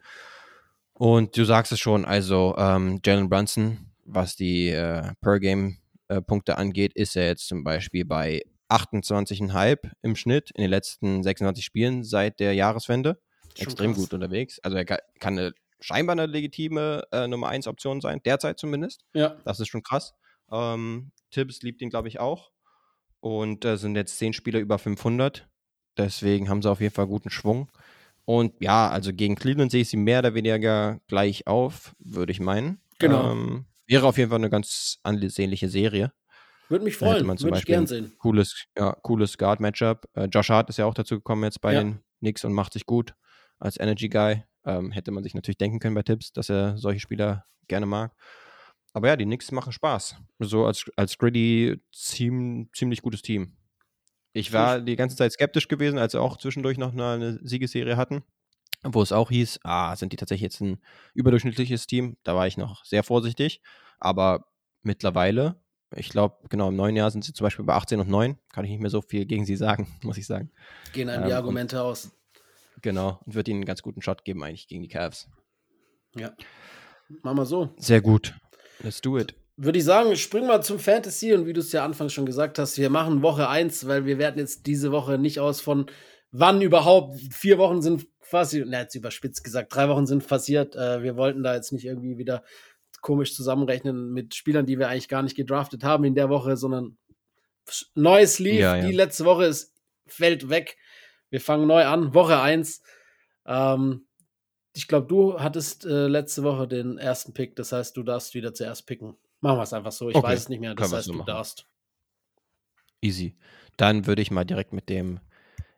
[0.94, 7.16] Und du sagst es schon, also ähm, Jalen Brunson, was die äh, Per-Game-Punkte angeht, ist
[7.16, 12.54] er jetzt zum Beispiel bei 28,5 im Schnitt in den letzten 26 Spielen seit der
[12.54, 13.20] Jahreswende.
[13.56, 14.02] Schon Extrem krass.
[14.04, 14.58] gut unterwegs.
[14.60, 19.04] Also er ka- kann eine, scheinbar eine legitime äh, Nummer 1 Option sein, derzeit zumindest.
[19.14, 19.36] Ja.
[19.44, 20.14] Das ist schon krass.
[20.52, 22.50] Ähm, Tibbs liebt ihn, glaube ich, auch.
[23.20, 25.48] Und äh, sind jetzt 10 Spieler über 500.
[25.96, 27.70] Deswegen haben sie auf jeden Fall guten Schwung.
[28.24, 32.40] Und ja, also gegen Cleveland sehe ich sie mehr oder weniger gleich auf, würde ich
[32.40, 32.80] meinen.
[32.98, 33.32] Genau.
[33.32, 36.12] Ähm, wäre auf jeden Fall eine ganz ansehnliche Serie.
[36.68, 37.26] Würde mich freuen.
[37.26, 38.12] Würde ich gern sehen.
[38.18, 40.06] Cooles, ja, cooles Guard-Matchup.
[40.14, 41.82] Äh, Josh Hart ist ja auch dazu gekommen jetzt bei Ja.
[41.82, 43.14] den Knicks und macht sich gut
[43.60, 44.42] als Energy Guy.
[44.64, 48.14] Ähm, hätte man sich natürlich denken können bei Tipps, dass er solche Spieler gerne mag.
[48.92, 50.16] Aber ja, die Knicks machen Spaß.
[50.40, 53.56] So als, als gritty, ziem, ziemlich gutes Team.
[54.32, 57.96] Ich war die ganze Zeit skeptisch gewesen, als sie auch zwischendurch noch eine, eine Siegesserie
[57.96, 58.22] hatten,
[58.82, 60.80] wo es auch hieß, ah, sind die tatsächlich jetzt ein
[61.14, 62.16] überdurchschnittliches Team?
[62.22, 63.60] Da war ich noch sehr vorsichtig.
[63.98, 64.46] Aber
[64.82, 65.60] mittlerweile,
[65.94, 68.38] ich glaube, genau im neuen Jahr sind sie zum Beispiel bei 18 und 9.
[68.52, 70.50] Kann ich nicht mehr so viel gegen sie sagen, muss ich sagen.
[70.92, 72.12] Gehen einem Ähm, die Argumente aus.
[72.82, 73.20] Genau.
[73.24, 75.28] Und wird ihnen einen ganz guten Shot geben, eigentlich gegen die Cavs.
[76.16, 76.32] Ja.
[77.22, 77.74] Machen wir so.
[77.76, 78.34] Sehr gut.
[78.82, 79.34] Let's do it.
[79.56, 82.58] Würde ich sagen, spring mal zum Fantasy und wie du es ja anfangs schon gesagt
[82.58, 85.86] hast, wir machen Woche 1, weil wir werden jetzt diese Woche nicht aus von
[86.30, 87.20] wann überhaupt.
[87.32, 90.76] Vier Wochen sind quasi, na, jetzt überspitzt gesagt, drei Wochen sind passiert.
[90.76, 92.42] Äh, wir wollten da jetzt nicht irgendwie wieder
[93.02, 96.96] komisch zusammenrechnen mit Spielern, die wir eigentlich gar nicht gedraftet haben in der Woche, sondern
[97.94, 98.60] neues lief.
[98.60, 98.86] Ja, ja.
[98.86, 99.74] Die letzte Woche ist,
[100.06, 100.76] fällt weg.
[101.30, 102.82] Wir fangen neu an, Woche 1.
[103.46, 104.06] Ähm,
[104.74, 108.52] ich glaube, du hattest äh, letzte Woche den ersten Pick, das heißt, du darfst wieder
[108.54, 109.16] zuerst picken.
[109.40, 110.10] Machen wir es einfach so.
[110.10, 110.74] Ich Okay, weiß es nicht mehr.
[110.74, 111.26] Das können heißt, so du machen.
[111.28, 111.66] darfst.
[113.00, 113.36] Easy.
[113.76, 115.20] Dann würde ich mal direkt mit dem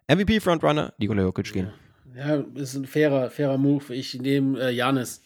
[0.09, 1.73] MVP-Frontrunner Nikola Jokic gehen.
[2.15, 3.95] Ja, ist ein fairer, fairer Move.
[3.95, 5.23] Ich nehme äh, Janis.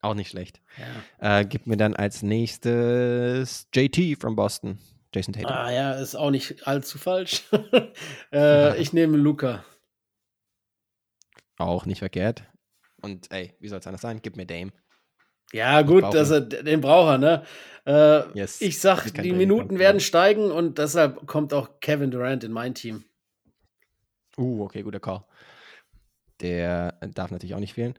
[0.00, 0.60] Auch nicht schlecht.
[1.18, 1.40] Ja.
[1.40, 4.78] Äh, gib mir dann als nächstes JT from Boston.
[5.14, 5.50] Jason Tatum.
[5.50, 7.44] Ah ja, ist auch nicht allzu falsch.
[8.32, 9.64] äh, ich nehme Luca.
[11.56, 12.44] Auch nicht verkehrt.
[13.00, 14.20] Und ey, wie soll es anders sein?
[14.22, 14.72] Gib mir Dame.
[15.52, 17.44] Ja, gut, dass er, den braucht er, ne?
[17.86, 18.60] Äh, Yes.
[18.60, 23.04] ich sag, die Minuten werden steigen und deshalb kommt auch Kevin Durant in mein Team.
[24.36, 25.24] Uh, okay, guter Call.
[26.40, 27.94] Der darf natürlich auch nicht fehlen.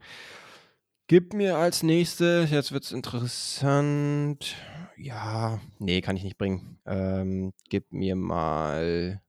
[1.06, 4.56] Gib mir als nächstes, jetzt wird's interessant.
[4.96, 6.78] Ja, nee, kann ich nicht bringen.
[6.86, 9.20] Ähm, gib mir mal.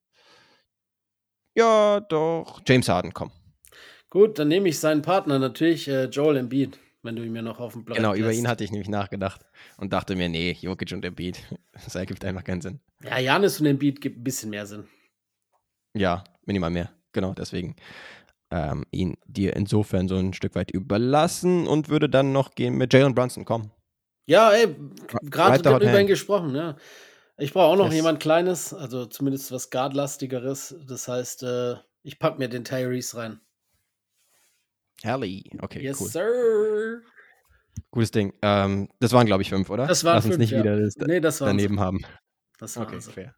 [1.55, 2.61] Ja, doch.
[2.65, 3.31] James Harden, komm.
[4.09, 7.59] Gut, dann nehme ich seinen Partner natürlich, äh, Joel Embiid, wenn du ihn mir noch
[7.59, 8.39] auf dem Blatt Genau, über lässt.
[8.39, 9.41] ihn hatte ich nämlich nachgedacht
[9.77, 11.39] und dachte mir, nee, Jokic und Embiid.
[11.73, 12.79] Das ergibt einfach keinen Sinn.
[13.03, 14.87] Ja, Janis und Embiid gibt ein bisschen mehr Sinn.
[15.95, 16.89] Ja, minimal mehr.
[17.11, 17.75] Genau, deswegen
[18.49, 22.93] ähm, ihn dir insofern so ein Stück weit überlassen und würde dann noch gehen mit
[22.93, 23.69] Jalen Brunson, komm.
[24.27, 24.75] Ja, ey,
[25.23, 26.75] gerade hot über ihn gesprochen, ja.
[27.37, 27.95] Ich brauche auch noch Yes.
[27.95, 30.75] jemand Kleines, also zumindest was Guardlastigeres.
[30.87, 33.39] Das heißt, äh, ich pack mir den Tyrese rein.
[35.05, 35.43] Hallie.
[35.59, 36.09] Okay, yes, cool.
[36.09, 37.01] sir.
[37.91, 38.33] Gutes Ding.
[38.41, 39.85] Ähm, das waren, glaube ich, fünf, oder?
[39.85, 40.59] Das waren Lass uns fünf, nicht ja.
[40.59, 42.03] wieder das da- Nee, das daneben haben.
[42.57, 43.11] Das war Okay, so.
[43.11, 43.35] fair.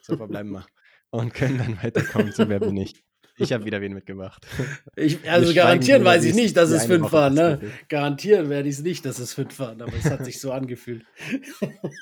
[0.00, 0.66] So verbleiben wir.
[1.10, 3.04] Und können dann weiterkommen zu Wer bin ich.
[3.38, 4.46] Ich habe wieder wen mitgemacht.
[4.96, 7.60] Ich, also garantieren weiß ich nicht, dass es fünf waren, ne?
[7.88, 11.04] Garantieren werde ich es nicht, dass es fünf waren, aber es hat sich so angefühlt.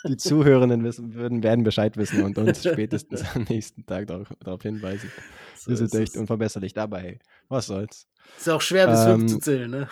[0.08, 5.10] Die Zuhörenden wissen, würden, werden Bescheid wissen und uns spätestens am nächsten Tag darauf, hinweisen.
[5.56, 6.16] So Wir sind echt es.
[6.16, 7.18] unverbesserlich dabei.
[7.48, 8.08] Was soll's?
[8.38, 9.88] Ist auch schwer, bis fünf Ähm, zu zählen, ne?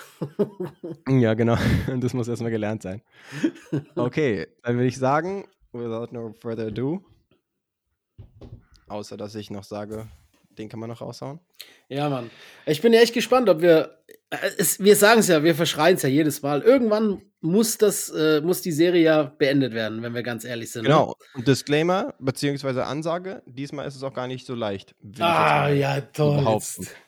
[1.20, 1.58] Ja, genau.
[2.00, 3.02] Das muss erstmal gelernt sein.
[3.96, 7.04] Okay, dann würde ich sagen, without no further ado,
[8.88, 10.06] außer dass ich noch sage,
[10.58, 11.40] den kann man noch raushauen.
[11.88, 12.30] Ja, Mann.
[12.66, 13.98] Ich bin ja echt gespannt, ob wir.
[14.30, 16.62] äh, Es, wir sagen es ja, wir verschreien es ja jedes Mal.
[16.62, 20.82] Irgendwann muss das, äh, muss die Serie ja beendet werden, wenn wir ganz ehrlich sind.
[20.84, 20.88] Ne?
[20.88, 21.14] Genau.
[21.34, 24.94] Und Disclaimer, beziehungsweise Ansage, diesmal ist es auch gar nicht so leicht.
[25.18, 26.42] Ah, ja, toll.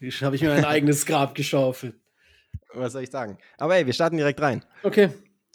[0.01, 1.94] Jetzt habe ich mir mein eigenes Grab geschaufelt.
[2.74, 3.38] Was soll ich sagen?
[3.57, 4.62] Aber hey, wir starten direkt rein.
[4.82, 5.09] Okay.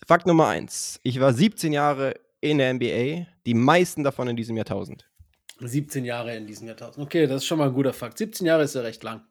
[0.07, 0.99] Fakt Nummer eins.
[1.03, 5.07] Ich war 17 Jahre in der NBA, die meisten davon in diesem Jahrtausend.
[5.67, 7.05] 17 Jahre in diesem Jahrtausend.
[7.05, 8.17] Okay, das ist schon mal ein guter Fakt.
[8.17, 9.25] 17 Jahre ist ja recht lang.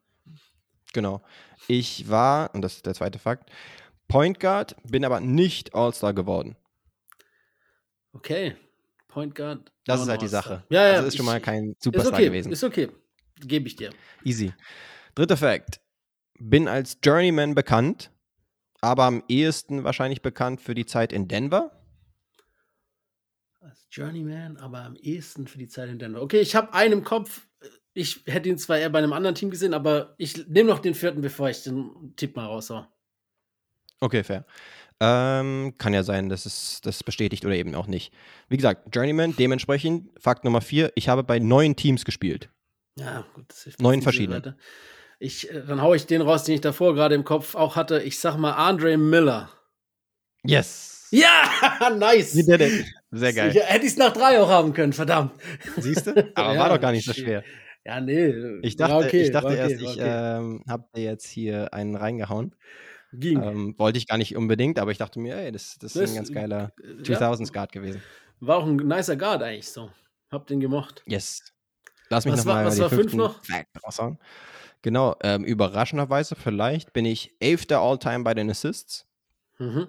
[0.93, 1.21] Genau.
[1.67, 3.49] Ich war, und das ist der zweite Fakt,
[4.07, 6.57] Point Guard, bin aber nicht All-Star geworden.
[8.13, 8.55] Okay.
[9.07, 9.71] Point Guard.
[9.85, 10.27] Das ist halt die.
[10.27, 10.63] Sache.
[10.69, 10.93] Ja, ja.
[10.95, 12.51] Also ist schon mal kein ist Superstar okay, gewesen.
[12.51, 12.89] Ist okay.
[13.39, 13.91] Gebe ich dir.
[14.23, 14.53] Easy.
[15.15, 15.81] Dritter Fact.
[16.39, 18.11] Bin als Journeyman bekannt,
[18.79, 21.71] aber am ehesten wahrscheinlich bekannt für die Zeit in Denver.
[23.91, 26.21] Journeyman, aber am ehesten für die Zeit in Denver.
[26.21, 27.47] Okay, ich habe einen im Kopf.
[27.93, 30.93] Ich hätte ihn zwar eher bei einem anderen Team gesehen, aber ich nehme noch den
[30.93, 32.87] vierten, bevor ich den Tipp mal raushau.
[33.99, 34.45] Okay, fair.
[35.01, 38.13] Ähm, kann ja sein, dass es das bestätigt oder eben auch nicht.
[38.47, 42.49] Wie gesagt, Journeyman, dementsprechend, Fakt Nummer vier, ich habe bei neun Teams gespielt.
[42.97, 43.45] Ja, gut.
[43.49, 44.57] Das hilft Neun verschiedene.
[45.19, 48.01] Ich, äh, dann haue ich den raus, den ich davor gerade im Kopf auch hatte.
[48.01, 49.49] Ich sag mal Andre Miller.
[50.43, 51.00] Yes!
[51.11, 52.35] Ja, nice.
[52.35, 52.85] We did it.
[53.11, 53.53] Sehr geil.
[53.53, 55.31] Ja, hätte ich es nach drei auch haben können, verdammt.
[55.77, 56.11] Siehst du?
[56.35, 57.43] Aber Ja, war doch gar nicht so schwer.
[57.85, 58.33] Ja, nee.
[58.61, 60.37] Ich dachte, okay, ich dachte okay, erst, ich okay.
[60.37, 62.55] ähm, habe dir jetzt hier einen reingehauen.
[63.13, 63.41] Ging.
[63.43, 66.09] Ähm, wollte ich gar nicht unbedingt, aber ich dachte mir, ey, das, das ist Das-
[66.11, 68.01] ein ganz geiler Äh, 2000s Guard gewesen.
[68.39, 69.91] War auch ein nicer Guard eigentlich so.
[70.31, 71.03] Hab den gemocht.
[71.05, 71.51] Yes.
[72.09, 73.41] Lass mich Was nochmal war- was die war fünf noch?
[73.85, 74.17] Raushauen.
[74.83, 79.05] Genau, ähm, überraschenderweise vielleicht bin ich elfter All-Time bei den Assists.
[79.59, 79.87] Mhm.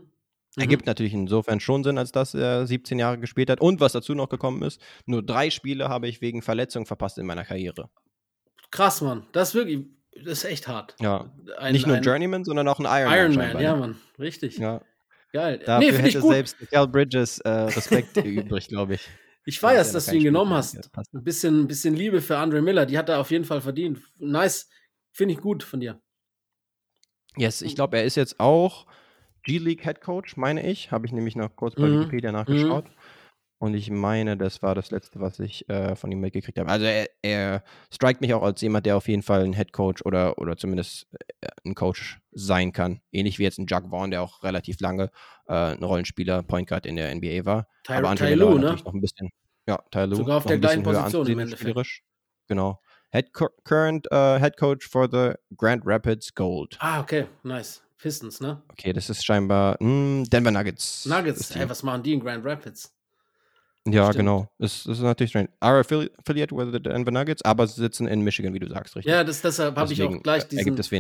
[0.56, 3.60] Ergibt natürlich insofern schon Sinn, als dass er 17 Jahre gespielt hat.
[3.60, 7.24] Und was dazu noch gekommen ist, nur drei Spiele habe ich wegen Verletzung verpasst in
[7.24, 7.88] meiner Karriere.
[8.70, 9.26] Krass, Mann.
[9.32, 10.94] Das ist wirklich, das ist echt hart.
[11.00, 13.18] Ja, Ein, nicht nur ein Journeyman, sondern auch ein Ironman.
[13.18, 13.80] Iron Man, scheinbar, ja, ne?
[13.80, 13.96] Mann.
[14.18, 14.58] Richtig.
[14.58, 14.82] Ja,
[15.32, 15.58] Geil.
[15.64, 19.08] dafür nee, hätte selbst Cal Bridges äh, Respekt übrig, glaube ich.
[19.46, 21.14] Ich Ja, feier's, der dass du ihn kein genommen Spiel hast.
[21.14, 24.00] Ein bisschen, ein bisschen Liebe für Andre Miller, die hat er auf jeden Fall verdient.
[24.18, 24.68] Nice.
[25.10, 26.00] Finde ich gut von dir.
[27.36, 28.86] Yes, ich glaube, er ist jetzt auch
[29.44, 30.90] G-League Head Coach, meine ich.
[30.90, 32.00] Habe ich nämlich noch kurz bei Mhm.
[32.00, 32.86] Wikipedia nachgeschaut.
[33.58, 36.68] Und ich meine, das war das letzte, was ich äh, von ihm mitgekriegt habe.
[36.68, 37.62] Also er, er
[37.92, 41.06] strikt mich auch als jemand, der auf jeden Fall ein Head Coach oder, oder zumindest
[41.40, 43.00] äh, ein Coach sein kann.
[43.12, 45.12] Ähnlich wie jetzt ein Jack Vaughn, der auch relativ lange
[45.46, 47.68] äh, ein Rollenspieler, Point Guard in der NBA war.
[47.84, 48.72] Ty, Aber Ty Lue, ne?
[48.84, 49.30] noch ein bisschen,
[49.68, 52.02] ja, Ty Lue, Sogar auf der gleichen Position im Endeffekt.
[52.48, 52.80] Genau.
[53.12, 53.32] Head
[53.64, 56.78] current äh, Head Coach for the Grand Rapids Gold.
[56.80, 57.26] Ah, okay.
[57.44, 57.80] Nice.
[58.02, 58.60] Pistons, ne?
[58.72, 61.06] Okay, das ist scheinbar mh, Denver Nuggets.
[61.06, 61.54] Nuggets.
[61.54, 62.92] Ey, was machen die in Grand Rapids?
[63.86, 64.16] ja, stimmt.
[64.18, 64.48] genau.
[64.58, 65.48] Das, das ist natürlich strange.
[65.60, 69.12] Affili affiliate with the Denver Nuggets, aber sie sitzen in Michigan, wie du sagst, richtig?
[69.12, 70.90] Ja, das, deshalb habe ich auch gleich äh, diesen, es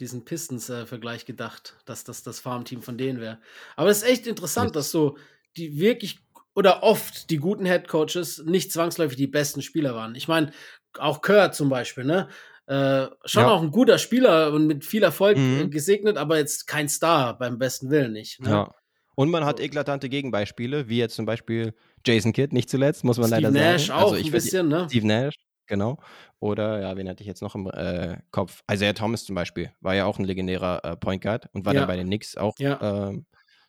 [0.00, 3.38] diesen Pistons-Vergleich gedacht, dass das das Farmteam von denen wäre.
[3.76, 4.72] Aber es ist echt interessant, Yes.
[4.74, 5.16] dass so
[5.56, 6.18] die wirklich
[6.56, 10.14] oder oft die guten Headcoaches nicht zwangsläufig die besten Spieler waren.
[10.14, 10.52] Ich meine,
[10.98, 12.28] auch Kurt zum Beispiel, ne?
[12.66, 13.50] Äh, schon Ja.
[13.50, 15.60] auch ein guter Spieler und mit viel Erfolg Mhm.
[15.60, 18.40] äh, gesegnet, aber jetzt kein Star beim besten Willen nicht.
[18.40, 18.48] Ne?
[18.50, 18.74] Ja.
[19.16, 21.74] Und man hat eklatante Gegenbeispiele, wie jetzt zum Beispiel
[22.06, 24.00] Jason Kidd, nicht zuletzt, muss man Steve leider Nash sagen.
[24.00, 24.86] auch also ich ein bisschen, ne?
[24.88, 25.34] Steve Nash,
[25.66, 25.98] genau.
[26.40, 28.62] Oder, ja, wen hatte ich jetzt noch im äh, Kopf?
[28.70, 31.80] Isaiah Thomas zum Beispiel, war ja auch ein legendärer äh, Point Guard und war Ja.
[31.80, 33.08] dann bei den Knicks auch Ja.
[33.10, 33.26] ähm,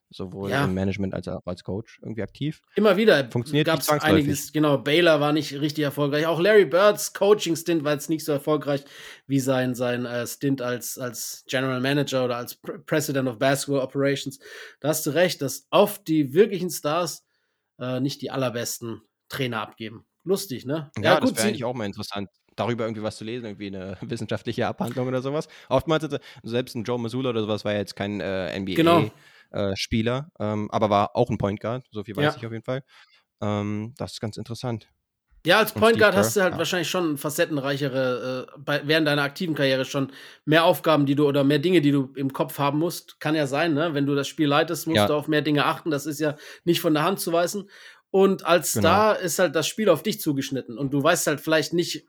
[0.09, 0.65] sowohl Ja.
[0.65, 2.61] im Management als auch als Coach irgendwie aktiv.
[2.75, 6.25] Immer wieder Funktioniert gab es einiges, genau, Baylor war nicht richtig erfolgreich.
[6.25, 8.83] Auch Larry Birds Coaching-Stint war jetzt nicht so erfolgreich
[9.27, 13.81] wie sein, sein äh, Stint als, als General Manager oder als Pr President of Basketball
[13.81, 14.39] Operations.
[14.79, 17.25] Da hast du recht, dass oft die wirklichen Stars
[17.79, 20.05] äh, nicht die allerbesten Trainer abgeben.
[20.23, 20.91] Lustig, ne?
[21.01, 24.67] Ja, das wäre eigentlich auch mal interessant, darüber irgendwie was zu lesen, irgendwie eine wissenschaftliche
[24.67, 25.47] Abhandlung oder sowas.
[25.69, 26.07] Oftmals,
[26.43, 29.09] selbst ein Joe Masula oder sowas war ja jetzt kein äh, Genau.
[29.51, 32.35] NBA-Spieler, ähm, aber war auch ein Point Guard, so viel weiß Ja.
[32.37, 32.83] ich auf jeden Fall.
[33.41, 34.87] Ähm, das ist ganz interessant.
[35.45, 36.57] Ja, als Point Guard hast du halt ja.
[36.57, 40.11] wahrscheinlich schon facettenreichere, äh, bei, während deiner aktiven Karriere schon
[40.45, 43.19] mehr Aufgaben, die du oder mehr Dinge, die du im Kopf haben musst.
[43.19, 43.93] Kann ja sein, ne?
[43.93, 45.05] Wenn du das Spiel leitest, musst Ja.
[45.07, 45.91] du auf mehr Dinge achten.
[45.91, 47.69] Das ist ja nicht von der Hand zu weisen.
[48.09, 48.87] Und als Genau.
[48.87, 52.07] Star ist halt das Spiel auf dich zugeschnitten und du weißt halt vielleicht nicht,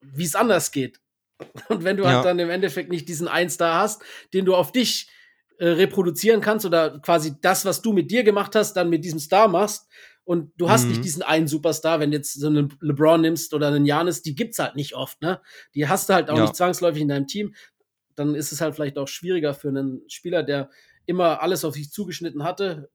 [0.00, 1.00] wie es anders geht.
[1.68, 2.14] Und wenn du Ja.
[2.14, 5.10] halt dann im Endeffekt nicht diesen einen Star hast, den du auf dich
[5.58, 9.18] äh, reproduzieren kannst oder quasi das, was du mit dir gemacht hast, dann mit diesem
[9.20, 9.88] Star machst
[10.24, 10.90] und du hast Mhm.
[10.90, 14.34] nicht diesen einen Superstar, wenn du jetzt so einen LeBron nimmst oder einen Janis, die
[14.34, 15.40] gibt's halt nicht oft, ne?
[15.74, 16.40] Die hast du halt auch Ja.
[16.40, 17.54] nicht zwangsläufig in deinem Team.
[18.16, 20.70] Dann ist es halt vielleicht auch schwieriger für einen Spieler, der
[21.06, 22.90] immer alles auf sich zugeschnitten hatte,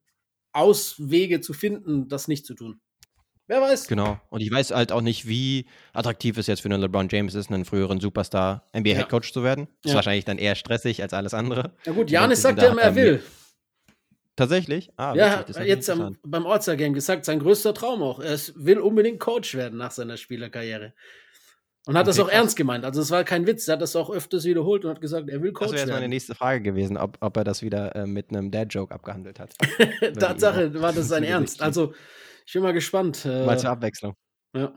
[0.52, 2.80] Auswege zu finden, das nicht zu tun.
[3.46, 3.88] Wer weiß?
[3.88, 4.18] Genau.
[4.30, 7.50] Und ich weiß halt auch nicht, wie attraktiv es jetzt für einen LeBron James ist,
[7.50, 9.66] einen früheren Superstar NBA-Headcoach zu werden.
[9.82, 9.94] Das ist Ja.
[9.96, 11.72] wahrscheinlich dann eher stressig als alles andere.
[11.84, 13.22] Na gut, Janis sagt ja immer, er wir- will.
[14.36, 14.90] Tatsächlich?
[14.96, 18.18] Ah, Ja, witzig, das ich jetzt am, beim All-Star-Game gesagt, sein größter Traum auch.
[18.18, 20.92] Er will unbedingt Coach werden nach seiner Spielerkarriere.
[21.86, 22.40] Und hat das Okay, auch krass.
[22.40, 22.84] ernst gemeint.
[22.84, 23.68] Also es war kein Witz.
[23.68, 25.88] Er hat das auch öfters wiederholt und hat gesagt, er will Das Coach wäre jetzt
[25.88, 26.10] meine werden.
[26.10, 29.54] nächste Frage gewesen, ob, ob er das wieder äh, mit einem Dad-Joke abgehandelt hat.
[30.18, 31.22] Tatsache war das sein.
[31.24, 31.62] Ernst.
[31.62, 31.92] Also
[32.44, 33.24] ich bin mal gespannt.
[33.24, 34.14] Äh, Mal zur Abwechslung.
[34.54, 34.72] ja.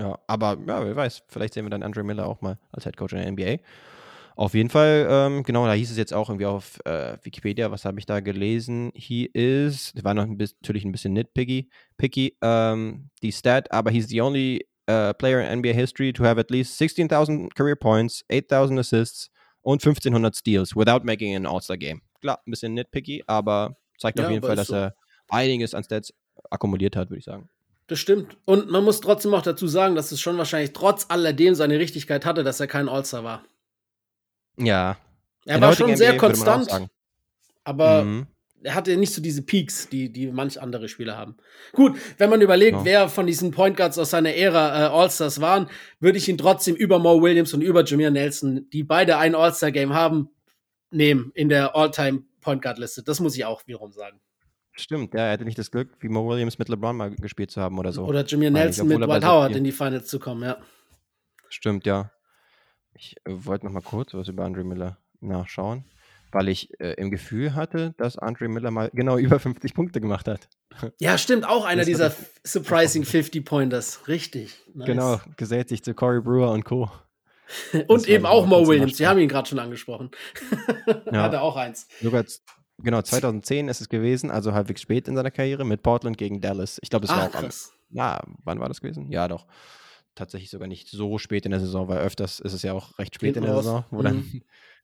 [0.00, 2.96] Ja, aber ja, wer weiß, vielleicht sehen wir dann Andre Miller auch mal als Head
[2.96, 3.62] Coach in der NBA.
[4.34, 7.84] Auf jeden Fall, ähm, genau, da hieß es jetzt auch irgendwie auf äh, Wikipedia, was
[7.84, 8.90] habe ich da gelesen?
[8.94, 13.90] He is, war noch ein bisschen, natürlich ein bisschen nitpicky, picky, ähm, die Stat, aber
[13.90, 18.24] he's the only uh, player in NBA history to have at least 16.000 career points,
[18.30, 22.00] 8.000 assists und 1.500 Steals without making an All-Star Game.
[22.20, 24.76] Klar, ein bisschen nitpicky, aber zeigt ja, auf jeden Fall, dass so.
[24.76, 24.94] er
[25.28, 26.12] einiges an Stats
[26.50, 27.48] akkumuliert hat, würde ich sagen.
[27.86, 28.36] Das stimmt.
[28.44, 32.24] Und man muss trotzdem auch dazu sagen, dass es schon wahrscheinlich trotz alledem seine Richtigkeit
[32.24, 33.44] hatte, dass er kein All-Star war.
[34.56, 34.96] Ja.
[35.44, 36.88] Er war schon sehr NBA konstant,
[37.64, 38.26] aber mhm.
[38.62, 41.36] er hatte nicht so diese Peaks, die, die manch andere Spieler haben.
[41.72, 42.84] Gut, wenn man überlegt, ja.
[42.84, 45.68] wer von diesen Point Guards aus seiner Ära äh, All-Stars waren,
[45.98, 49.92] würde ich ihn trotzdem über Mo Williams und über Jameer Nelson, die beide ein All-Star-Game
[49.92, 50.30] haben,
[50.90, 53.02] nehmen in der All-Time Point Guard-Liste.
[53.02, 54.20] Das muss ich auch wiederum sagen.
[54.74, 57.60] Stimmt, ja, er hatte nicht das Glück, wie Mo Williams mit LeBron mal gespielt zu
[57.60, 58.04] haben oder so.
[58.04, 60.58] Oder Jameer Nelson mit Dwight Howard in die Finals zu kommen, ja.
[61.48, 62.10] Stimmt, ja.
[62.94, 65.84] Ich äh, wollte noch mal kurz was über Andre Miller nachschauen,
[66.30, 70.26] weil ich äh, im Gefühl hatte, dass Andre Miller mal genau über 50 Punkte gemacht
[70.26, 70.48] hat.
[70.98, 72.12] Ja, stimmt, auch einer dieser
[72.44, 74.08] surprising 50-Pointers.
[74.08, 74.56] Richtig.
[74.74, 74.86] Nice.
[74.86, 76.90] Genau, gesellt sich zu Corey Brewer und Co.
[77.88, 80.10] und eben auch Mo Williams, Sie haben ihn gerade schon angesprochen.
[81.12, 81.22] ja.
[81.24, 81.86] Hat er auch eins.
[82.00, 82.24] Sogar,
[82.82, 86.78] genau, 2010 ist es gewesen, also halbwegs spät in seiner Karriere mit Portland gegen Dallas.
[86.82, 87.72] Ich glaube, es war auch krass.
[87.90, 87.96] am.
[87.96, 89.10] Ja, wann war das gewesen?
[89.10, 89.46] Ja, doch
[90.14, 93.14] tatsächlich sogar nicht so spät in der Saison, weil öfters ist es ja auch recht
[93.14, 93.64] spät Hinten in der raus.
[93.64, 94.04] Saison, wo mhm.
[94.04, 94.42] dann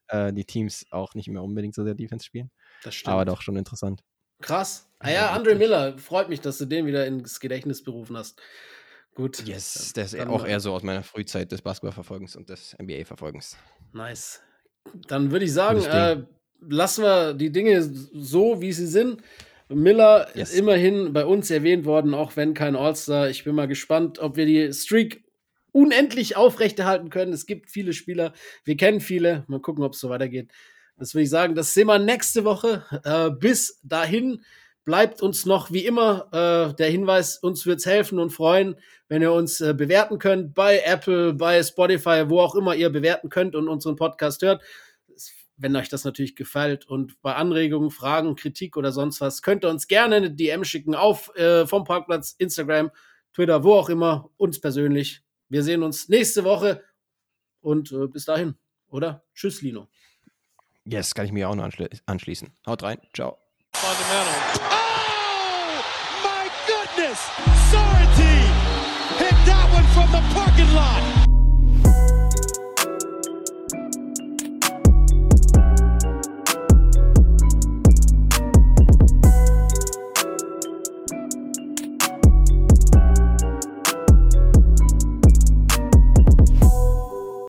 [0.29, 2.51] äh, die Teams auch nicht mehr unbedingt so sehr Defense spielen.
[2.83, 3.12] Das stimmt.
[3.12, 4.03] Aber doch schon interessant.
[4.41, 4.89] Krass.
[5.01, 8.41] Ah ja, Andre Miller, freut mich, dass du den wieder ins Gedächtnis berufen hast.
[9.15, 9.45] Gut.
[9.45, 13.57] Yes, der ist dann, auch eher so aus meiner Frühzeit des Basketballverfolgens und des NBA-Verfolgens.
[13.93, 14.43] Nice.
[15.09, 16.23] Dann würde ich sagen, äh,
[16.61, 19.23] lassen wir die Dinge so, wie sie sind.
[19.69, 20.51] Miller yes.
[20.51, 23.29] ist immerhin bei uns erwähnt worden, auch wenn kein All-Star.
[23.29, 25.25] Ich bin mal gespannt, ob wir die Streak
[25.73, 27.33] unendlich aufrechterhalten können.
[27.33, 28.33] Es gibt viele Spieler,
[28.65, 29.45] wir kennen viele.
[29.49, 30.51] Mal gucken, ob es so weitergeht.
[30.97, 32.85] Das will ich sagen, das sehen wir nächste Woche.
[33.05, 34.43] Äh, bis dahin
[34.85, 38.75] bleibt uns noch wie immer äh, der Hinweis, uns wird es helfen und freuen,
[39.09, 43.29] wenn ihr uns äh, bewerten könnt bei Apple, bei Spotify, wo auch immer ihr bewerten
[43.29, 44.63] könnt und unseren Podcast hört
[45.59, 49.71] wenn euch das natürlich gefällt und bei Anregungen, Fragen, Kritik oder sonst was, könnt ihr
[49.71, 52.91] uns gerne eine DM schicken auf äh, vom Parkplatz, Instagram,
[53.35, 55.23] Twitter, wo auch immer, uns persönlich.
[55.49, 56.83] Wir sehen uns nächste Woche
[57.61, 58.55] und äh, bis dahin,
[58.89, 59.25] oder?
[59.35, 59.89] Tschüss, Lino.
[60.85, 62.49] Yes, kann ich mich auch noch anschli anschließen.
[62.67, 63.37] Haut rein, ciao.
[63.75, 64.35] Fundamental.
[64.71, 65.83] Oh,
[66.25, 67.19] my goodness!
[67.71, 68.55] Sorrentine
[69.19, 71.28] hit that one from the parking lot.